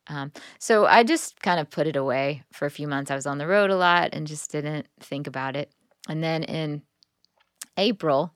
Um, 0.08 0.32
so 0.58 0.88
I 0.88 1.04
just 1.04 1.40
kind 1.40 1.60
of 1.60 1.70
put 1.70 1.86
it 1.86 1.96
away 1.96 2.44
for 2.52 2.66
a 2.66 2.72
few 2.72 2.88
months. 2.88 3.12
I 3.12 3.16
was 3.16 3.28
on 3.28 3.38
the 3.38 3.46
road 3.46 3.70
a 3.70 3.78
lot 3.78 4.10
and 4.14 4.26
just 4.26 4.52
didn't 4.52 4.88
think 5.00 5.28
about 5.28 5.56
it. 5.56 5.72
And 6.08 6.24
then 6.24 6.44
in 6.44 6.82
April, 7.78 8.34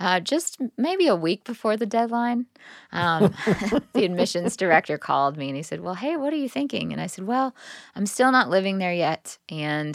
uh, 0.00 0.20
just 0.20 0.58
maybe 0.78 1.06
a 1.06 1.14
week 1.14 1.44
before 1.44 1.76
the 1.76 1.86
deadline, 1.86 2.46
um, 2.92 3.34
the 3.92 4.04
admissions 4.04 4.56
director 4.56 4.96
called 4.96 5.36
me 5.36 5.48
and 5.48 5.56
he 5.56 5.62
said, 5.62 5.80
Well, 5.80 5.94
hey, 5.94 6.16
what 6.16 6.32
are 6.32 6.36
you 6.36 6.48
thinking? 6.48 6.92
And 6.92 7.00
I 7.00 7.06
said, 7.06 7.26
Well, 7.26 7.54
I'm 7.94 8.06
still 8.06 8.32
not 8.32 8.48
living 8.48 8.78
there 8.78 8.94
yet. 8.94 9.36
And 9.50 9.94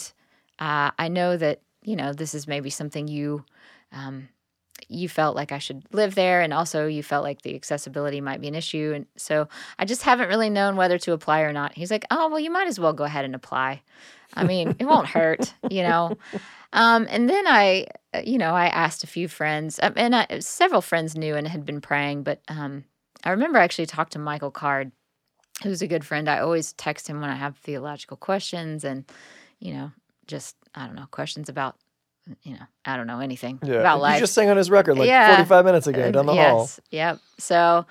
uh, 0.60 0.92
I 1.00 1.08
know 1.08 1.36
that, 1.38 1.62
you 1.82 1.96
know, 1.96 2.14
this 2.14 2.36
is 2.36 2.48
maybe 2.48 2.70
something 2.70 3.08
you. 3.08 3.44
Um, 3.92 4.30
you 4.88 5.10
felt 5.10 5.36
like 5.36 5.52
I 5.52 5.60
should 5.60 5.84
live 5.92 6.16
there, 6.16 6.42
and 6.42 6.54
also 6.54 6.88
you 6.88 7.04
felt 7.04 7.24
like 7.24 7.42
the 7.42 7.56
accessibility 7.56 8.22
might 8.22 8.42
be 8.42 8.48
an 8.48 8.56
issue. 8.56 8.94
And 8.96 9.06
so 9.16 9.48
I 9.80 9.86
just 9.86 10.04
haven't 10.04 10.30
really 10.30 10.50
known 10.50 10.76
whether 10.76 10.98
to 11.00 11.14
apply 11.14 11.42
or 11.42 11.54
not. 11.54 11.74
He's 11.74 11.92
like, 11.92 12.06
Oh, 12.12 12.30
well, 12.30 12.40
you 12.40 12.52
might 12.52 12.68
as 12.68 12.80
well 12.80 12.94
go 12.94 13.04
ahead 13.04 13.26
and 13.26 13.36
apply. 13.36 13.82
I 14.34 14.44
mean, 14.44 14.76
it 14.80 14.86
won't 14.86 15.08
hurt, 15.08 15.54
you 15.70 15.84
know. 15.84 16.18
Um, 16.74 17.08
and 17.10 17.30
then 17.30 17.48
I, 17.48 17.88
you 18.24 18.38
know, 18.38 18.54
I 18.54 18.68
asked 18.68 19.04
a 19.04 19.08
few 19.08 19.28
friends, 19.28 19.80
um, 19.82 19.94
and 19.96 20.16
I, 20.16 20.40
several 20.40 20.82
friends 20.82 21.16
knew 21.16 21.36
and 21.36 21.48
had 21.48 21.66
been 21.66 21.82
praying, 21.82 22.24
but 22.24 22.42
um, 22.50 22.84
I 23.24 23.32
remember 23.32 23.60
I 23.60 23.64
actually 23.64 23.86
talked 23.86 24.14
to 24.14 24.20
Michael 24.20 24.52
Card, 24.52 24.92
who's 25.64 25.82
a 25.82 25.88
good 25.88 26.06
friend. 26.06 26.30
I 26.30 26.40
always 26.40 26.74
text 26.74 27.08
him 27.08 27.22
when 27.22 27.30
I 27.30 27.36
have 27.36 27.58
theological 27.58 28.18
questions 28.18 28.84
and, 28.84 29.06
you 29.60 29.74
know, 29.74 29.92
just, 30.28 30.56
I 30.76 30.86
don't 30.86 30.96
know, 30.96 31.08
questions 31.10 31.50
about, 31.50 31.78
you 32.44 32.54
know, 32.54 32.66
I 32.86 32.98
don't 32.98 33.08
know, 33.08 33.20
anything 33.20 33.60
Yeah. 33.64 33.76
about 33.76 33.98
You 33.98 34.02
life. 34.04 34.20
just 34.20 34.34
sang 34.34 34.50
on 34.50 34.58
his 34.58 34.70
record 34.70 34.98
like 34.98 35.08
Yeah. 35.08 35.36
45 35.36 35.66
minutes 35.66 35.88
ago 35.88 36.12
down 36.12 36.26
the 36.26 36.34
yes, 36.34 36.52
hall. 36.52 36.70
Yep. 36.92 37.20
So 37.40 37.86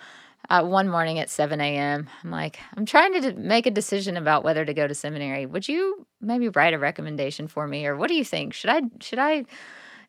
uh, 0.48 0.62
one 0.64 0.88
morning 0.88 1.18
at 1.18 1.28
7 1.28 1.60
a.m., 1.60 2.08
I'm 2.22 2.30
like, 2.30 2.58
I'm 2.76 2.86
trying 2.86 3.12
to 3.20 3.32
d- 3.32 3.38
make 3.40 3.66
a 3.66 3.70
decision 3.70 4.16
about 4.16 4.44
whether 4.44 4.64
to 4.64 4.72
go 4.74 4.86
to 4.86 4.94
seminary. 4.94 5.44
Would 5.46 5.68
you 5.68 6.06
maybe 6.20 6.48
write 6.50 6.72
a 6.74 6.78
recommendation 6.78 7.48
for 7.48 7.66
me, 7.66 7.86
or 7.86 7.96
what 7.96 8.08
do 8.08 8.14
you 8.14 8.24
think? 8.24 8.54
Should 8.54 8.70
I? 8.70 8.82
Should 9.00 9.18
I? 9.18 9.44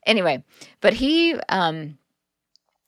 Anyway, 0.05 0.43
but 0.81 0.93
he 0.93 1.35
um, 1.49 1.97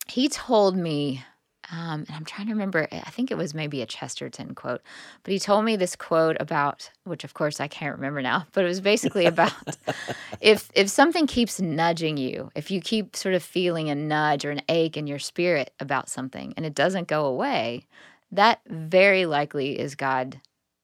he 0.08 0.30
told 0.30 0.76
me. 0.78 1.24
Um, 1.72 2.06
and 2.08 2.12
I'm 2.12 2.26
trying 2.26 2.48
to 2.48 2.54
remember, 2.54 2.88
I 2.92 3.10
think 3.12 3.30
it 3.30 3.38
was 3.38 3.54
maybe 3.54 3.82
a 3.82 3.86
Chesterton 3.86 4.56
quote, 4.56 4.82
but 5.24 5.32
he 5.32 5.40
told 5.40 5.66
me 5.66 5.76
this 5.76 5.96
quote 5.96 6.38
about, 6.40 6.90
which 7.04 7.24
of 7.24 7.34
course 7.34 7.60
I 7.60 7.68
can't 7.68 7.96
remember 7.96 8.22
now, 8.22 8.48
but 8.54 8.64
it 8.64 8.68
was 8.68 8.82
basically 8.82 9.26
about 9.28 9.54
if 10.42 10.70
if 10.74 10.90
something 10.90 11.28
keeps 11.28 11.60
nudging 11.60 12.18
you, 12.18 12.52
if 12.56 12.72
you 12.72 12.82
keep 12.82 13.16
sort 13.16 13.36
of 13.36 13.44
feeling 13.44 13.90
a 13.90 13.96
nudge 13.96 14.46
or 14.46 14.52
an 14.52 14.62
ache 14.68 14.98
in 14.98 15.06
your 15.06 15.20
spirit 15.20 15.72
about 15.80 16.10
something 16.10 16.54
and 16.58 16.66
it 16.66 16.74
doesn't 16.74 17.08
go 17.08 17.26
away, 17.26 17.86
that 18.32 18.62
very 18.68 19.26
likely 19.26 19.80
is 19.80 19.96
God, 19.96 20.40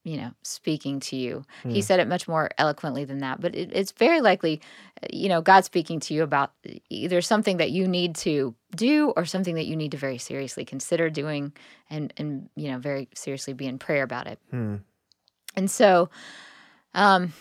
you 0.05 0.17
know, 0.17 0.31
speaking 0.43 0.99
to 0.99 1.15
you. 1.15 1.43
He 1.63 1.81
said 1.81 1.99
it 1.99 2.07
much 2.07 2.27
more 2.27 2.51
eloquently 2.59 3.05
than 3.05 3.17
that, 3.17 3.41
but 3.41 3.55
it, 3.55 3.71
it's 3.73 3.91
very 3.91 4.21
likely, 4.21 4.61
uh, 5.01 5.07
you 5.11 5.27
know, 5.27 5.41
God 5.41 5.65
speaking 5.65 5.99
to 6.01 6.13
you 6.13 6.21
about 6.21 6.51
either 6.89 7.21
something 7.21 7.57
that 7.57 7.71
you 7.71 7.87
need 7.87 8.15
to 8.17 8.53
do 8.75 9.13
or 9.17 9.25
something 9.25 9.55
that 9.55 9.65
you 9.65 9.75
need 9.75 9.91
to 9.91 9.97
very 9.97 10.19
seriously 10.19 10.63
consider 10.63 11.09
doing 11.09 11.53
and 11.89 12.13
and 12.17 12.49
you 12.55 12.71
know, 12.71 12.77
very 12.77 13.09
seriously 13.15 13.53
be 13.53 13.65
in 13.65 13.79
prayer 13.79 14.03
about 14.03 14.27
it. 14.27 14.39
Hmm. 14.51 14.75
And 15.55 15.71
so, 15.71 16.09
um, 16.93 17.33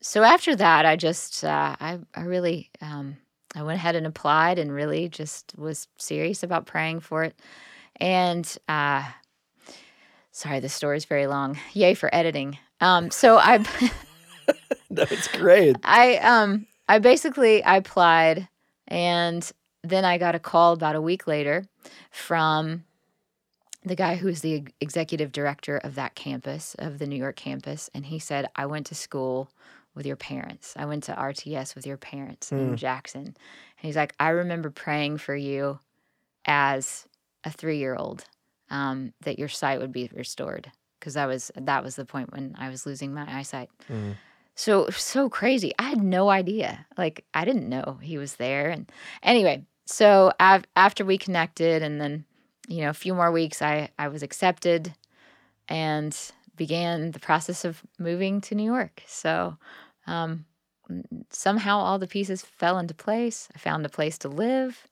so 0.00 0.22
after 0.22 0.56
that, 0.56 0.86
I 0.86 0.96
just, 0.96 1.44
uh, 1.44 1.76
I, 1.78 1.98
I 2.14 2.22
really, 2.22 2.70
um, 2.80 3.16
I 3.54 3.62
went 3.62 3.76
ahead 3.76 3.96
and 3.96 4.06
applied 4.06 4.58
and 4.58 4.72
really 4.72 5.08
just 5.08 5.54
was 5.58 5.88
serious 5.98 6.42
about 6.42 6.66
praying 6.66 7.00
for 7.00 7.24
it. 7.24 7.38
And, 8.00 8.46
uh, 8.68 9.04
sorry, 10.38 10.60
the 10.60 10.68
story's 10.68 11.04
very 11.04 11.26
long. 11.26 11.58
Yay 11.72 11.94
for 11.94 12.14
editing. 12.14 12.58
Um, 12.80 13.10
so 13.10 13.38
I, 13.38 13.64
That's 14.90 15.26
great. 15.28 15.76
I, 15.82 16.16
um, 16.18 16.66
I 16.88 17.00
basically, 17.00 17.62
I 17.64 17.76
applied 17.76 18.48
and 18.86 19.50
then 19.82 20.04
I 20.04 20.16
got 20.16 20.36
a 20.36 20.38
call 20.38 20.74
about 20.74 20.94
a 20.94 21.00
week 21.00 21.26
later 21.26 21.66
from 22.12 22.84
the 23.84 23.96
guy 23.96 24.14
who's 24.14 24.40
the 24.40 24.64
executive 24.80 25.32
director 25.32 25.78
of 25.78 25.96
that 25.96 26.14
campus, 26.14 26.76
of 26.78 26.98
the 26.98 27.06
New 27.06 27.16
York 27.16 27.36
campus, 27.36 27.90
and 27.92 28.06
he 28.06 28.18
said, 28.18 28.48
I 28.54 28.66
went 28.66 28.86
to 28.86 28.94
school 28.94 29.50
with 29.94 30.06
your 30.06 30.16
parents. 30.16 30.74
I 30.76 30.84
went 30.84 31.04
to 31.04 31.14
RTS 31.14 31.74
with 31.74 31.86
your 31.86 31.96
parents 31.96 32.52
in 32.52 32.76
Jackson. 32.76 33.24
And 33.24 33.34
he's 33.78 33.96
like, 33.96 34.14
I 34.20 34.28
remember 34.28 34.70
praying 34.70 35.18
for 35.18 35.34
you 35.34 35.80
as 36.44 37.06
a 37.42 37.50
three 37.50 37.78
year 37.78 37.96
old 37.96 38.24
um, 38.70 39.12
that 39.22 39.38
your 39.38 39.48
sight 39.48 39.80
would 39.80 39.92
be 39.92 40.10
restored. 40.14 40.70
Because 40.98 41.14
that 41.14 41.26
was 41.26 41.50
that 41.54 41.84
was 41.84 41.96
the 41.96 42.04
point 42.04 42.32
when 42.32 42.56
I 42.58 42.68
was 42.68 42.84
losing 42.84 43.14
my 43.14 43.38
eyesight. 43.38 43.70
Mm. 43.88 44.16
So 44.56 44.90
so 44.90 45.28
crazy. 45.28 45.72
I 45.78 45.84
had 45.84 46.02
no 46.02 46.28
idea. 46.28 46.86
Like 46.96 47.24
I 47.32 47.44
didn't 47.44 47.68
know 47.68 47.98
he 48.02 48.18
was 48.18 48.36
there. 48.36 48.70
And 48.70 48.90
anyway, 49.22 49.64
so 49.86 50.32
av- 50.40 50.64
after 50.74 51.04
we 51.04 51.16
connected, 51.16 51.82
and 51.82 52.00
then 52.00 52.24
you 52.66 52.82
know 52.82 52.90
a 52.90 52.94
few 52.94 53.14
more 53.14 53.30
weeks, 53.30 53.62
I 53.62 53.90
I 53.96 54.08
was 54.08 54.24
accepted, 54.24 54.92
and 55.68 56.16
began 56.56 57.12
the 57.12 57.20
process 57.20 57.64
of 57.64 57.82
moving 57.98 58.40
to 58.40 58.56
New 58.56 58.64
York. 58.64 59.02
So 59.06 59.56
um, 60.08 60.44
somehow 61.30 61.78
all 61.78 61.98
the 62.00 62.08
pieces 62.08 62.42
fell 62.42 62.78
into 62.78 62.94
place. 62.94 63.48
I 63.54 63.58
found 63.58 63.86
a 63.86 63.88
place 63.88 64.18
to 64.18 64.28
live. 64.28 64.87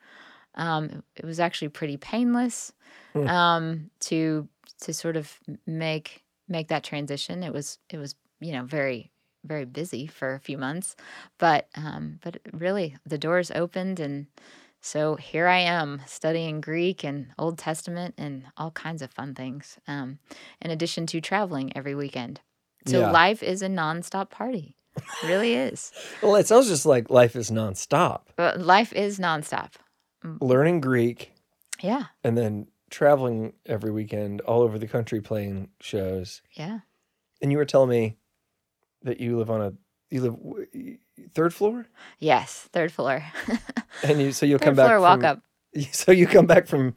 Um, 0.56 1.02
it 1.14 1.24
was 1.24 1.40
actually 1.40 1.68
pretty 1.68 1.96
painless 1.96 2.72
Hmm. 3.14 3.28
um, 3.28 3.90
to 4.00 4.48
to 4.82 4.92
sort 4.92 5.16
of 5.16 5.38
make 5.66 6.24
make 6.48 6.68
that 6.68 6.84
transition. 6.84 7.42
It 7.42 7.52
was 7.52 7.78
it 7.90 7.98
was 7.98 8.14
you 8.40 8.52
know 8.52 8.64
very 8.64 9.10
very 9.44 9.64
busy 9.64 10.06
for 10.06 10.34
a 10.34 10.40
few 10.40 10.58
months, 10.58 10.96
but 11.38 11.68
um, 11.76 12.18
but 12.22 12.38
really 12.52 12.96
the 13.06 13.18
doors 13.18 13.50
opened 13.50 14.00
and 14.00 14.26
so 14.80 15.16
here 15.16 15.48
I 15.48 15.58
am 15.58 16.02
studying 16.06 16.60
Greek 16.60 17.02
and 17.04 17.28
Old 17.38 17.58
Testament 17.58 18.14
and 18.18 18.44
all 18.56 18.70
kinds 18.70 19.02
of 19.02 19.10
fun 19.10 19.34
things. 19.34 19.78
Um, 19.88 20.18
in 20.60 20.70
addition 20.70 21.06
to 21.06 21.20
traveling 21.20 21.76
every 21.76 21.94
weekend, 21.94 22.40
so 22.86 23.00
Yeah. 23.00 23.10
life 23.10 23.42
is 23.42 23.62
a 23.62 23.68
nonstop 23.68 24.30
party. 24.30 24.76
It 24.96 25.26
really 25.26 25.54
is. 25.54 25.92
Well, 26.22 26.36
it 26.36 26.46
sounds 26.46 26.68
just 26.68 26.86
like 26.86 27.10
life 27.10 27.34
is 27.36 27.50
nonstop. 27.50 28.22
But 28.36 28.60
life 28.60 28.92
is 28.92 29.18
nonstop. 29.18 29.72
Mm. 30.24 30.38
Learning 30.40 30.80
Greek 30.80 31.32
Yeah, 31.82 32.04
and 32.24 32.36
then 32.36 32.68
traveling 32.90 33.52
every 33.66 33.90
weekend 33.90 34.40
all 34.42 34.62
over 34.62 34.78
the 34.78 34.86
country 34.86 35.20
playing 35.20 35.68
shows. 35.80 36.42
yeah. 36.52 36.80
And 37.42 37.52
you 37.52 37.58
were 37.58 37.64
telling 37.66 37.90
me 37.90 38.16
that 39.02 39.20
you 39.20 39.36
live 39.38 39.50
on 39.50 39.60
a 39.60 39.72
you 40.10 40.20
live 40.22 40.96
third 41.34 41.52
floor, 41.52 41.86
Yes, 42.18 42.68
third 42.72 42.92
floor. 42.92 43.24
and 44.02 44.20
you 44.20 44.32
so 44.32 44.46
you'll 44.46 44.58
third 44.58 44.64
come 44.66 44.74
back 44.76 44.86
floor 44.86 45.00
walk 45.00 45.22
up. 45.24 45.42
So 45.92 46.12
you 46.12 46.26
come 46.26 46.46
back 46.46 46.66
from 46.66 46.94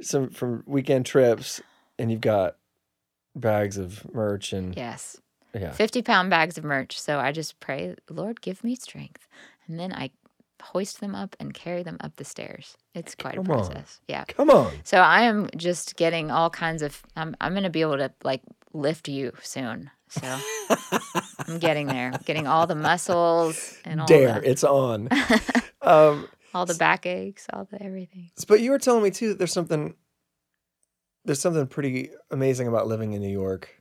some 0.00 0.30
from 0.30 0.62
weekend 0.66 1.04
trips, 1.06 1.60
and 1.98 2.10
you've 2.10 2.22
got 2.22 2.56
bags 3.36 3.76
of 3.76 4.06
merch 4.14 4.52
and 4.54 4.74
Yes. 4.74 5.20
yeah. 5.54 5.72
50 5.72 6.00
pound 6.02 6.30
bags 6.30 6.56
of 6.56 6.64
merch. 6.64 6.98
So 6.98 7.18
I 7.18 7.32
just 7.32 7.60
pray, 7.60 7.94
Lord, 8.08 8.40
give 8.40 8.64
me 8.64 8.74
strength. 8.76 9.26
And 9.66 9.78
then 9.78 9.92
I 9.92 10.10
hoist 10.60 11.00
them 11.00 11.14
up 11.14 11.36
and 11.40 11.52
carry 11.54 11.82
them 11.82 11.96
up 12.00 12.16
the 12.16 12.24
stairs. 12.24 12.76
It's 12.94 13.14
quite 13.14 13.34
Come 13.36 13.46
a 13.46 13.52
on. 13.52 13.58
process. 13.66 14.00
Yeah. 14.08 14.24
Come 14.24 14.50
on. 14.50 14.72
So 14.84 14.98
I 14.98 15.22
am 15.22 15.48
just 15.56 15.96
getting 15.96 16.30
all 16.30 16.50
kinds 16.50 16.82
of, 16.82 17.02
I'm, 17.16 17.36
I'm 17.40 17.52
going 17.52 17.64
to 17.64 17.70
be 17.70 17.80
able 17.82 17.98
to 17.98 18.12
like 18.24 18.42
lift 18.72 19.08
you 19.08 19.32
soon. 19.42 19.90
So 20.08 20.38
I'm 21.46 21.58
getting 21.58 21.86
there, 21.86 22.12
getting 22.24 22.46
all 22.46 22.66
the 22.66 22.74
muscles 22.74 23.78
and 23.84 24.00
all 24.00 24.06
Dare, 24.06 24.40
the, 24.40 24.50
it's 24.50 24.64
on. 24.64 25.08
um, 25.82 26.28
all 26.52 26.66
the 26.66 26.74
back 26.74 27.06
aches, 27.06 27.46
all 27.52 27.66
the 27.70 27.80
everything. 27.82 28.30
but 28.48 28.60
you 28.60 28.72
were 28.72 28.78
telling 28.78 29.02
me 29.04 29.10
too 29.10 29.28
that 29.28 29.38
there's 29.38 29.52
something 29.52 29.94
there's 31.24 31.40
something 31.40 31.66
pretty 31.66 32.10
amazing 32.30 32.66
about 32.66 32.86
living 32.88 33.12
in 33.12 33.20
New 33.20 33.28
York. 33.30 33.79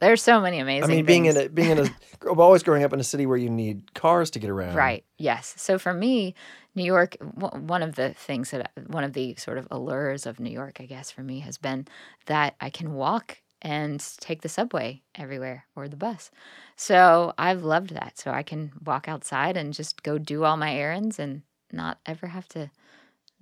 There's 0.00 0.22
so 0.22 0.40
many 0.40 0.58
amazing 0.58 0.84
I 0.84 0.86
mean, 0.88 1.04
being 1.04 1.26
in 1.26 1.36
a 1.36 1.48
being 1.48 1.70
in 1.70 1.78
a 1.78 2.28
always 2.28 2.62
growing 2.62 2.82
up 2.84 2.92
in 2.92 3.00
a 3.00 3.04
city 3.04 3.26
where 3.26 3.36
you 3.36 3.50
need 3.50 3.94
cars 3.94 4.30
to 4.30 4.38
get 4.38 4.48
around. 4.50 4.74
Right. 4.74 5.04
Yes. 5.18 5.54
So 5.58 5.78
for 5.78 5.92
me, 5.92 6.34
New 6.74 6.84
York, 6.84 7.16
w- 7.38 7.62
one 7.66 7.82
of 7.82 7.96
the 7.96 8.14
things 8.14 8.50
that, 8.50 8.70
one 8.86 9.04
of 9.04 9.12
the 9.12 9.34
sort 9.36 9.58
of 9.58 9.68
allures 9.70 10.24
of 10.24 10.40
New 10.40 10.50
York, 10.50 10.78
I 10.80 10.86
guess, 10.86 11.10
for 11.10 11.22
me 11.22 11.40
has 11.40 11.58
been 11.58 11.86
that 12.26 12.56
I 12.60 12.70
can 12.70 12.94
walk 12.94 13.38
and 13.62 14.02
take 14.20 14.40
the 14.40 14.48
subway 14.48 15.02
everywhere 15.14 15.66
or 15.76 15.86
the 15.86 15.96
bus. 15.96 16.30
So 16.76 17.34
I've 17.36 17.62
loved 17.62 17.90
that. 17.90 18.18
So 18.18 18.30
I 18.30 18.42
can 18.42 18.72
walk 18.84 19.06
outside 19.06 19.56
and 19.56 19.74
just 19.74 20.02
go 20.02 20.16
do 20.16 20.44
all 20.44 20.56
my 20.56 20.74
errands 20.74 21.18
and 21.18 21.42
not 21.72 21.98
ever 22.06 22.28
have 22.28 22.48
to, 22.50 22.70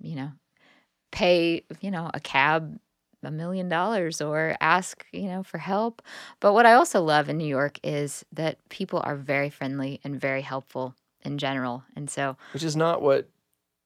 you 0.01 0.15
know, 0.15 0.31
pay, 1.11 1.63
you 1.79 1.89
know, 1.89 2.11
a 2.13 2.19
cab 2.19 2.79
a 3.23 3.31
million 3.31 3.69
dollars 3.69 4.21
or 4.21 4.55
ask, 4.61 5.05
you 5.11 5.23
know, 5.27 5.43
for 5.43 5.57
help. 5.57 6.01
But 6.39 6.53
what 6.53 6.65
I 6.65 6.73
also 6.73 7.01
love 7.01 7.29
in 7.29 7.37
New 7.37 7.47
York 7.47 7.79
is 7.83 8.25
that 8.33 8.57
people 8.69 9.01
are 9.03 9.15
very 9.15 9.49
friendly 9.49 9.99
and 10.03 10.19
very 10.19 10.41
helpful 10.41 10.95
in 11.23 11.37
general. 11.37 11.83
And 11.95 12.09
so 12.09 12.37
Which 12.53 12.63
is 12.63 12.75
not 12.75 13.01
what 13.01 13.29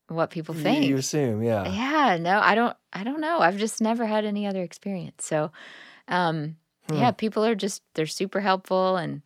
what 0.07 0.29
people 0.29 0.53
think. 0.53 0.86
you 0.86 0.97
assume. 0.97 1.41
Yeah. 1.41 1.65
yeah, 1.71 2.17
no, 2.19 2.39
I 2.39 2.55
don't 2.55 2.75
I 2.91 3.03
don't 3.03 3.21
know. 3.21 3.39
I've 3.39 3.57
just 3.57 3.81
never 3.81 4.05
had 4.05 4.25
any 4.25 4.45
other 4.45 4.61
experience. 4.63 5.25
So 5.25 5.51
um 6.07 6.57
Hmm. 6.89 6.97
yeah, 6.97 7.11
people 7.11 7.45
are 7.45 7.55
just 7.55 7.81
they're 7.93 8.05
super 8.05 8.41
helpful 8.41 8.97
and 8.97 9.21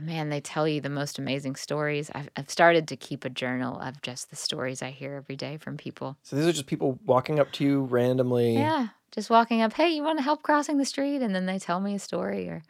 man, 0.00 0.28
they 0.28 0.40
tell 0.40 0.68
you 0.68 0.80
the 0.80 0.90
most 0.90 1.18
amazing 1.18 1.56
stories. 1.56 2.10
I've, 2.14 2.28
I've 2.36 2.50
started 2.50 2.88
to 2.88 2.96
keep 2.96 3.24
a 3.24 3.30
journal 3.30 3.78
of 3.80 4.02
just 4.02 4.30
the 4.30 4.36
stories 4.36 4.82
I 4.82 4.90
hear 4.90 5.14
every 5.14 5.36
day 5.36 5.56
from 5.56 5.76
people. 5.76 6.16
So 6.22 6.36
these 6.36 6.46
are 6.46 6.52
just 6.52 6.66
people 6.66 6.98
walking 7.06 7.40
up 7.40 7.52
to 7.52 7.64
you 7.64 7.82
randomly. 7.84 8.58
Yeah, 8.58 8.88
just 9.12 9.30
walking 9.30 9.62
up, 9.62 9.72
hey, 9.72 9.88
you 9.90 10.02
want 10.02 10.18
to 10.18 10.22
help 10.22 10.42
crossing 10.42 10.78
the 10.78 10.84
street? 10.84 11.22
And 11.22 11.34
then 11.34 11.46
they 11.46 11.58
tell 11.58 11.80
me 11.80 11.94
a 11.94 11.98
story 11.98 12.48
or, 12.48 12.62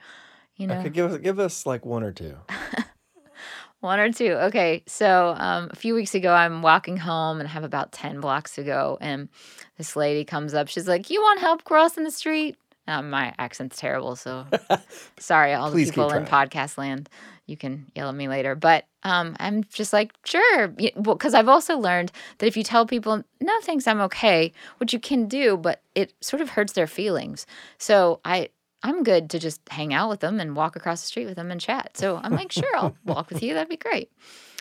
you 0.56 0.66
know, 0.66 0.78
Okay, 0.80 0.90
give 0.90 1.12
us 1.12 1.18
give 1.18 1.38
us 1.38 1.66
like 1.66 1.84
one 1.84 2.02
or 2.02 2.12
two. 2.12 2.36
one 3.80 4.00
or 4.00 4.12
two. 4.12 4.32
Okay, 4.32 4.82
so 4.86 5.34
um, 5.36 5.68
a 5.70 5.76
few 5.76 5.94
weeks 5.94 6.14
ago, 6.14 6.32
I'm 6.32 6.62
walking 6.62 6.96
home 6.96 7.38
and 7.38 7.48
I 7.48 7.52
have 7.52 7.64
about 7.64 7.92
10 7.92 8.20
blocks 8.20 8.54
to 8.56 8.62
go. 8.64 8.98
And 9.00 9.28
this 9.76 9.94
lady 9.96 10.24
comes 10.24 10.54
up. 10.54 10.68
She's 10.68 10.88
like, 10.88 11.10
You 11.10 11.20
want 11.20 11.40
help 11.40 11.64
crossing 11.64 12.04
the 12.04 12.10
street? 12.10 12.56
Um, 12.86 13.10
my 13.10 13.34
accent's 13.38 13.76
terrible, 13.76 14.16
so 14.16 14.46
sorry, 15.18 15.52
all 15.52 15.70
the 15.70 15.84
people 15.84 16.10
in 16.10 16.24
podcast 16.24 16.78
land. 16.78 17.10
You 17.48 17.56
can 17.56 17.90
yell 17.94 18.08
at 18.08 18.14
me 18.14 18.28
later. 18.28 18.54
But 18.54 18.84
um, 19.02 19.36
I'm 19.40 19.64
just 19.64 19.92
like, 19.92 20.12
sure. 20.24 20.68
Because 20.68 21.32
well, 21.32 21.40
I've 21.40 21.48
also 21.48 21.78
learned 21.78 22.12
that 22.38 22.46
if 22.46 22.56
you 22.56 22.62
tell 22.62 22.86
people, 22.86 23.22
no, 23.40 23.60
thanks, 23.62 23.86
I'm 23.86 24.00
okay, 24.02 24.52
which 24.78 24.92
you 24.92 25.00
can 25.00 25.26
do, 25.26 25.56
but 25.56 25.82
it 25.94 26.12
sort 26.20 26.42
of 26.42 26.50
hurts 26.50 26.74
their 26.74 26.86
feelings. 26.86 27.46
So 27.78 28.20
I, 28.24 28.50
I'm 28.82 29.02
good 29.02 29.30
to 29.30 29.38
just 29.38 29.60
hang 29.70 29.94
out 29.94 30.08
with 30.10 30.20
them 30.20 30.40
and 30.40 30.54
walk 30.54 30.76
across 30.76 31.00
the 31.00 31.08
street 31.08 31.26
with 31.26 31.36
them 31.36 31.50
and 31.50 31.60
chat. 31.60 31.96
So 31.96 32.20
I'm 32.22 32.34
like, 32.34 32.52
sure, 32.52 32.76
I'll 32.76 32.96
walk 33.04 33.30
with 33.30 33.42
you. 33.42 33.54
That'd 33.54 33.68
be 33.68 33.76
great. 33.76 34.10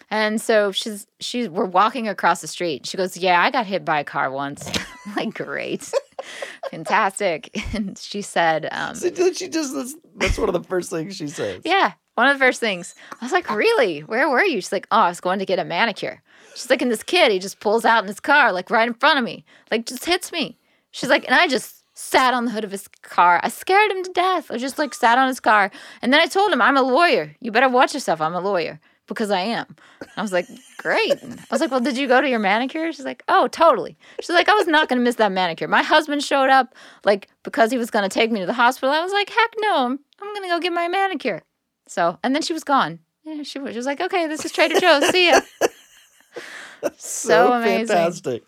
And 0.09 0.39
so 0.39 0.71
she's 0.71 1.05
she's 1.19 1.49
we're 1.49 1.65
walking 1.65 2.07
across 2.07 2.39
the 2.39 2.47
street. 2.47 2.85
She 2.85 2.95
goes, 2.95 3.17
"Yeah, 3.17 3.41
I 3.41 3.51
got 3.51 3.65
hit 3.65 3.83
by 3.83 3.99
a 3.99 4.03
car 4.05 4.31
once." 4.31 4.65
I'm 5.05 5.15
like, 5.15 5.33
"Great, 5.33 5.91
fantastic!" 6.71 7.49
And 7.75 7.97
she 7.97 8.21
said, 8.21 8.69
um, 8.71 8.95
she 8.95 9.49
just 9.49 9.75
that's, 9.75 9.95
that's 10.15 10.37
one 10.37 10.47
of 10.47 10.53
the 10.53 10.63
first 10.63 10.89
things 10.89 11.17
she 11.17 11.27
says. 11.27 11.61
"Yeah." 11.65 11.93
One 12.17 12.27
of 12.27 12.39
the 12.39 12.43
first 12.43 12.59
things 12.59 12.95
I 13.21 13.25
was 13.25 13.31
like, 13.31 13.47
"Really? 13.53 13.99
Where 13.99 14.27
were 14.27 14.43
you?" 14.43 14.59
She's 14.59 14.71
like, 14.71 14.87
"Oh, 14.89 15.01
I 15.01 15.09
was 15.09 15.21
going 15.21 15.37
to 15.37 15.45
get 15.45 15.59
a 15.59 15.63
manicure." 15.63 16.23
She's 16.55 16.69
like, 16.71 16.81
"And 16.81 16.89
this 16.89 17.03
kid, 17.03 17.31
he 17.31 17.37
just 17.37 17.59
pulls 17.59 17.85
out 17.85 18.03
in 18.03 18.07
his 18.07 18.19
car, 18.19 18.51
like 18.51 18.71
right 18.71 18.87
in 18.87 18.95
front 18.95 19.19
of 19.19 19.23
me, 19.23 19.45
like 19.69 19.85
just 19.85 20.05
hits 20.05 20.31
me." 20.31 20.57
She's 20.91 21.09
like, 21.09 21.25
"And 21.25 21.35
I 21.35 21.47
just." 21.47 21.75
Sat 21.99 22.35
on 22.35 22.45
the 22.45 22.51
hood 22.51 22.63
of 22.63 22.69
his 22.69 22.87
car. 23.01 23.39
I 23.41 23.49
scared 23.49 23.89
him 23.89 24.03
to 24.03 24.11
death. 24.13 24.51
I 24.51 24.57
just 24.59 24.77
like 24.77 24.93
sat 24.93 25.17
on 25.17 25.27
his 25.27 25.39
car. 25.39 25.71
And 26.03 26.13
then 26.13 26.21
I 26.21 26.27
told 26.27 26.51
him, 26.51 26.61
I'm 26.61 26.77
a 26.77 26.83
lawyer. 26.83 27.35
You 27.41 27.51
better 27.51 27.67
watch 27.67 27.95
yourself. 27.95 28.21
I'm 28.21 28.35
a 28.35 28.39
lawyer 28.39 28.79
because 29.07 29.31
I 29.31 29.39
am. 29.39 29.75
I 30.15 30.21
was 30.21 30.31
like, 30.31 30.45
great. 30.77 31.13
I 31.23 31.47
was 31.49 31.59
like, 31.59 31.71
well, 31.71 31.79
did 31.79 31.97
you 31.97 32.07
go 32.07 32.21
to 32.21 32.29
your 32.29 32.37
manicure? 32.37 32.93
She's 32.93 33.03
like, 33.03 33.23
oh, 33.27 33.47
totally. 33.47 33.97
She's 34.19 34.29
like, 34.29 34.47
I 34.47 34.53
was 34.53 34.67
not 34.67 34.89
going 34.89 34.99
to 34.99 35.03
miss 35.03 35.15
that 35.15 35.31
manicure. 35.31 35.67
My 35.67 35.81
husband 35.81 36.21
showed 36.21 36.51
up 36.51 36.75
like 37.03 37.29
because 37.41 37.71
he 37.71 37.79
was 37.79 37.89
going 37.89 38.07
to 38.07 38.13
take 38.13 38.31
me 38.31 38.41
to 38.41 38.45
the 38.45 38.53
hospital. 38.53 38.93
I 38.93 39.01
was 39.01 39.11
like, 39.11 39.31
heck 39.31 39.55
no, 39.59 39.85
I'm, 39.85 39.99
I'm 40.21 40.33
going 40.35 40.43
to 40.43 40.49
go 40.49 40.59
get 40.59 40.73
my 40.73 40.87
manicure. 40.87 41.41
So, 41.87 42.17
and 42.23 42.35
then 42.35 42.41
she 42.41 42.53
was 42.53 42.63
gone. 42.63 42.99
Yeah, 43.23 43.43
she 43.43 43.59
was, 43.59 43.71
she 43.71 43.77
was 43.77 43.85
like, 43.85 43.99
okay, 44.01 44.27
this 44.27 44.45
is 44.45 44.51
Trader 44.51 44.79
Joe's. 44.79 45.07
See 45.09 45.29
ya. 45.29 45.41
so 46.97 47.53
amazing. 47.53 47.87
fantastic. 47.87 48.43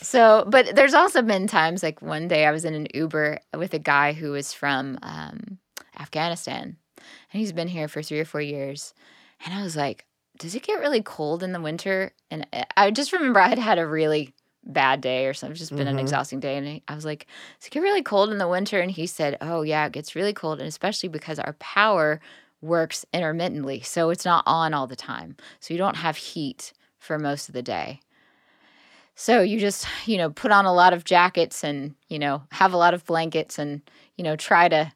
So, 0.00 0.44
but 0.48 0.74
there's 0.76 0.94
also 0.94 1.22
been 1.22 1.46
times 1.46 1.82
like 1.82 2.00
one 2.00 2.28
day 2.28 2.46
I 2.46 2.52
was 2.52 2.64
in 2.64 2.74
an 2.74 2.86
Uber 2.94 3.40
with 3.56 3.74
a 3.74 3.78
guy 3.78 4.12
who 4.12 4.30
was 4.30 4.52
from 4.52 4.98
um, 5.02 5.58
Afghanistan 5.98 6.76
and 6.96 7.40
he's 7.40 7.52
been 7.52 7.68
here 7.68 7.88
for 7.88 8.02
three 8.02 8.20
or 8.20 8.24
four 8.24 8.40
years. 8.40 8.94
And 9.44 9.52
I 9.54 9.62
was 9.62 9.76
like, 9.76 10.04
does 10.38 10.54
it 10.54 10.62
get 10.62 10.80
really 10.80 11.02
cold 11.02 11.42
in 11.42 11.52
the 11.52 11.60
winter? 11.60 12.12
And 12.30 12.46
I- 12.52 12.64
I 12.76 12.90
just 12.90 13.12
remember 13.12 13.40
I 13.40 13.48
had 13.48 13.58
had 13.58 13.78
a 13.78 13.86
really 13.86 14.34
bad 14.64 15.00
day 15.00 15.26
or 15.26 15.34
something, 15.34 15.56
just 15.56 15.74
been 15.74 15.88
an 15.88 15.96
Mhm. 15.96 16.00
exhausting 16.00 16.40
day. 16.40 16.56
And 16.56 16.80
I 16.86 16.94
was 16.94 17.04
like, 17.04 17.26
does 17.58 17.66
it 17.68 17.72
get 17.72 17.80
really 17.82 18.02
cold 18.02 18.30
in 18.30 18.38
the 18.38 18.48
winter? 18.48 18.80
And 18.80 18.90
he 18.90 19.06
said, 19.06 19.36
oh, 19.40 19.62
yeah, 19.62 19.86
it 19.86 19.92
gets 19.92 20.14
really 20.14 20.32
cold. 20.32 20.58
And 20.60 20.68
especially 20.68 21.08
because 21.08 21.38
our 21.38 21.54
power 21.54 22.20
works 22.60 23.04
intermittently. 23.12 23.80
So 23.80 24.10
it's 24.10 24.24
not 24.24 24.44
on 24.46 24.74
all 24.74 24.86
the 24.86 24.96
time. 24.96 25.36
So 25.60 25.74
you 25.74 25.78
don't 25.78 25.96
have 25.96 26.16
heat 26.16 26.72
for 26.98 27.18
most 27.18 27.48
of 27.48 27.54
the 27.54 27.62
day. 27.62 28.00
So 29.14 29.40
you 29.40 29.58
just, 29.58 29.86
you 30.06 30.16
know, 30.16 30.30
put 30.30 30.52
on 30.52 30.64
a 30.64 30.72
lot 30.72 30.92
of 30.92 31.04
jackets 31.04 31.64
and, 31.64 31.94
you 32.08 32.18
know, 32.18 32.42
have 32.52 32.72
a 32.72 32.76
lot 32.76 32.94
of 32.94 33.04
blankets 33.04 33.58
and, 33.58 33.82
you 34.16 34.22
know, 34.24 34.36
try 34.36 34.68
to 34.68 34.92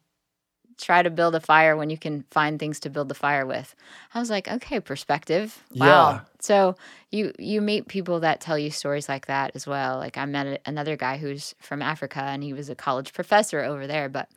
try 0.79 1.03
to 1.03 1.11
build 1.11 1.35
a 1.35 1.41
fire 1.41 1.77
when 1.77 1.91
you 1.91 1.99
can 1.99 2.25
find 2.31 2.59
things 2.59 2.81
to 2.81 2.91
build 2.91 3.09
the 3.09 3.15
fire 3.15 3.47
with. 3.47 3.75
I 4.15 4.19
was 4.19 4.31
like, 4.31 4.49
okay, 4.49 4.81
perspective. 4.81 5.63
Wow. 5.75 5.87
Yeah. 5.87 6.21
So 6.41 6.77
you 7.11 7.33
you 7.39 7.61
meet 7.61 7.89
people 7.89 8.21
that 8.21 8.41
tell 8.41 8.59
you 8.59 8.71
stories 8.71 9.09
like 9.09 9.27
that 9.27 9.53
as 9.55 9.67
well. 9.67 9.99
Like 9.99 10.19
I 10.19 10.25
met 10.25 10.47
a, 10.47 10.59
another 10.67 10.97
guy 10.97 11.19
who's 11.19 11.55
from 11.61 11.83
Africa 11.83 12.21
and 12.21 12.43
he 12.43 12.53
was 12.53 12.69
a 12.69 12.75
college 12.75 13.13
professor 13.13 13.61
over 13.61 13.87
there, 13.87 14.09
but 14.09 14.29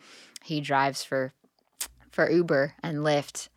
he 0.43 0.61
drives 0.61 1.03
for 1.03 1.33
for 2.15 2.31
Uber 2.31 2.73
and 2.81 2.99
Lyft 2.99 3.49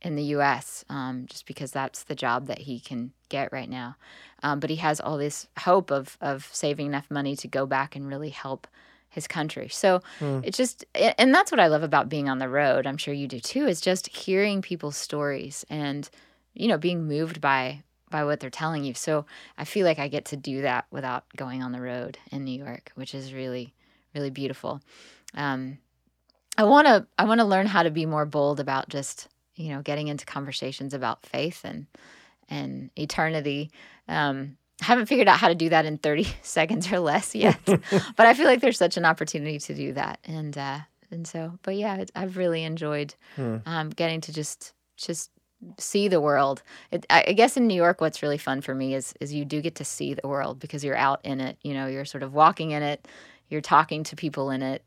in 0.00 0.16
the 0.16 0.22
U.S. 0.36 0.82
Um, 0.88 1.26
just 1.26 1.44
because 1.44 1.72
that's 1.72 2.04
the 2.04 2.14
job 2.14 2.46
that 2.46 2.60
he 2.60 2.80
can 2.80 3.12
get 3.28 3.52
right 3.52 3.68
now. 3.68 3.96
Um, 4.42 4.60
but 4.60 4.70
he 4.70 4.76
has 4.76 4.98
all 5.00 5.18
this 5.18 5.46
hope 5.58 5.90
of 5.90 6.16
of 6.20 6.48
saving 6.52 6.86
enough 6.86 7.10
money 7.10 7.36
to 7.36 7.46
go 7.48 7.66
back 7.66 7.94
and 7.94 8.08
really 8.08 8.30
help 8.30 8.66
his 9.10 9.26
country. 9.26 9.68
So 9.68 10.00
Hmm. 10.20 10.40
it's 10.42 10.56
just, 10.56 10.84
and 10.94 11.34
that's 11.34 11.50
what 11.50 11.60
I 11.60 11.66
love 11.66 11.82
about 11.82 12.08
being 12.08 12.28
on 12.28 12.38
the 12.38 12.48
road. 12.48 12.86
I'm 12.86 12.96
sure 12.96 13.12
you 13.12 13.26
do 13.28 13.40
too. 13.40 13.66
Is 13.66 13.80
just 13.80 14.08
hearing 14.08 14.62
people's 14.62 14.96
stories 14.96 15.66
and 15.68 16.08
you 16.54 16.68
know 16.68 16.78
being 16.78 17.06
moved 17.06 17.40
by 17.42 17.82
by 18.10 18.24
what 18.24 18.40
they're 18.40 18.48
telling 18.48 18.84
you. 18.84 18.94
So 18.94 19.26
I 19.58 19.64
feel 19.64 19.84
like 19.84 19.98
I 19.98 20.08
get 20.08 20.24
to 20.26 20.36
do 20.36 20.62
that 20.62 20.86
without 20.90 21.24
going 21.36 21.62
on 21.62 21.72
the 21.72 21.82
road 21.82 22.16
in 22.32 22.44
New 22.44 22.58
York, 22.64 22.90
which 22.94 23.14
is 23.14 23.34
really 23.34 23.74
really 24.14 24.30
beautiful. 24.30 24.80
Um, 25.34 25.78
I 26.58 26.64
want 26.64 26.86
to 26.88 27.06
I 27.16 27.24
want 27.24 27.40
to 27.40 27.46
learn 27.46 27.66
how 27.66 27.82
to 27.84 27.90
be 27.90 28.04
more 28.04 28.26
bold 28.26 28.60
about 28.60 28.88
just 28.90 29.28
you 29.54 29.70
know 29.70 29.80
getting 29.80 30.08
into 30.08 30.26
conversations 30.26 30.92
about 30.92 31.24
faith 31.24 31.64
and 31.64 31.86
and 32.50 32.90
eternity. 32.98 33.70
Um, 34.08 34.56
I 34.82 34.84
haven't 34.86 35.06
figured 35.06 35.28
out 35.28 35.38
how 35.38 35.48
to 35.48 35.54
do 35.54 35.70
that 35.70 35.86
in 35.86 35.98
30 35.98 36.24
seconds 36.42 36.90
or 36.92 36.98
less 37.00 37.34
yet, 37.34 37.58
but 37.66 38.26
I 38.26 38.34
feel 38.34 38.46
like 38.46 38.60
there's 38.60 38.78
such 38.78 38.96
an 38.96 39.04
opportunity 39.04 39.58
to 39.58 39.74
do 39.74 39.92
that. 39.94 40.18
And 40.24 40.56
uh, 40.58 40.80
and 41.10 41.26
so, 41.26 41.58
but 41.62 41.74
yeah, 41.76 41.96
it, 41.96 42.10
I've 42.14 42.36
really 42.36 42.64
enjoyed 42.64 43.14
Hmm. 43.36 43.56
um, 43.64 43.90
getting 43.90 44.20
to 44.22 44.32
just 44.32 44.72
just 44.96 45.30
see 45.78 46.06
the 46.08 46.20
world. 46.20 46.62
It, 46.92 47.06
I, 47.10 47.24
I 47.28 47.32
guess 47.32 47.56
in 47.56 47.66
New 47.66 47.74
York, 47.74 48.00
what's 48.00 48.22
really 48.22 48.38
fun 48.38 48.60
for 48.60 48.74
me 48.74 48.94
is 48.94 49.14
is 49.20 49.32
you 49.32 49.44
do 49.44 49.60
get 49.60 49.76
to 49.76 49.84
see 49.84 50.14
the 50.14 50.26
world 50.28 50.58
because 50.60 50.84
you're 50.84 50.96
out 50.96 51.20
in 51.24 51.40
it. 51.40 51.56
You 51.62 51.74
know, 51.74 51.86
you're 51.86 52.04
sort 52.04 52.22
of 52.22 52.32
walking 52.34 52.70
in 52.72 52.82
it, 52.82 53.06
you're 53.48 53.60
talking 53.60 54.04
to 54.04 54.16
people 54.16 54.50
in 54.50 54.62
it. 54.62 54.82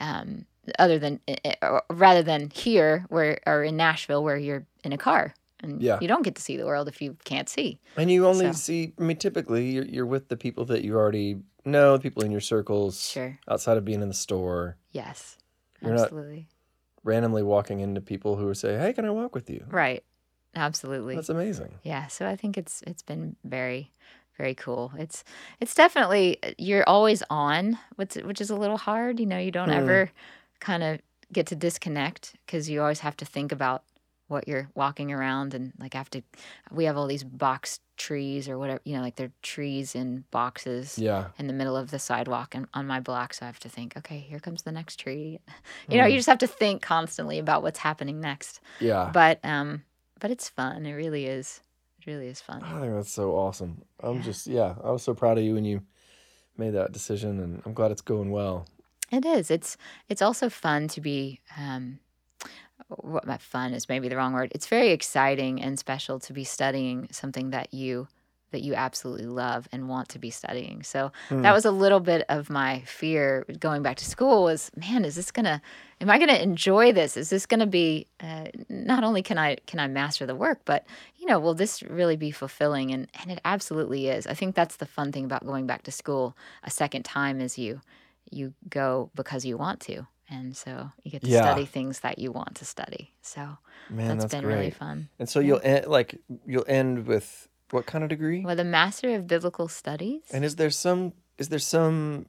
Um, 0.00 0.46
other 0.78 0.98
than 0.98 1.20
eh, 1.28 1.36
eh, 1.44 1.80
rather 1.90 2.22
than 2.22 2.50
here 2.50 3.04
where 3.08 3.38
or 3.46 3.64
in 3.64 3.76
Nashville 3.76 4.22
where 4.22 4.36
you're 4.36 4.64
in 4.84 4.92
a 4.92 4.98
car 4.98 5.34
and 5.60 5.80
Yeah. 5.82 5.98
you 6.00 6.08
don't 6.08 6.22
get 6.22 6.34
to 6.36 6.42
see 6.42 6.56
the 6.56 6.66
world 6.66 6.88
if 6.88 7.00
you 7.02 7.16
can't 7.24 7.48
see. 7.48 7.78
And 7.96 8.10
you 8.10 8.26
only 8.26 8.46
So- 8.46 8.52
see, 8.52 8.92
I 8.98 9.02
mean, 9.02 9.16
typically 9.16 9.70
you're, 9.70 9.84
you're 9.84 10.06
with 10.06 10.28
the 10.28 10.36
people 10.36 10.64
that 10.66 10.82
you 10.84 10.94
already 10.96 11.38
know, 11.64 11.96
the 11.96 12.02
people 12.02 12.22
in 12.24 12.30
your 12.32 12.40
circles, 12.40 13.08
Sure. 13.08 13.38
outside 13.48 13.76
of 13.76 13.84
being 13.84 14.02
in 14.02 14.08
the 14.08 14.14
store, 14.14 14.76
Yes. 14.92 15.38
You're 15.80 15.94
Absolutely. 15.94 16.46
randomly 17.02 17.42
walking 17.42 17.80
into 17.80 18.00
people 18.00 18.36
who 18.36 18.52
say, 18.54 18.78
hey, 18.78 18.92
can 18.92 19.04
I 19.04 19.10
walk 19.10 19.34
with 19.34 19.50
you? 19.50 19.64
Right. 19.68 20.04
Absolutely. 20.54 21.14
That's 21.16 21.28
amazing. 21.30 21.78
yeah 21.82 22.06
so 22.08 22.26
i 22.28 22.36
think 22.36 22.58
it's 22.58 22.82
it's 22.86 23.00
been 23.02 23.36
very 23.42 23.90
very 24.36 24.54
cool 24.54 24.92
it's 24.98 25.24
it's 25.60 25.74
definitely 25.74 26.38
you're 26.58 26.86
always 26.86 27.22
on 27.30 27.78
which 27.96 28.14
which 28.16 28.38
is 28.40 28.50
a 28.50 28.54
little 28.56 28.76
hard 28.76 29.18
you 29.18 29.24
know 29.24 29.38
you 29.38 29.50
don't 29.50 29.68
Hmm. 29.70 29.74
ever 29.82 30.10
kind 30.62 30.82
of 30.82 31.00
get 31.32 31.46
to 31.46 31.56
disconnect 31.56 32.34
because 32.46 32.70
you 32.70 32.80
always 32.80 33.00
have 33.00 33.16
to 33.16 33.24
think 33.24 33.52
about 33.52 33.82
what 34.28 34.46
you're 34.48 34.68
walking 34.74 35.12
around 35.12 35.52
and 35.54 35.72
like 35.78 35.92
have 35.94 36.08
to 36.08 36.22
we 36.70 36.84
have 36.84 36.96
all 36.96 37.06
these 37.06 37.24
box 37.24 37.80
trees 37.98 38.48
or 38.48 38.56
whatever 38.58 38.80
you 38.84 38.94
know 38.96 39.02
like 39.02 39.16
they're 39.16 39.32
trees 39.42 39.94
in 39.94 40.24
boxes 40.30 40.98
Yeah. 40.98 41.26
in 41.38 41.48
the 41.48 41.52
middle 41.52 41.76
of 41.76 41.90
the 41.90 41.98
sidewalk 41.98 42.54
and 42.54 42.66
on 42.72 42.86
my 42.86 43.00
block 43.00 43.34
so 43.34 43.44
i 43.44 43.46
have 43.46 43.60
to 43.60 43.68
think 43.68 43.96
okay 43.96 44.18
here 44.18 44.38
comes 44.38 44.62
the 44.62 44.72
next 44.72 44.96
tree 44.96 45.38
you 45.90 45.98
know 45.98 46.04
Hmm. 46.04 46.10
you 46.12 46.16
just 46.18 46.28
have 46.28 46.38
to 46.38 46.46
think 46.46 46.80
constantly 46.80 47.38
about 47.38 47.62
what's 47.62 47.80
happening 47.80 48.20
next 48.20 48.60
Yeah. 48.80 49.10
but 49.12 49.38
um 49.44 49.82
but 50.20 50.30
it's 50.30 50.48
fun 50.48 50.86
it 50.86 50.94
really 50.94 51.26
is 51.26 51.60
it 52.00 52.06
really 52.06 52.28
is 52.28 52.40
fun 52.40 52.62
I 52.62 52.80
think 52.80 52.94
that's 52.94 53.12
so 53.12 53.32
awesome. 53.36 53.82
I'm 54.02 54.16
Yeah. 54.16 54.22
just, 54.22 54.46
yeah, 54.46 54.74
I 54.82 54.90
was 54.90 55.02
so 55.02 55.14
proud 55.14 55.38
of 55.38 55.44
you 55.44 55.54
when 55.54 55.64
you 55.64 55.82
made 56.56 56.70
that 56.74 56.90
decision, 56.92 57.38
and 57.40 57.62
I'm 57.64 57.74
glad 57.74 57.90
it's 57.92 58.00
going 58.02 58.30
well. 58.30 58.66
It 59.12 59.24
is. 59.24 59.50
It's 59.50 59.76
it's 60.08 60.22
also 60.22 60.48
fun 60.48 60.88
to 60.88 61.00
be 61.00 61.40
um 61.56 61.98
what 62.88 63.26
my 63.26 63.38
fun 63.38 63.72
is 63.72 63.88
maybe 63.88 64.08
the 64.08 64.16
wrong 64.16 64.32
word. 64.32 64.52
It's 64.54 64.66
very 64.66 64.90
exciting 64.90 65.62
and 65.62 65.78
special 65.78 66.18
to 66.20 66.32
be 66.32 66.44
studying 66.44 67.08
something 67.10 67.50
that 67.50 67.72
you 67.72 68.08
that 68.50 68.60
you 68.60 68.74
absolutely 68.74 69.24
love 69.24 69.66
and 69.72 69.88
want 69.88 70.10
to 70.10 70.18
be 70.18 70.28
studying. 70.28 70.82
So 70.82 71.10
Hmm. 71.28 71.40
that 71.40 71.52
was 71.54 71.64
a 71.64 71.70
little 71.70 72.00
bit 72.00 72.26
of 72.28 72.50
my 72.50 72.80
fear 72.80 73.46
going 73.58 73.82
back 73.82 73.96
to 73.96 74.04
school 74.04 74.42
was 74.44 74.70
man 74.76 75.06
is 75.06 75.14
this 75.14 75.30
gonna 75.30 75.62
am 76.02 76.10
i 76.10 76.18
gonna 76.18 76.34
enjoy 76.34 76.92
this? 76.92 77.16
Is 77.16 77.30
this 77.30 77.46
gonna 77.46 77.66
be 77.66 78.06
uh, 78.20 78.46
not 78.68 79.04
only 79.04 79.22
can 79.22 79.38
i 79.38 79.56
can 79.66 79.80
i 79.80 79.86
master 79.86 80.26
the 80.26 80.34
work 80.34 80.60
but 80.66 80.84
you 81.16 81.24
know 81.26 81.38
will 81.38 81.54
this 81.54 81.82
really 81.82 82.16
be 82.16 82.30
fulfilling? 82.30 82.90
And 82.92 83.08
and 83.22 83.30
it 83.30 83.40
absolutely 83.44 84.08
is. 84.08 84.26
I 84.26 84.34
think 84.34 84.54
that's 84.54 84.76
the 84.76 84.86
fun 84.86 85.12
thing 85.12 85.24
about 85.24 85.46
going 85.46 85.66
back 85.66 85.82
to 85.84 85.92
school 85.92 86.36
a 86.62 86.70
second 86.70 87.04
time 87.04 87.40
is 87.40 87.56
you 87.56 87.80
you 88.34 88.54
go 88.68 89.10
because 89.14 89.44
you 89.44 89.56
want 89.56 89.80
to 89.80 90.06
and 90.30 90.56
so 90.56 90.90
you 91.02 91.10
get 91.10 91.22
to 91.22 91.30
Yeah. 91.30 91.42
study 91.42 91.66
things 91.66 92.00
that 92.00 92.18
you 92.18 92.32
want 92.32 92.56
to 92.56 92.64
study 92.64 93.12
so 93.22 93.58
Man, 93.88 94.08
that's 94.08 94.24
that's, 94.24 94.34
been 94.34 94.44
great. 94.44 94.54
really 94.56 94.70
fun 94.70 95.08
And 95.18 95.28
so 95.28 95.40
Yeah. 95.40 95.46
you'll 95.46 95.60
end, 95.62 95.86
like 95.86 96.18
you'll 96.46 96.64
end 96.68 97.06
with 97.06 97.48
what 97.70 97.86
kind 97.86 98.04
of 98.04 98.10
degree? 98.10 98.44
with 98.44 98.60
a 98.60 98.64
master 98.64 99.14
of 99.14 99.26
biblical 99.26 99.68
studies 99.68 100.22
And 100.32 100.44
is 100.44 100.56
there 100.56 100.70
some 100.70 101.12
is 101.38 101.48
there 101.48 101.58
some 101.58 102.26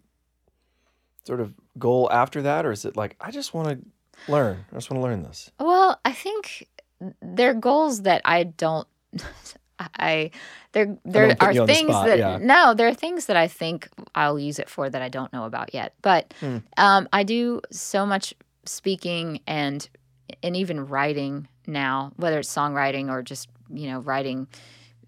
sort 1.25 1.39
of 1.39 1.53
goal 1.77 2.09
after 2.11 2.41
that, 2.43 2.65
or 2.65 2.71
is 2.71 2.83
it 2.85 2.95
like 2.97 3.15
I 3.21 3.31
just 3.31 3.53
want 3.53 3.67
to 3.69 3.77
learn? 4.27 4.65
I 4.71 4.75
just 4.75 4.89
want 4.91 4.99
to 5.01 5.03
learn 5.07 5.23
this. 5.23 5.51
Well, 5.59 5.99
I 6.03 6.11
think 6.11 6.67
there 7.21 7.51
are 7.51 7.53
goals 7.53 8.01
that 8.03 8.21
I 8.25 8.43
don't. 8.43 8.87
I 9.97 10.31
there 10.71 10.97
there 11.05 11.35
put 11.35 11.43
are 11.43 11.49
on 11.49 11.55
the 11.67 11.73
things 11.73 11.89
spot, 11.89 12.07
that 12.07 12.17
yeah. 12.19 12.37
no, 12.41 12.73
there 12.73 12.87
are 12.87 12.93
things 12.93 13.25
that 13.27 13.37
I 13.37 13.47
think 13.47 13.87
I'll 14.15 14.39
use 14.39 14.59
it 14.59 14.69
for 14.69 14.89
that 14.89 15.01
I 15.01 15.09
don't 15.09 15.31
know 15.33 15.45
about 15.45 15.73
yet. 15.73 15.93
But 16.01 16.33
Hmm. 16.39 16.57
um, 16.77 17.07
I 17.13 17.23
do 17.23 17.61
so 17.71 18.05
much 18.05 18.33
speaking 18.65 19.41
and 19.47 19.87
and 20.41 20.55
even 20.55 20.87
writing 20.87 21.47
now, 21.67 22.11
whether 22.15 22.39
it's 22.39 22.53
songwriting 22.53 23.09
or 23.09 23.21
just 23.21 23.49
you 23.69 23.87
know 23.89 23.99
writing. 23.99 24.47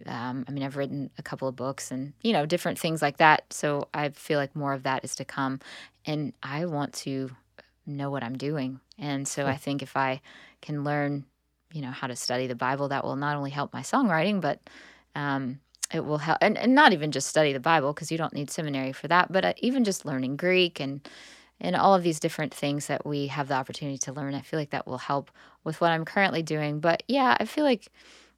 Um, 0.08 0.46
I 0.48 0.52
mean, 0.52 0.62
I've 0.64 0.76
written 0.78 1.10
a 1.18 1.24
couple 1.24 1.48
of 1.48 1.56
books 1.56 1.90
and 1.90 2.14
you 2.22 2.34
know 2.34 2.46
different 2.46 2.78
things 2.78 3.02
like 3.02 3.18
that. 3.18 3.46
So 3.52 3.88
I 3.94 4.10
feel 4.10 4.38
like 4.40 4.56
more 4.56 4.74
of 4.74 4.84
that 4.84 5.04
is 5.04 5.16
to 5.16 5.26
come, 5.26 5.60
and 6.06 6.34
I 6.44 6.66
want 6.66 6.94
to 7.06 7.32
know 7.88 8.12
what 8.12 8.24
I'm 8.24 8.38
doing. 8.38 8.80
And 9.00 9.28
so 9.28 9.46
I 9.48 9.56
think 9.58 9.82
if 9.82 9.96
I 9.98 10.22
can 10.62 10.84
learn, 10.84 11.26
you 11.76 11.82
know, 11.82 11.92
how 11.92 12.08
to 12.08 12.16
study 12.16 12.48
the 12.48 12.56
Bible, 12.56 12.88
that 12.88 13.04
will 13.04 13.18
not 13.18 13.36
only 13.36 13.52
help 13.52 13.74
my 13.74 13.82
songwriting, 13.82 14.40
but 14.40 14.62
um, 15.14 15.60
it 15.94 16.06
will 16.06 16.18
help, 16.18 16.38
and, 16.40 16.58
and 16.58 16.74
not 16.74 16.94
even 16.94 17.12
just 17.12 17.28
study 17.28 17.52
the 17.52 17.60
Bible 17.60 17.92
because 17.94 18.12
you 18.14 18.18
don't 18.18 18.34
need 18.34 18.50
seminary 18.50 18.94
for 18.94 19.10
that, 19.10 19.30
but 19.30 19.44
uh, 19.44 19.54
even 19.58 19.84
just 19.84 20.06
learning 20.06 20.38
Greek 20.38 20.80
and 20.80 21.08
and 21.62 21.76
all 21.76 21.94
of 21.96 22.04
these 22.04 22.20
different 22.20 22.54
things 22.54 22.88
that 22.88 23.06
we 23.06 23.28
have 23.28 23.48
the 23.48 23.54
opportunity 23.54 23.98
to 23.98 24.12
learn. 24.12 24.36
I 24.36 24.42
feel 24.42 24.60
like 24.60 24.72
that 24.72 24.88
will 24.88 24.98
help 24.98 25.32
with 25.64 25.80
what 25.80 25.92
I'm 25.92 26.04
currently 26.04 26.44
doing. 26.44 26.82
But 26.82 27.04
yeah, 27.08 27.38
I 27.40 27.46
feel 27.46 27.64
like 27.64 27.88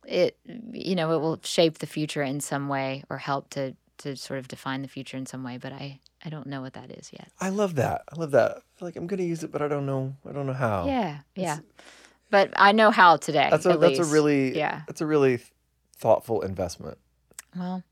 it, 0.05 0.37
you 0.71 0.95
know, 0.95 1.11
it 1.11 1.19
will 1.19 1.39
shape 1.43 1.79
the 1.79 1.87
future 1.87 2.21
in 2.21 2.39
some 2.41 2.69
way 2.69 3.03
or 3.09 3.17
help 3.19 3.49
to 3.51 3.75
to 3.99 4.15
sort 4.15 4.37
of 4.39 4.47
define 4.47 4.83
the 4.83 4.87
future 4.87 5.17
in 5.17 5.25
some 5.25 5.43
way. 5.43 5.57
But 5.57 5.73
I 5.73 5.99
I 6.25 6.29
don't 6.29 6.47
know 6.47 6.61
what 6.61 6.73
that 6.73 6.91
is 6.91 7.11
yet. 7.13 7.29
I 7.39 7.49
love 7.49 7.75
that. 7.75 8.03
I 8.11 8.15
love 8.15 8.31
that. 8.31 8.51
I 8.57 8.79
feel 8.79 8.87
like 8.87 8.95
I'm 8.95 9.07
gonna 9.07 9.23
use 9.23 9.43
it, 9.43 9.51
but 9.51 9.61
I 9.61 9.67
don't 9.67 9.85
know. 9.85 10.15
I 10.27 10.31
don't 10.31 10.47
know 10.47 10.53
how. 10.53 10.87
Yeah, 10.87 11.19
yeah. 11.35 11.59
But 12.29 12.51
I 12.55 12.71
know 12.71 12.91
how 12.91 13.17
today. 13.17 13.47
That's 13.49 13.65
a 13.65 13.71
at 13.71 13.79
that's 13.79 13.99
a 13.99 14.05
really 14.05 14.57
yeah. 14.57 14.81
That's 14.87 15.01
a 15.01 15.05
really 15.05 15.39
thoughtful 15.95 16.41
investment. 16.41 16.97
Well, 17.55 17.83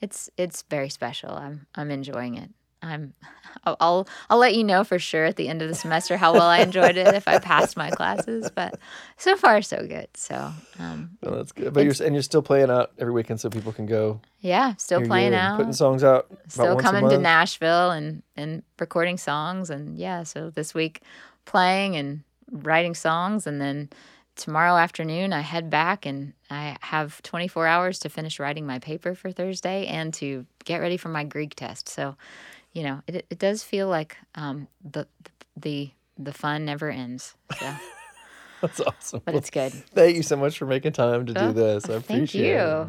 it's 0.00 0.30
it's 0.36 0.62
very 0.62 0.88
special. 0.88 1.30
I'm 1.30 1.66
I'm 1.74 1.90
enjoying 1.90 2.36
it. 2.36 2.50
I'm 2.82 3.14
I'll 3.64 4.08
I'll, 4.30 4.38
let 4.38 4.54
you 4.54 4.64
know 4.64 4.84
for 4.84 4.98
sure 4.98 5.26
at 5.26 5.36
the 5.36 5.48
end 5.48 5.60
of 5.60 5.68
the 5.68 5.74
semester 5.74 6.16
how 6.16 6.32
well 6.32 6.46
I 6.46 6.60
enjoyed 6.60 6.96
it 6.96 7.08
if 7.08 7.28
I 7.28 7.38
passed 7.38 7.76
my 7.76 7.90
classes. 7.90 8.50
But 8.54 8.78
so 9.16 9.36
far 9.36 9.60
so 9.60 9.86
good. 9.86 10.08
So 10.14 10.52
um, 10.78 11.18
Oh, 11.22 11.34
that's 11.34 11.52
good. 11.52 11.74
But 11.74 11.84
you're 11.84 11.94
and 12.04 12.14
you're 12.14 12.22
still 12.22 12.42
playing 12.42 12.70
out 12.70 12.92
every 12.98 13.12
weekend, 13.12 13.40
so 13.40 13.50
people 13.50 13.72
can 13.72 13.86
go. 13.86 14.20
yeah, 14.40 14.74
still 14.76 15.04
playing 15.04 15.34
out. 15.34 15.58
putting 15.58 15.72
songs 15.72 16.04
out. 16.04 16.28
still 16.48 16.76
coming 16.78 17.08
to. 17.10 17.18
Nashville 17.18 17.90
and 17.90 18.22
and 18.36 18.62
recording 18.78 19.18
songs 19.18 19.68
and 19.68 19.98
yeah, 19.98 20.22
so 20.22 20.50
this 20.50 20.72
week 20.72 21.02
playing 21.44 21.96
and 21.96 22.22
writing 22.50 22.94
songs 22.94 23.46
and 23.46 23.60
then 23.60 23.88
tomorrow 24.36 24.76
afternoon 24.76 25.32
I 25.32 25.40
head 25.40 25.70
back 25.70 26.06
and 26.06 26.32
I 26.50 26.76
have 26.80 27.20
24 27.22 27.66
hours 27.66 27.98
to 28.00 28.08
finish 28.08 28.38
writing 28.40 28.66
my 28.66 28.78
paper 28.78 29.14
for 29.14 29.30
Thursday 29.30 29.86
and 29.86 30.12
to 30.14 30.46
get 30.64 30.78
ready 30.78 30.96
for 30.96 31.08
my 31.08 31.24
Greek 31.24 31.54
test. 31.54 31.88
So, 31.88 32.16
you 32.72 32.82
know, 32.82 33.02
it 33.06 33.26
it 33.30 33.38
does 33.38 33.62
feel 33.62 33.88
like 33.88 34.16
um 34.34 34.68
the 34.84 35.06
the 35.56 35.90
the 36.18 36.32
fun 36.32 36.64
never 36.64 36.90
ends. 36.90 37.34
So, 37.58 37.66
That's 38.60 38.80
awesome. 38.80 39.22
but 39.24 39.34
it's 39.34 39.50
good. 39.50 39.72
Thank 39.94 40.16
you 40.16 40.22
so 40.22 40.36
much 40.36 40.58
for 40.58 40.66
making 40.66 40.92
time 40.92 41.24
to 41.26 41.32
do 41.34 41.46
Oh, 41.46 41.52
this. 41.52 41.84
I 41.86 41.94
Thank 41.94 42.34
appreciate 42.34 42.44
it. 42.44 42.58
you. 42.58 42.88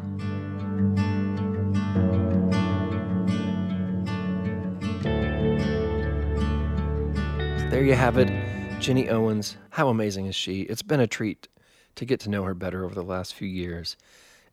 There 7.70 7.82
you 7.82 7.94
have 7.94 8.18
it. 8.18 8.51
Ginny 8.82 9.08
Owens. 9.08 9.56
How 9.70 9.90
amazing 9.90 10.26
is 10.26 10.34
she? 10.34 10.62
It's 10.62 10.82
been 10.82 10.98
a 10.98 11.06
treat 11.06 11.46
to 11.94 12.04
get 12.04 12.18
to 12.18 12.28
know 12.28 12.42
her 12.42 12.52
better 12.52 12.84
over 12.84 12.96
the 12.96 13.04
last 13.04 13.32
few 13.32 13.46
years. 13.46 13.96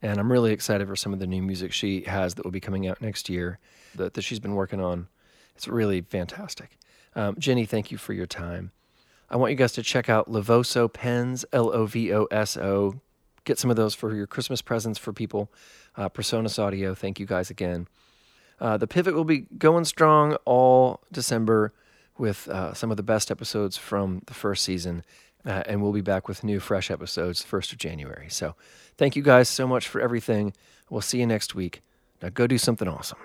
And 0.04 0.20
I'm 0.20 0.32
really 0.32 0.52
excited 0.54 0.88
for 0.88 0.96
some 0.96 1.14
of 1.14 1.18
the 1.18 1.26
new 1.26 1.42
music 1.42 1.74
she 1.74 2.02
has 2.02 2.36
that 2.36 2.46
will 2.46 2.52
be 2.52 2.60
coming 2.60 2.88
out 2.88 3.02
next 3.02 3.28
year 3.28 3.58
that, 3.96 4.14
that 4.14 4.22
she's 4.22 4.40
been 4.40 4.54
working 4.54 4.80
on. 4.80 5.08
It's 5.56 5.68
really 5.68 6.02
fantastic. 6.02 6.78
Um, 7.16 7.38
Ginny, 7.40 7.66
thank 7.66 7.90
you 7.90 7.98
for 7.98 8.14
your 8.14 8.28
time. 8.28 8.72
I 9.32 9.36
want 9.36 9.50
you 9.50 9.58
guys 9.58 9.72
to 9.74 9.82
check 9.82 10.10
out 10.10 10.30
Lovoso 10.30 10.94
pens, 10.94 11.44
L 11.52 11.72
O 11.74 11.88
V 11.88 12.14
O 12.14 12.26
S 12.26 12.56
O. 12.56 13.02
Get 13.46 13.58
some 13.58 13.72
of 13.72 13.78
those 13.78 13.96
for 13.96 14.14
your 14.14 14.28
Christmas 14.28 14.62
presents 14.62 15.00
for 15.00 15.12
people. 15.12 15.52
Uh, 15.98 16.08
PreSonus 16.08 16.60
Audio, 16.60 16.94
thank 16.94 17.20
you 17.20 17.26
guys 17.26 17.50
again. 17.50 17.88
Uh, 18.62 18.78
the 18.78 18.86
pivot 18.86 19.16
will 19.16 19.24
be 19.24 19.48
going 19.58 19.86
strong 19.86 20.36
all 20.46 21.02
December 21.12 21.74
with 22.20 22.48
uh, 22.50 22.74
some 22.74 22.92
of 22.92 22.98
the 22.98 23.04
best 23.04 23.32
episodes 23.32 23.78
from 23.78 24.22
the 24.28 24.34
first 24.34 24.64
season. 24.64 25.04
Uh, 25.46 25.64
and 25.66 25.82
we'll 25.82 25.94
be 25.94 26.02
back 26.02 26.28
with 26.28 26.44
new, 26.44 26.60
fresh 26.60 26.92
episodes 26.92 27.46
1st 27.50 27.72
of 27.72 27.78
January. 27.78 28.28
So 28.30 28.56
thank 28.98 29.16
you 29.16 29.24
guys 29.24 29.48
so 29.48 29.66
much 29.66 29.88
for 29.88 30.02
everything. 30.02 30.54
We'll 30.90 31.02
see 31.02 31.20
you 31.20 31.26
next 31.26 31.56
week. 31.56 31.82
Now 32.22 32.30
go 32.30 32.46
do 32.46 32.58
something 32.58 32.88
awesome. 32.88 33.20